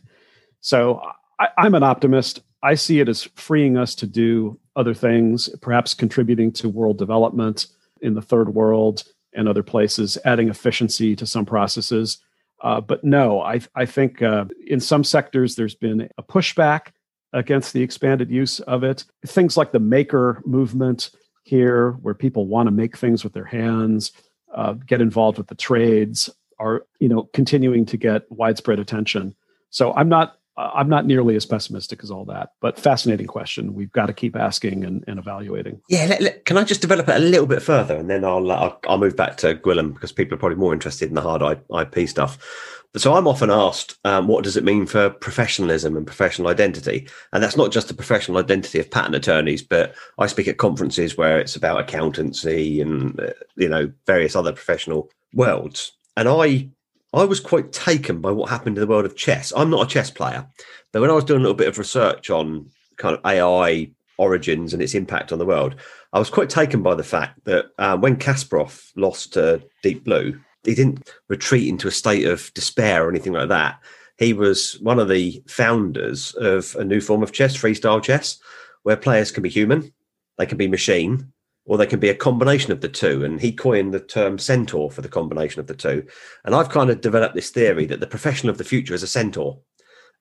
So 0.61 1.01
I, 1.39 1.49
I'm 1.57 1.75
an 1.75 1.83
optimist. 1.83 2.41
I 2.61 2.75
see 2.75 2.99
it 2.99 3.09
as 3.09 3.23
freeing 3.35 3.77
us 3.77 3.95
to 3.95 4.07
do 4.07 4.59
other 4.75 4.93
things, 4.93 5.49
perhaps 5.61 5.93
contributing 5.93 6.51
to 6.53 6.69
world 6.69 6.97
development 6.97 7.67
in 8.01 8.13
the 8.15 8.21
third 8.21 8.53
world 8.53 9.03
and 9.33 9.47
other 9.47 9.63
places, 9.63 10.17
adding 10.25 10.49
efficiency 10.49 11.15
to 11.15 11.25
some 11.25 11.45
processes. 11.45 12.19
Uh, 12.61 12.79
but 12.79 13.03
no, 13.03 13.41
I, 13.41 13.59
I 13.75 13.85
think 13.85 14.21
uh, 14.21 14.45
in 14.67 14.79
some 14.79 15.03
sectors 15.03 15.55
there's 15.55 15.75
been 15.75 16.09
a 16.17 16.23
pushback 16.23 16.87
against 17.33 17.73
the 17.73 17.81
expanded 17.81 18.29
use 18.29 18.59
of 18.61 18.83
it. 18.83 19.03
Things 19.25 19.57
like 19.57 19.71
the 19.71 19.79
maker 19.79 20.41
movement 20.45 21.09
here, 21.43 21.91
where 22.01 22.13
people 22.13 22.47
want 22.47 22.67
to 22.67 22.71
make 22.71 22.97
things 22.97 23.23
with 23.23 23.33
their 23.33 23.45
hands, 23.45 24.11
uh, 24.53 24.73
get 24.73 25.01
involved 25.01 25.37
with 25.37 25.47
the 25.47 25.55
trades, 25.55 26.29
are 26.59 26.85
you 26.99 27.09
know 27.09 27.23
continuing 27.33 27.85
to 27.85 27.97
get 27.97 28.23
widespread 28.31 28.79
attention. 28.79 29.35
So 29.69 29.93
I'm 29.93 30.09
not 30.09 30.37
uh, 30.55 30.69
I'm 30.73 30.87
not 30.87 31.05
nearly 31.05 31.35
as 31.35 31.45
pessimistic 31.45 32.03
as 32.03 32.11
all 32.11 32.25
that, 32.25 32.49
but 32.61 32.77
fascinating 32.77 33.27
question. 33.27 33.73
We've 33.73 33.91
got 33.91 34.05
to 34.05 34.13
keep 34.13 34.35
asking 34.35 34.85
and, 34.85 35.03
and 35.07 35.17
evaluating. 35.17 35.81
Yeah, 35.89 36.05
let, 36.05 36.21
let, 36.21 36.45
can 36.45 36.57
I 36.57 36.63
just 36.63 36.81
develop 36.81 37.09
it 37.09 37.15
a 37.15 37.19
little 37.19 37.47
bit 37.47 37.61
further, 37.61 37.95
and 37.95 38.09
then 38.09 38.23
I'll, 38.23 38.51
I'll, 38.51 38.79
I'll 38.87 38.97
move 38.97 39.15
back 39.15 39.37
to 39.37 39.55
Gwilym 39.55 39.93
because 39.93 40.11
people 40.11 40.35
are 40.35 40.37
probably 40.37 40.57
more 40.57 40.73
interested 40.73 41.09
in 41.09 41.15
the 41.15 41.21
hard 41.21 41.59
IP 41.69 42.07
stuff. 42.07 42.82
So 42.95 43.15
I'm 43.15 43.27
often 43.27 43.49
asked, 43.49 43.97
um, 44.05 44.27
what 44.27 44.43
does 44.43 44.55
it 44.55 44.63
mean 44.63 44.85
for 44.85 45.09
professionalism 45.09 45.97
and 45.97 46.05
professional 46.05 46.47
identity? 46.47 47.07
And 47.31 47.41
that's 47.41 47.57
not 47.57 47.71
just 47.71 47.87
the 47.87 47.95
professional 47.95 48.37
identity 48.37 48.79
of 48.79 48.91
patent 48.91 49.15
attorneys, 49.15 49.63
but 49.63 49.95
I 50.19 50.27
speak 50.27 50.47
at 50.47 50.59
conferences 50.59 51.17
where 51.17 51.39
it's 51.39 51.55
about 51.55 51.79
accountancy 51.79 52.81
and 52.81 53.19
uh, 53.19 53.33
you 53.55 53.67
know 53.67 53.91
various 54.05 54.35
other 54.35 54.51
professional 54.51 55.09
worlds. 55.33 55.93
And 56.15 56.29
I 56.29 56.69
I 57.15 57.23
was 57.25 57.39
quite 57.39 57.71
taken 57.71 58.21
by 58.21 58.31
what 58.31 58.49
happened 58.49 58.77
in 58.77 58.81
the 58.81 58.87
world 58.87 59.05
of 59.05 59.15
chess. 59.15 59.51
I'm 59.55 59.71
not 59.71 59.87
a 59.87 59.89
chess 59.89 60.11
player, 60.11 60.47
but 60.91 61.01
when 61.01 61.09
I 61.09 61.13
was 61.13 61.23
doing 61.23 61.39
a 61.39 61.43
little 61.43 61.57
bit 61.57 61.67
of 61.67 61.79
research 61.79 62.29
on 62.29 62.69
kind 62.97 63.15
of 63.15 63.25
AI 63.25 63.89
origins 64.17 64.71
and 64.71 64.83
its 64.83 64.93
impact 64.93 65.31
on 65.31 65.39
the 65.39 65.45
world, 65.47 65.75
I 66.13 66.19
was 66.19 66.29
quite 66.29 66.49
taken 66.49 66.83
by 66.83 66.93
the 66.93 67.03
fact 67.03 67.43
that 67.45 67.65
uh, 67.79 67.97
when 67.97 68.17
Kasparov 68.17 68.91
lost 68.95 69.33
to 69.33 69.63
Deep 69.81 70.03
Blue, 70.03 70.39
he 70.63 70.75
didn't 70.75 71.11
retreat 71.27 71.67
into 71.67 71.87
a 71.87 71.91
state 71.91 72.25
of 72.25 72.53
despair 72.53 73.05
or 73.05 73.09
anything 73.09 73.33
like 73.33 73.49
that. 73.49 73.79
He 74.17 74.33
was 74.33 74.79
one 74.81 74.99
of 74.99 75.09
the 75.09 75.43
founders 75.47 76.33
of 76.35 76.75
a 76.75 76.83
new 76.83 77.01
form 77.01 77.23
of 77.23 77.31
chess, 77.31 77.57
freestyle 77.57 78.01
chess, 78.01 78.39
where 78.83 78.97
players 78.97 79.31
can 79.31 79.43
be 79.43 79.49
human, 79.49 79.91
they 80.37 80.45
can 80.45 80.57
be 80.57 80.67
machine, 80.67 81.33
or 81.65 81.77
they 81.77 81.85
can 81.85 81.99
be 81.99 82.09
a 82.09 82.15
combination 82.15 82.71
of 82.71 82.81
the 82.81 82.89
two. 82.89 83.23
And 83.23 83.39
he 83.39 83.51
coined 83.51 83.93
the 83.93 83.99
term 83.99 84.37
centaur 84.37 84.91
for 84.91 85.01
the 85.01 85.09
combination 85.09 85.59
of 85.59 85.67
the 85.67 85.75
two. 85.75 86.05
And 86.45 86.53
I've 86.53 86.69
kind 86.69 86.89
of 86.89 87.01
developed 87.01 87.35
this 87.35 87.49
theory 87.49 87.85
that 87.85 87.99
the 87.99 88.07
profession 88.07 88.49
of 88.49 88.57
the 88.57 88.63
future 88.63 88.93
is 88.93 89.03
a 89.03 89.07
centaur. 89.07 89.59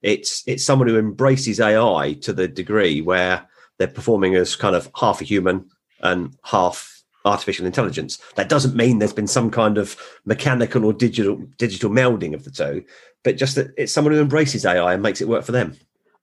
It's 0.03 0.43
it's 0.47 0.65
someone 0.65 0.89
who 0.89 0.99
embraces 0.99 1.61
AI 1.61 2.15
to 2.23 2.33
the 2.33 2.49
degree 2.49 3.01
where 3.01 3.49
they're 3.79 3.89
performing 3.89 4.35
as 4.35 4.57
kind 4.57 4.75
of 4.75 4.91
half 4.99 5.21
a 5.21 5.25
human 5.25 5.69
and 6.01 6.37
half 6.45 7.02
artificial 7.25 7.67
intelligence. 7.67 8.19
That 8.37 8.49
doesn't 8.49 8.75
mean 8.75 8.99
there's 8.99 9.13
been 9.13 9.27
some 9.27 9.51
kind 9.51 9.79
of 9.79 9.97
mechanical 10.25 10.85
or 10.85 10.93
digital 10.93 11.37
digital 11.59 11.91
melding 11.91 12.35
of 12.35 12.45
the 12.45 12.51
two, 12.51 12.85
but 13.23 13.37
just 13.37 13.55
that 13.57 13.73
it's 13.77 13.93
someone 13.93 14.15
who 14.15 14.21
embraces 14.21 14.65
AI 14.65 14.95
and 14.95 15.03
makes 15.03 15.21
it 15.21 15.29
work 15.29 15.45
for 15.45 15.53
them. 15.53 15.77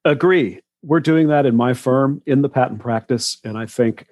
Agree. 0.05 0.62
We're 0.81 1.01
doing 1.01 1.27
that 1.27 1.45
in 1.45 1.55
my 1.55 1.73
firm 1.73 2.21
in 2.25 2.41
the 2.41 2.49
patent 2.49 2.79
practice, 2.79 3.38
and 3.43 3.57
I 3.57 3.65
think 3.65 4.05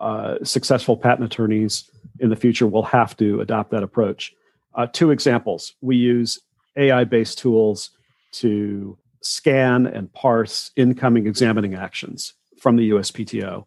uh, 0.00 0.36
successful 0.42 0.96
patent 0.96 1.24
attorneys 1.24 1.90
in 2.20 2.30
the 2.30 2.36
future 2.36 2.66
will 2.66 2.84
have 2.84 3.16
to 3.18 3.40
adopt 3.40 3.70
that 3.72 3.82
approach. 3.82 4.32
Uh, 4.74 4.86
two 4.86 5.10
examples 5.10 5.74
we 5.80 5.96
use 5.96 6.38
AI 6.76 7.04
based 7.04 7.38
tools 7.38 7.90
to 8.32 8.96
scan 9.22 9.86
and 9.86 10.12
parse 10.12 10.70
incoming 10.76 11.26
examining 11.26 11.74
actions 11.74 12.34
from 12.60 12.76
the 12.76 12.90
USPTO 12.90 13.66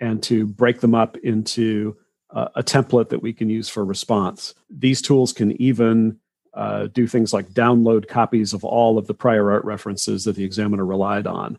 and 0.00 0.22
to 0.24 0.46
break 0.46 0.80
them 0.80 0.94
up 0.94 1.16
into 1.18 1.96
uh, 2.30 2.48
a 2.54 2.62
template 2.62 3.08
that 3.10 3.22
we 3.22 3.32
can 3.32 3.48
use 3.48 3.68
for 3.68 3.84
response. 3.84 4.54
These 4.70 5.02
tools 5.02 5.32
can 5.32 5.60
even 5.60 6.18
uh, 6.54 6.88
do 6.88 7.06
things 7.06 7.32
like 7.32 7.50
download 7.50 8.08
copies 8.08 8.52
of 8.52 8.64
all 8.64 8.98
of 8.98 9.06
the 9.06 9.14
prior 9.14 9.50
art 9.50 9.64
references 9.64 10.24
that 10.24 10.36
the 10.36 10.44
examiner 10.44 10.84
relied 10.84 11.26
on 11.26 11.58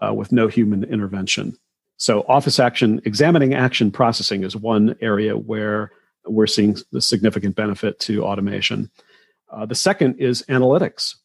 uh, 0.00 0.14
with 0.14 0.32
no 0.32 0.48
human 0.48 0.84
intervention. 0.84 1.56
So, 1.98 2.24
office 2.28 2.58
action, 2.58 3.02
examining 3.04 3.52
action 3.52 3.90
processing 3.90 4.42
is 4.42 4.56
one 4.56 4.96
area 5.02 5.36
where 5.36 5.92
we're 6.26 6.46
seeing 6.46 6.76
the 6.92 7.02
significant 7.02 7.54
benefit 7.56 7.98
to 8.00 8.24
automation. 8.24 8.90
Uh, 9.52 9.66
the 9.66 9.74
second 9.74 10.16
is 10.18 10.42
analytics. 10.48 11.16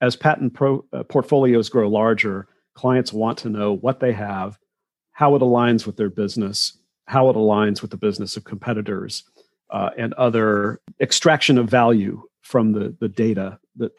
As 0.00 0.16
patent 0.16 0.54
pro, 0.54 0.84
uh, 0.92 1.04
portfolios 1.04 1.68
grow 1.68 1.88
larger, 1.88 2.48
clients 2.74 3.12
want 3.12 3.38
to 3.38 3.50
know 3.50 3.76
what 3.76 4.00
they 4.00 4.12
have, 4.12 4.58
how 5.20 5.34
it 5.34 5.42
aligns 5.42 5.84
with 5.84 5.98
their 5.98 6.08
business, 6.08 6.78
how 7.04 7.28
it 7.28 7.36
aligns 7.36 7.82
with 7.82 7.90
the 7.90 7.96
business 7.98 8.38
of 8.38 8.44
competitors, 8.44 9.22
uh, 9.68 9.90
and 9.98 10.14
other 10.14 10.80
extraction 10.98 11.58
of 11.58 11.68
value 11.68 12.22
from 12.40 12.72
the, 12.72 12.96
the 13.00 13.08
data 13.08 13.58
that 13.76 13.92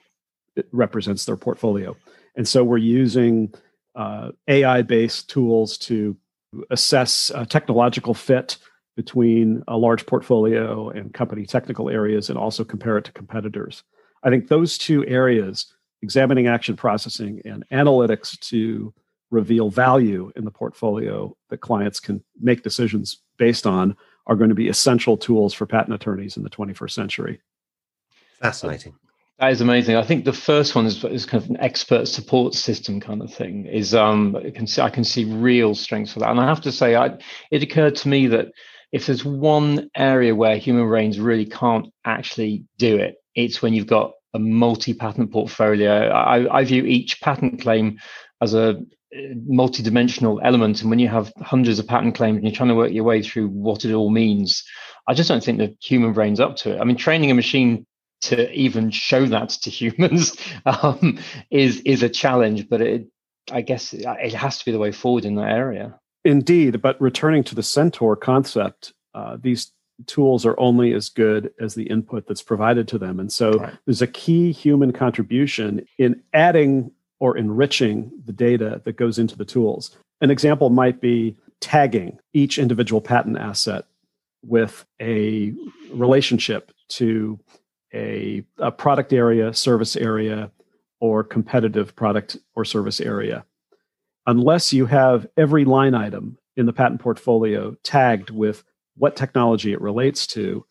represents 0.72 1.26
their 1.26 1.38
portfolio. 1.38 1.95
And 2.36 2.47
so 2.47 2.63
we're 2.63 2.78
using 2.78 3.53
uh, 3.93 4.32
AI 4.47 4.82
based 4.82 5.30
tools 5.30 5.78
to 5.89 6.17
assess 6.72 7.32
technological 7.49 8.15
fit 8.15 8.57
between 8.95 9.61
a 9.67 9.78
large 9.78 10.07
portfolio 10.07 10.89
and 10.89 11.13
company 11.13 11.45
technical 11.45 11.88
areas 11.88 12.30
and 12.30 12.38
also 12.38 12.63
compare 12.63 12.97
it 12.97 13.05
to 13.05 13.11
competitors. 13.11 13.84
I 14.24 14.32
think 14.32 14.47
those 14.47 14.76
two 14.76 15.05
areas, 15.05 15.72
examining 16.01 16.47
action 16.47 16.76
processing 16.76 17.43
and 17.45 17.63
analytics 17.72 18.39
to 18.49 18.91
reveal 19.32 19.69
value 19.69 20.32
in 20.36 20.45
the 20.45 20.51
portfolio 20.51 21.36
that 21.49 21.61
clients 21.61 21.99
can 21.99 22.23
make 22.39 22.63
decisions 22.63 23.21
based 23.38 23.65
on, 23.65 23.95
are 24.27 24.36
going 24.36 24.49
to 24.49 24.55
be 24.55 24.67
essential 24.67 25.17
tools 25.17 25.53
for 25.53 25.65
patent 25.65 25.95
attorneys 25.95 26.38
in 26.38 26.43
the 26.43 26.49
21st 26.49 26.91
century. 26.91 27.41
Fascinating. 28.39 28.93
That 29.39 29.51
is 29.51 29.61
amazing. 29.61 29.95
I 29.95 30.03
think 30.03 30.25
the 30.25 30.34
first 30.34 30.75
one 30.75 30.86
is, 30.86 31.03
is 31.03 31.25
kind 31.25 31.43
of 31.43 31.49
an 31.49 31.59
expert 31.59 32.07
support 32.07 32.53
system 32.53 32.99
kind 32.99 33.23
of 33.23 33.34
thing. 33.34 33.65
Is 33.65 33.95
um, 33.95 34.36
I 34.36 34.51
can 34.51 34.67
see 34.67 34.82
I 34.84 34.91
can 34.91 35.03
see 35.03 35.25
real 35.25 35.73
strengths 35.73 36.13
for 36.13 36.19
that, 36.19 36.29
and 36.29 36.39
I 36.39 36.45
have 36.45 36.61
to 36.61 36.71
say, 36.71 36.95
I 36.95 37.17
it 37.49 37.63
occurred 37.63 37.95
to 37.95 38.07
me 38.07 38.27
that 38.27 38.49
if 38.91 39.07
there's 39.07 39.25
one 39.25 39.89
area 39.95 40.36
where 40.36 40.57
human 40.57 40.88
brains 40.88 41.19
really 41.19 41.47
can't 41.47 41.88
actually 42.05 42.65
do 42.77 42.97
it, 42.97 43.15
it's 43.34 43.63
when 43.63 43.73
you've 43.73 43.88
got 43.88 44.11
a 44.36 44.39
multi-patent 44.39 45.32
portfolio. 45.32 46.09
I, 46.09 46.59
I 46.59 46.63
view 46.63 46.86
each 46.86 47.19
patent 47.21 47.61
claim 47.61 47.97
as 48.41 48.53
a 48.53 48.79
multi-dimensional 49.45 50.39
element, 50.43 50.82
and 50.82 50.89
when 50.89 50.99
you 50.99 51.07
have 51.07 51.34
hundreds 51.41 51.80
of 51.80 51.88
patent 51.88 52.16
claims 52.16 52.38
and 52.38 52.45
you're 52.45 52.55
trying 52.55 52.70
to 52.70 52.76
work 52.76 52.91
your 52.91 53.03
way 53.03 53.22
through 53.22 53.47
what 53.49 53.86
it 53.86 53.93
all 53.93 54.09
means, 54.09 54.64
I 55.07 55.14
just 55.14 55.28
don't 55.28 55.43
think 55.43 55.57
the 55.57 55.76
human 55.82 56.14
brain's 56.14 56.39
up 56.39 56.55
to 56.57 56.76
it. 56.76 56.80
I 56.80 56.84
mean, 56.84 56.97
training 56.97 57.32
a 57.32 57.36
machine 57.36 57.86
to 58.22 58.51
even 58.51 58.91
show 58.91 59.26
that 59.26 59.49
to 59.49 59.70
humans 59.70 60.38
um, 60.66 61.20
is 61.49 61.82
is 61.82 62.03
a 62.03 62.09
challenge, 62.09 62.70
but 62.70 62.82
it 62.82 63.07
I 63.51 63.62
guess 63.62 63.93
it 63.93 64.34
has 64.34 64.59
to 64.59 64.66
be 64.66 64.72
the 64.72 64.80
way 64.80 64.91
forward 64.91 65.26
in 65.26 65.36
that 65.36 65.49
area. 65.49 65.99
Indeed, 66.24 66.82
but 66.82 67.01
returning 67.01 67.43
to 67.45 67.55
the 67.55 67.64
centaur 67.64 68.16
concept, 68.16 68.93
uh, 69.16 69.38
these 69.41 69.72
tools 70.05 70.45
are 70.45 70.59
only 70.59 70.93
as 70.93 71.09
good 71.09 71.51
as 71.59 71.76
the 71.76 71.84
input 71.84 72.28
that's 72.28 72.43
provided 72.43 72.88
to 72.89 72.97
them. 72.97 73.20
And 73.20 73.32
so 73.32 73.53
right. 73.53 73.74
there's 73.86 74.01
a 74.01 74.07
key 74.07 74.51
human 74.51 74.93
contribution 74.93 75.86
in 75.97 76.22
adding 76.34 76.91
or 77.22 77.38
enriching 77.38 78.11
the 78.26 78.34
data 78.34 78.82
that 78.84 78.97
goes 78.97 79.17
into 79.17 79.38
the 79.38 79.45
tools. 79.45 79.95
An 80.19 80.30
example 80.30 80.69
might 80.69 80.99
be 80.99 81.38
tagging 81.61 82.19
each 82.34 82.59
individual 82.59 82.99
patent 82.99 83.38
asset 83.38 83.86
with 84.43 84.86
a 85.01 85.53
relationship 85.93 86.74
to 86.89 87.39
a, 87.93 88.43
a 88.57 88.72
product 88.72 89.13
area, 89.13 89.53
service 89.53 89.95
area, 89.95 90.51
or 90.99 91.24
competitive 91.24 91.95
product 91.95 92.36
or 92.55 92.65
service 92.65 92.99
area 92.99 93.45
unless 94.28 94.72
you 94.72 94.86
have 94.86 95.28
every 95.38 95.65
line 95.65 95.95
item 95.95 96.38
in 96.55 96.65
the 96.65 96.74
patent 96.74 97.01
portfolio 97.01 97.76
tagged 97.84 98.30
with 98.30 98.63
what 98.95 99.15
technology 99.15 99.72
it 99.72 99.82
relates 99.82 100.28
to, 100.28 100.65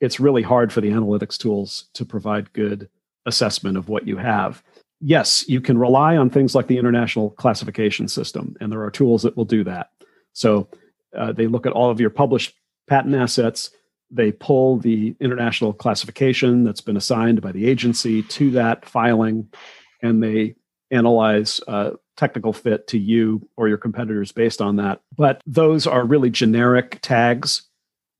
it's 0.00 0.18
really 0.18 0.42
hard 0.42 0.72
for 0.72 0.80
the 0.80 0.90
analytics 0.90 1.38
tools 1.38 1.88
to 1.94 2.04
provide 2.04 2.52
good 2.52 2.88
assessment 3.26 3.76
of 3.76 3.88
what 3.88 4.06
you 4.06 4.16
have. 4.16 4.62
Yes, 5.04 5.44
you 5.48 5.60
can 5.60 5.76
rely 5.76 6.16
on 6.16 6.30
things 6.30 6.54
like 6.54 6.68
the 6.68 6.78
International 6.78 7.30
Classification 7.30 8.06
System, 8.06 8.56
and 8.60 8.70
there 8.70 8.82
are 8.82 8.90
tools 8.90 9.22
that 9.24 9.36
will 9.36 9.44
do 9.44 9.64
that. 9.64 9.90
So 10.32 10.68
uh, 11.16 11.32
they 11.32 11.48
look 11.48 11.66
at 11.66 11.72
all 11.72 11.90
of 11.90 12.00
your 12.00 12.08
published 12.08 12.54
patent 12.88 13.14
assets, 13.14 13.70
they 14.12 14.30
pull 14.30 14.76
the 14.76 15.16
international 15.20 15.72
classification 15.72 16.64
that's 16.64 16.82
been 16.82 16.96
assigned 16.96 17.40
by 17.40 17.50
the 17.50 17.66
agency 17.66 18.22
to 18.22 18.50
that 18.52 18.84
filing, 18.84 19.48
and 20.02 20.22
they 20.22 20.54
analyze 20.90 21.60
uh, 21.66 21.92
technical 22.16 22.52
fit 22.52 22.86
to 22.88 22.98
you 22.98 23.48
or 23.56 23.68
your 23.68 23.78
competitors 23.78 24.30
based 24.30 24.60
on 24.60 24.76
that. 24.76 25.00
But 25.16 25.40
those 25.46 25.86
are 25.86 26.04
really 26.04 26.30
generic 26.30 26.98
tags 27.00 27.62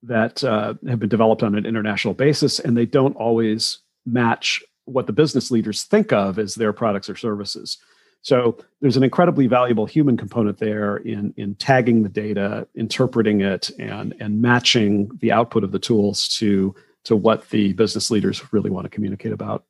that 0.01 0.43
uh, 0.43 0.73
have 0.87 0.99
been 0.99 1.09
developed 1.09 1.43
on 1.43 1.55
an 1.55 1.65
international 1.65 2.15
basis, 2.15 2.59
and 2.59 2.75
they 2.75 2.87
don't 2.87 3.15
always 3.15 3.79
match 4.05 4.61
what 4.85 5.07
the 5.07 5.13
business 5.13 5.51
leaders 5.51 5.83
think 5.83 6.11
of 6.11 6.39
as 6.39 6.55
their 6.55 6.73
products 6.73 7.09
or 7.09 7.15
services. 7.15 7.77
So 8.21 8.57
there's 8.79 8.95
an 8.95 9.03
incredibly 9.03 9.47
valuable 9.47 9.85
human 9.85 10.15
component 10.15 10.57
there 10.57 10.97
in, 10.97 11.33
in 11.35 11.55
tagging 11.55 12.03
the 12.03 12.09
data, 12.09 12.67
interpreting 12.75 13.41
it, 13.41 13.69
and, 13.79 14.15
and 14.19 14.41
matching 14.41 15.11
the 15.19 15.33
output 15.33 15.63
of 15.63 15.73
the 15.73 15.79
tools 15.79 16.29
to, 16.39 16.73
to 17.03 17.17
what 17.17 17.49
the 17.49 17.73
business 17.73 18.09
leaders 18.09 18.41
really 18.53 18.69
want 18.69 18.85
to 18.85 18.89
communicate 18.89 19.33
about. 19.33 19.65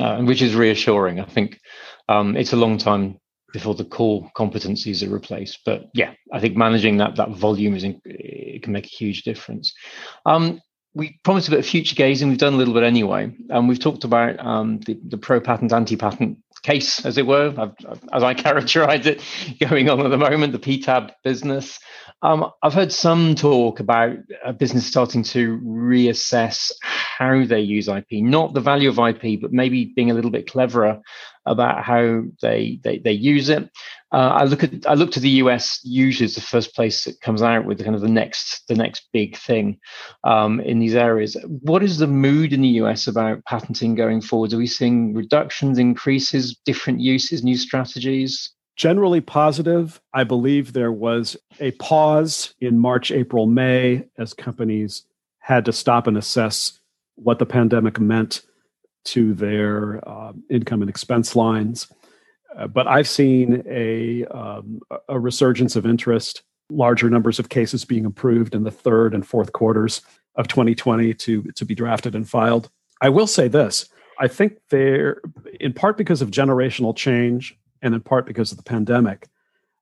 Uh, 0.00 0.20
which 0.22 0.42
is 0.42 0.56
reassuring. 0.56 1.20
I 1.20 1.24
think 1.24 1.60
um, 2.08 2.36
it's 2.36 2.52
a 2.52 2.56
long 2.56 2.78
time 2.78 3.20
before 3.52 3.76
the 3.76 3.84
core 3.84 4.28
competencies 4.36 5.06
are 5.06 5.12
replaced. 5.12 5.60
But 5.64 5.84
yeah, 5.94 6.14
I 6.32 6.40
think 6.40 6.56
managing 6.56 6.96
that 6.96 7.14
that 7.14 7.30
volume 7.30 7.76
is 7.76 7.84
in, 7.84 8.00
it 8.04 8.64
can 8.64 8.72
make 8.72 8.86
a 8.86 8.88
huge 8.88 9.22
difference. 9.22 9.72
Um, 10.26 10.60
we 10.94 11.18
promised 11.24 11.48
a 11.48 11.50
bit 11.50 11.60
of 11.60 11.66
future 11.66 11.96
gazing. 11.96 12.28
We've 12.28 12.38
done 12.38 12.54
a 12.54 12.56
little 12.56 12.74
bit 12.74 12.84
anyway, 12.84 13.34
and 13.50 13.68
we've 13.68 13.80
talked 13.80 14.04
about 14.04 14.38
um, 14.44 14.80
the, 14.80 14.98
the 15.08 15.18
pro 15.18 15.40
patent, 15.40 15.72
anti 15.72 15.96
patent 15.96 16.38
case, 16.62 17.04
as 17.04 17.18
it 17.18 17.26
were, 17.26 17.72
as 18.12 18.22
I 18.22 18.34
characterize 18.34 19.06
it, 19.06 19.22
going 19.60 19.90
on 19.90 20.00
at 20.00 20.08
the 20.08 20.16
moment, 20.16 20.52
the 20.52 20.58
PTAB 20.58 21.10
business. 21.22 21.78
Um, 22.22 22.50
I've 22.62 22.72
heard 22.72 22.92
some 22.92 23.34
talk 23.34 23.80
about 23.80 24.16
a 24.44 24.52
business 24.52 24.86
starting 24.86 25.22
to 25.24 25.60
reassess 25.60 26.72
how 26.80 27.44
they 27.44 27.60
use 27.60 27.88
IP, 27.88 28.12
not 28.12 28.54
the 28.54 28.60
value 28.60 28.88
of 28.88 28.98
IP, 28.98 29.40
but 29.40 29.52
maybe 29.52 29.92
being 29.94 30.10
a 30.10 30.14
little 30.14 30.30
bit 30.30 30.50
cleverer 30.50 31.02
about 31.46 31.84
how 31.84 32.22
they 32.42 32.80
they, 32.82 32.98
they 32.98 33.12
use 33.12 33.48
it. 33.48 33.70
Uh, 34.12 34.30
I 34.32 34.44
look 34.44 34.62
at 34.62 34.86
I 34.86 34.94
look 34.94 35.10
to 35.12 35.20
the 35.20 35.30
US 35.42 35.80
usually 35.82 36.26
as 36.26 36.34
the 36.34 36.40
first 36.40 36.74
place 36.74 37.04
that 37.04 37.20
comes 37.20 37.42
out 37.42 37.64
with 37.64 37.82
kind 37.82 37.96
of 37.96 38.00
the 38.00 38.08
next 38.08 38.66
the 38.68 38.74
next 38.74 39.08
big 39.12 39.36
thing 39.36 39.78
um, 40.24 40.60
in 40.60 40.78
these 40.78 40.94
areas. 40.94 41.36
What 41.46 41.82
is 41.82 41.98
the 41.98 42.06
mood 42.06 42.52
in 42.52 42.62
the 42.62 42.80
US 42.80 43.06
about 43.06 43.44
patenting 43.44 43.94
going 43.94 44.20
forward? 44.20 44.52
Are 44.52 44.58
we 44.58 44.66
seeing 44.66 45.14
reductions, 45.14 45.78
increases, 45.78 46.56
different 46.64 47.00
uses, 47.00 47.42
new 47.44 47.56
strategies? 47.56 48.50
generally 48.76 49.20
positive. 49.20 50.00
I 50.12 50.24
believe 50.24 50.72
there 50.72 50.92
was 50.92 51.36
a 51.60 51.70
pause 51.72 52.54
in 52.60 52.78
March, 52.78 53.12
April, 53.12 53.46
May 53.46 54.04
as 54.18 54.34
companies 54.34 55.04
had 55.38 55.64
to 55.66 55.72
stop 55.72 56.06
and 56.06 56.16
assess 56.16 56.80
what 57.16 57.38
the 57.38 57.46
pandemic 57.46 58.00
meant 58.00 58.42
to 59.04 59.34
their 59.34 60.06
uh, 60.08 60.32
income 60.50 60.82
and 60.82 60.90
expense 60.90 61.36
lines. 61.36 61.88
Uh, 62.56 62.66
but 62.66 62.86
I've 62.86 63.08
seen 63.08 63.62
a, 63.68 64.24
um, 64.26 64.80
a 65.08 65.18
resurgence 65.18 65.76
of 65.76 65.86
interest, 65.86 66.42
larger 66.70 67.10
numbers 67.10 67.38
of 67.38 67.48
cases 67.48 67.84
being 67.84 68.06
approved 68.06 68.54
in 68.54 68.62
the 68.62 68.70
third 68.70 69.14
and 69.14 69.26
fourth 69.26 69.52
quarters 69.52 70.02
of 70.36 70.48
2020 70.48 71.14
to, 71.14 71.42
to 71.42 71.64
be 71.64 71.74
drafted 71.74 72.14
and 72.14 72.28
filed. 72.28 72.70
I 73.00 73.08
will 73.08 73.26
say 73.26 73.48
this 73.48 73.88
I 74.18 74.28
think 74.28 74.58
there, 74.70 75.20
in 75.60 75.72
part 75.72 75.96
because 75.96 76.22
of 76.22 76.30
generational 76.30 76.96
change 76.96 77.58
and 77.82 77.94
in 77.94 78.00
part 78.00 78.26
because 78.26 78.52
of 78.52 78.58
the 78.58 78.64
pandemic, 78.64 79.28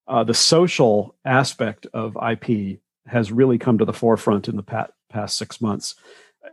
uh, 0.09 0.25
the 0.25 0.35
social 0.35 1.15
aspect 1.25 1.87
of 1.93 2.17
IP 2.17 2.81
has 3.07 3.33
really 3.33 3.59
come 3.59 3.79
to 3.79 3.85
the 3.85 3.93
forefront 3.93 4.49
in 4.49 4.57
the 4.57 4.89
past 5.11 5.37
six 5.37 5.61
months. 5.61 5.95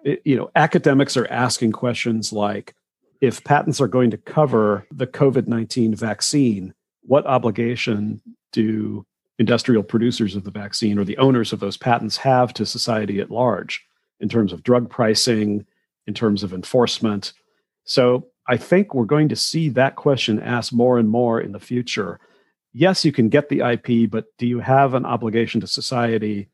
You 0.04 0.36
know, 0.36 0.52
academics 0.56 1.18
are 1.18 1.28
asking 1.28 1.72
questions 1.72 2.32
like, 2.32 2.76
if 3.22 3.44
patents 3.44 3.82
are 3.82 3.88
going 3.88 4.12
to 4.12 4.18
cover 4.18 4.86
the 4.92 5.08
COVID 5.08 5.48
19 5.48 5.94
vaccine, 5.96 6.74
what 7.02 7.26
obligation 7.26 8.22
do 8.52 9.06
industrial 9.38 9.84
producers 9.84 10.36
of 10.36 10.44
the 10.44 10.52
vaccine 10.52 10.98
or 11.00 11.04
the 11.04 11.18
owners 11.18 11.54
of 11.54 11.60
those 11.60 11.78
patents 11.78 12.18
have 12.18 12.54
to 12.54 12.66
society 12.66 13.20
at 13.20 13.32
large 13.32 13.86
in 14.20 14.30
terms 14.30 14.54
of 14.54 14.64
drug 14.64 14.90
pricing, 14.90 15.66
in 16.08 16.14
terms 16.14 16.44
of 16.44 16.54
enforcement? 16.54 17.34
So 17.84 18.28
I 18.48 18.58
think 18.58 18.94
we're 18.94 19.06
going 19.06 19.30
to 19.30 19.36
see 19.36 19.70
that 19.70 19.96
question 19.96 20.40
asked 20.40 20.74
more 20.74 20.98
and 20.98 21.10
more 21.10 21.40
in 21.40 21.52
the 21.52 21.60
future. 21.60 22.20
Yes, 22.74 23.04
you 23.04 23.12
can 23.12 23.30
get 23.30 23.50
the 23.50 23.62
IP, 23.62 24.10
but 24.10 24.26
do 24.38 24.46
you 24.48 24.60
have 24.60 24.94
an 24.94 25.06
obligation 25.06 25.62
to 25.62 25.68
society 25.68 26.50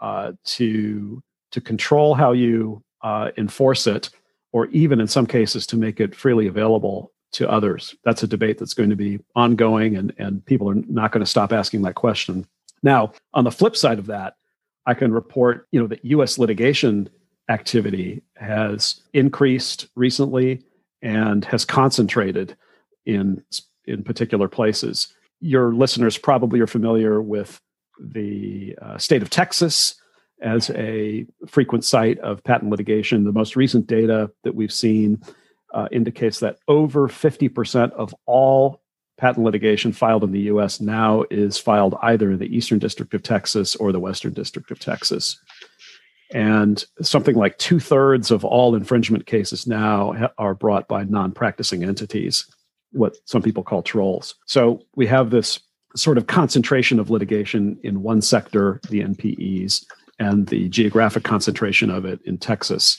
uh, 0.00 0.32
to 0.44 1.22
to 1.56 1.60
control 1.62 2.14
how 2.14 2.32
you 2.32 2.82
uh, 3.02 3.30
enforce 3.38 3.86
it, 3.86 4.10
or 4.52 4.66
even 4.66 5.00
in 5.00 5.08
some 5.08 5.26
cases 5.26 5.66
to 5.68 5.76
make 5.76 6.00
it 6.00 6.14
freely 6.14 6.46
available 6.46 7.12
to 7.32 7.50
others? 7.50 7.94
That's 8.04 8.22
a 8.22 8.26
debate 8.26 8.58
that's 8.58 8.74
going 8.74 8.90
to 8.90 8.96
be 8.96 9.20
ongoing, 9.34 9.96
and 9.96 10.12
and 10.18 10.44
people 10.44 10.68
are 10.68 10.74
not 10.74 11.12
going 11.12 11.24
to 11.24 11.30
stop 11.30 11.50
asking 11.50 11.80
that 11.82 11.94
question. 11.94 12.46
Now, 12.82 13.12
on 13.32 13.44
the 13.44 13.50
flip 13.50 13.74
side 13.74 13.98
of 13.98 14.06
that, 14.06 14.34
I 14.84 14.92
can 14.92 15.12
report, 15.12 15.66
you 15.72 15.80
know, 15.80 15.86
that 15.86 16.04
U.S. 16.04 16.38
litigation 16.38 17.08
activity 17.48 18.22
has 18.36 19.00
increased 19.14 19.88
recently 19.94 20.62
and 21.00 21.42
has 21.46 21.64
concentrated 21.64 22.54
in 23.06 23.42
in 23.86 24.04
particular 24.04 24.46
places. 24.46 25.08
Your 25.40 25.72
listeners 25.72 26.18
probably 26.18 26.60
are 26.60 26.66
familiar 26.66 27.22
with 27.22 27.62
the 27.98 28.76
uh, 28.82 28.98
state 28.98 29.22
of 29.22 29.30
Texas 29.30 29.94
as 30.40 30.70
a 30.70 31.26
frequent 31.46 31.84
site 31.84 32.18
of 32.20 32.42
patent 32.44 32.70
litigation. 32.70 33.24
The 33.24 33.32
most 33.32 33.56
recent 33.56 33.86
data 33.86 34.30
that 34.44 34.54
we've 34.54 34.72
seen 34.72 35.22
uh, 35.74 35.88
indicates 35.90 36.40
that 36.40 36.58
over 36.68 37.08
50% 37.08 37.92
of 37.92 38.14
all 38.26 38.82
patent 39.18 39.44
litigation 39.44 39.92
filed 39.92 40.24
in 40.24 40.32
the 40.32 40.42
US 40.42 40.80
now 40.80 41.24
is 41.30 41.58
filed 41.58 41.96
either 42.02 42.30
in 42.30 42.38
the 42.38 42.54
Eastern 42.54 42.78
District 42.78 43.14
of 43.14 43.22
Texas 43.22 43.74
or 43.76 43.92
the 43.92 44.00
Western 44.00 44.32
District 44.32 44.70
of 44.70 44.78
Texas. 44.78 45.40
And 46.32 46.84
something 47.02 47.36
like 47.36 47.56
two 47.58 47.78
thirds 47.78 48.30
of 48.30 48.44
all 48.44 48.74
infringement 48.74 49.26
cases 49.26 49.66
now 49.66 50.30
are 50.38 50.54
brought 50.54 50.88
by 50.88 51.04
non 51.04 51.32
practicing 51.32 51.84
entities, 51.84 52.46
what 52.92 53.16
some 53.26 53.42
people 53.42 53.62
call 53.62 53.82
trolls. 53.82 54.34
So 54.46 54.82
we 54.96 55.06
have 55.06 55.30
this 55.30 55.60
sort 55.94 56.18
of 56.18 56.26
concentration 56.26 56.98
of 56.98 57.10
litigation 57.10 57.78
in 57.82 58.02
one 58.02 58.20
sector, 58.20 58.80
the 58.90 59.02
NPEs, 59.02 59.84
and 60.18 60.46
the 60.48 60.68
geographic 60.68 61.24
concentration 61.24 61.90
of 61.90 62.04
it 62.04 62.20
in 62.24 62.38
Texas. 62.38 62.96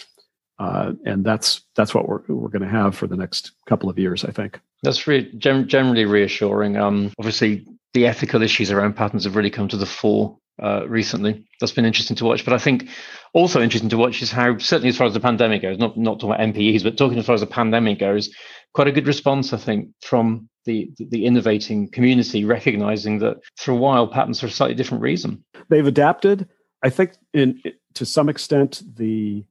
Uh, 0.59 0.93
and 1.05 1.24
that's 1.24 1.61
that's 1.76 1.93
what 1.93 2.07
we're 2.07 2.22
we're 2.28 2.49
going 2.49 2.63
to 2.63 2.68
have 2.68 2.95
for 2.95 3.05
the 3.05 3.15
next 3.15 3.51
couple 3.68 3.89
of 3.89 3.99
years, 3.99 4.26
I 4.26 4.32
think. 4.32 4.59
That's 4.84 5.05
re- 5.07 5.32
generally 5.36 6.05
reassuring. 6.05 6.78
Um, 6.78 7.11
obviously, 7.20 7.65
the 7.93 8.07
ethical 8.07 8.41
issues 8.41 8.72
around 8.72 8.95
patents 8.95 9.26
have 9.26 9.36
really 9.36 9.49
come 9.51 9.68
to 9.68 9.78
the 9.78 9.86
fore 9.86 10.38
uh, 10.61 10.88
recently. 10.88 11.45
That's 11.59 11.72
been 11.72 11.86
interesting 11.86 12.15
to 12.18 12.26
watch. 12.26 12.43
But 12.43 12.53
I 12.53 12.57
think 12.57 12.89
also 13.34 13.61
interesting 13.61 13.89
to 13.89 13.97
watch 13.97 14.22
is 14.22 14.32
how, 14.32 14.57
certainly 14.57 14.89
as 14.89 14.97
far 14.97 15.07
as 15.07 15.13
the 15.13 15.20
pandemic 15.20 15.61
goes, 15.61 15.78
not 15.78 15.97
not 15.97 16.20
talking 16.20 16.34
about 16.34 16.55
NPEs, 16.55 16.84
but 16.84 16.97
talking 16.97 17.18
as 17.20 17.26
far 17.26 17.36
as 17.36 17.41
the 17.41 17.47
pandemic 17.47 17.99
goes, 17.99 18.34
quite 18.74 18.88
a 18.88 18.91
good 18.91 19.07
response, 19.07 19.53
I 19.53 19.57
think, 19.57 19.89
from 20.01 20.49
the 20.65 20.91
the 20.97 21.26
innovating 21.26 21.89
community, 21.89 22.45
recognizing 22.45 23.20
that 23.20 23.38
for 23.55 23.72
a 23.72 23.76
while 23.76 24.07
patents 24.07 24.43
are 24.43 24.47
a 24.47 24.51
slightly 24.51 24.76
different 24.76 25.03
reason. 25.03 25.43
They've 25.70 25.86
adapted. 25.86 26.47
I 26.88 26.89
think, 26.89 27.15
in 27.33 27.61
to 27.95 28.05
some 28.05 28.29
extent, 28.29 28.81
the 28.95 29.43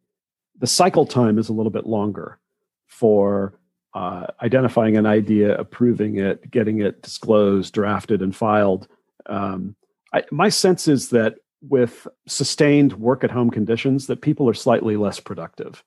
the 0.58 0.66
cycle 0.66 1.04
time 1.04 1.38
is 1.38 1.50
a 1.50 1.52
little 1.52 1.70
bit 1.70 1.84
longer 1.84 2.38
for 2.86 3.58
uh, 3.92 4.28
identifying 4.40 4.96
an 4.96 5.04
idea, 5.04 5.54
approving 5.58 6.16
it, 6.16 6.50
getting 6.50 6.80
it 6.80 7.02
disclosed, 7.02 7.74
drafted, 7.74 8.22
and 8.22 8.34
filed. 8.34 8.88
Um, 9.26 9.76
I, 10.14 10.24
my 10.30 10.48
sense 10.48 10.88
is 10.88 11.10
that 11.10 11.34
with 11.60 12.08
sustained 12.26 12.94
work 12.94 13.22
at 13.22 13.30
home 13.30 13.50
conditions, 13.50 14.06
that 14.06 14.22
people 14.22 14.48
are 14.48 14.54
slightly 14.54 14.96
less 14.96 15.20
productive, 15.20 15.84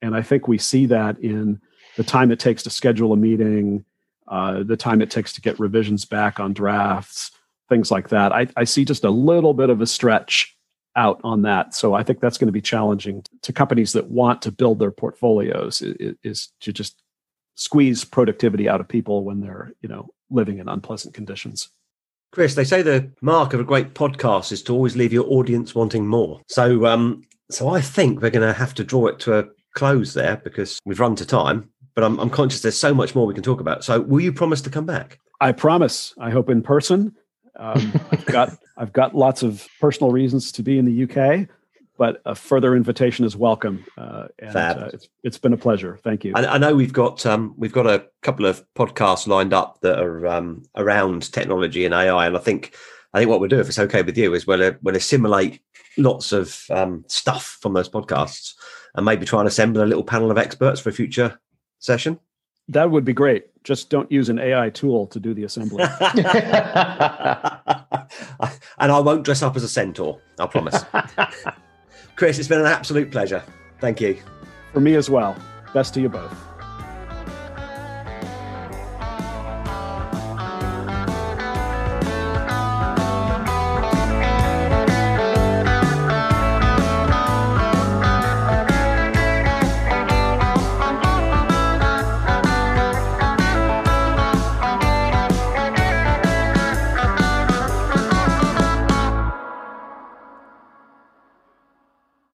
and 0.00 0.14
I 0.14 0.22
think 0.22 0.46
we 0.46 0.58
see 0.58 0.86
that 0.86 1.18
in 1.18 1.60
the 1.96 2.04
time 2.04 2.30
it 2.30 2.38
takes 2.38 2.62
to 2.62 2.70
schedule 2.70 3.12
a 3.12 3.16
meeting, 3.16 3.84
uh, 4.28 4.62
the 4.62 4.76
time 4.76 5.02
it 5.02 5.10
takes 5.10 5.32
to 5.32 5.40
get 5.40 5.58
revisions 5.58 6.04
back 6.04 6.38
on 6.38 6.52
drafts, 6.52 7.32
things 7.68 7.90
like 7.90 8.10
that. 8.10 8.32
I, 8.32 8.46
I 8.56 8.62
see 8.62 8.84
just 8.84 9.02
a 9.02 9.10
little 9.10 9.54
bit 9.54 9.70
of 9.70 9.80
a 9.80 9.86
stretch 9.88 10.53
out 10.96 11.20
on 11.24 11.42
that. 11.42 11.74
So 11.74 11.94
I 11.94 12.02
think 12.02 12.20
that's 12.20 12.38
going 12.38 12.48
to 12.48 12.52
be 12.52 12.60
challenging 12.60 13.24
to 13.42 13.52
companies 13.52 13.92
that 13.92 14.10
want 14.10 14.42
to 14.42 14.52
build 14.52 14.78
their 14.78 14.90
portfolios 14.90 15.82
is, 15.82 16.14
is 16.22 16.48
to 16.60 16.72
just 16.72 17.02
squeeze 17.56 18.04
productivity 18.04 18.68
out 18.68 18.80
of 18.80 18.88
people 18.88 19.24
when 19.24 19.40
they're, 19.40 19.72
you 19.80 19.88
know, 19.88 20.08
living 20.30 20.58
in 20.58 20.68
unpleasant 20.68 21.14
conditions. 21.14 21.68
Chris, 22.32 22.54
they 22.54 22.64
say 22.64 22.82
the 22.82 23.10
mark 23.20 23.52
of 23.52 23.60
a 23.60 23.64
great 23.64 23.94
podcast 23.94 24.50
is 24.50 24.62
to 24.64 24.72
always 24.72 24.96
leave 24.96 25.12
your 25.12 25.26
audience 25.30 25.74
wanting 25.74 26.06
more. 26.06 26.40
So 26.48 26.86
um 26.86 27.22
so 27.50 27.68
I 27.68 27.80
think 27.80 28.20
we're 28.20 28.30
going 28.30 28.46
to 28.46 28.54
have 28.54 28.74
to 28.74 28.84
draw 28.84 29.06
it 29.06 29.20
to 29.20 29.38
a 29.38 29.44
close 29.74 30.14
there 30.14 30.40
because 30.42 30.80
we've 30.84 30.98
run 30.98 31.14
to 31.16 31.26
time, 31.26 31.68
but 31.94 32.02
I'm 32.02 32.18
I'm 32.18 32.30
conscious 32.30 32.62
there's 32.62 32.78
so 32.78 32.94
much 32.94 33.14
more 33.14 33.26
we 33.26 33.34
can 33.34 33.42
talk 33.42 33.60
about. 33.60 33.84
So 33.84 34.00
will 34.00 34.20
you 34.20 34.32
promise 34.32 34.62
to 34.62 34.70
come 34.70 34.86
back? 34.86 35.20
I 35.40 35.52
promise. 35.52 36.14
I 36.18 36.30
hope 36.30 36.48
in 36.50 36.62
person. 36.62 37.14
Um, 37.56 37.92
I've 38.10 38.26
got 38.26 38.58
I've 38.76 38.92
got 38.92 39.14
lots 39.14 39.42
of 39.42 39.66
personal 39.80 40.12
reasons 40.12 40.52
to 40.52 40.62
be 40.62 40.78
in 40.78 40.84
the 40.84 41.04
UK, 41.04 41.48
but 41.96 42.20
a 42.24 42.34
further 42.34 42.74
invitation 42.74 43.24
is 43.24 43.36
welcome. 43.36 43.84
Uh, 43.96 44.28
and 44.38 44.56
uh, 44.56 44.90
it's, 44.92 45.08
it's 45.22 45.38
been 45.38 45.52
a 45.52 45.56
pleasure. 45.56 45.98
Thank 46.02 46.24
you. 46.24 46.32
I, 46.34 46.54
I, 46.54 46.58
know 46.58 46.74
we've 46.74 46.92
got 46.92 47.24
um, 47.26 47.54
we've 47.56 47.72
got 47.72 47.86
a 47.86 48.06
couple 48.22 48.46
of 48.46 48.64
podcasts 48.74 49.26
lined 49.26 49.52
up 49.52 49.80
that 49.82 49.98
are 49.98 50.26
um, 50.26 50.62
around 50.76 51.32
technology 51.32 51.84
and 51.84 51.94
AI, 51.94 52.26
and 52.26 52.36
I 52.36 52.40
think 52.40 52.74
I 53.12 53.18
think 53.18 53.30
what 53.30 53.40
we'll 53.40 53.48
do, 53.48 53.60
if 53.60 53.68
it's 53.68 53.78
okay 53.78 54.02
with 54.02 54.18
you, 54.18 54.34
is 54.34 54.46
we'll 54.46 54.74
we'll 54.82 54.96
assimilate 54.96 55.60
lots 55.96 56.32
of 56.32 56.64
um, 56.70 57.04
stuff 57.06 57.58
from 57.60 57.72
those 57.72 57.88
podcasts 57.88 58.54
and 58.94 59.04
maybe 59.04 59.26
try 59.26 59.40
and 59.40 59.48
assemble 59.48 59.82
a 59.82 59.86
little 59.86 60.04
panel 60.04 60.30
of 60.30 60.38
experts 60.38 60.80
for 60.80 60.88
a 60.88 60.92
future 60.92 61.38
session. 61.78 62.18
That 62.68 62.90
would 62.90 63.04
be 63.04 63.12
great. 63.12 63.46
Just 63.62 63.90
don't 63.90 64.10
use 64.10 64.28
an 64.28 64.38
AI 64.38 64.70
tool 64.70 65.06
to 65.08 65.20
do 65.20 65.34
the 65.34 65.44
assembly. 65.44 65.84
and 68.78 68.92
I 68.92 68.98
won't 69.00 69.24
dress 69.24 69.42
up 69.42 69.56
as 69.56 69.62
a 69.62 69.68
centaur, 69.68 70.20
I 70.38 70.46
promise. 70.46 70.84
Chris, 72.16 72.38
it's 72.38 72.48
been 72.48 72.60
an 72.60 72.66
absolute 72.66 73.10
pleasure. 73.10 73.42
Thank 73.80 74.00
you. 74.00 74.18
For 74.72 74.80
me 74.80 74.94
as 74.94 75.10
well. 75.10 75.36
Best 75.72 75.94
to 75.94 76.00
you 76.00 76.08
both. 76.08 76.53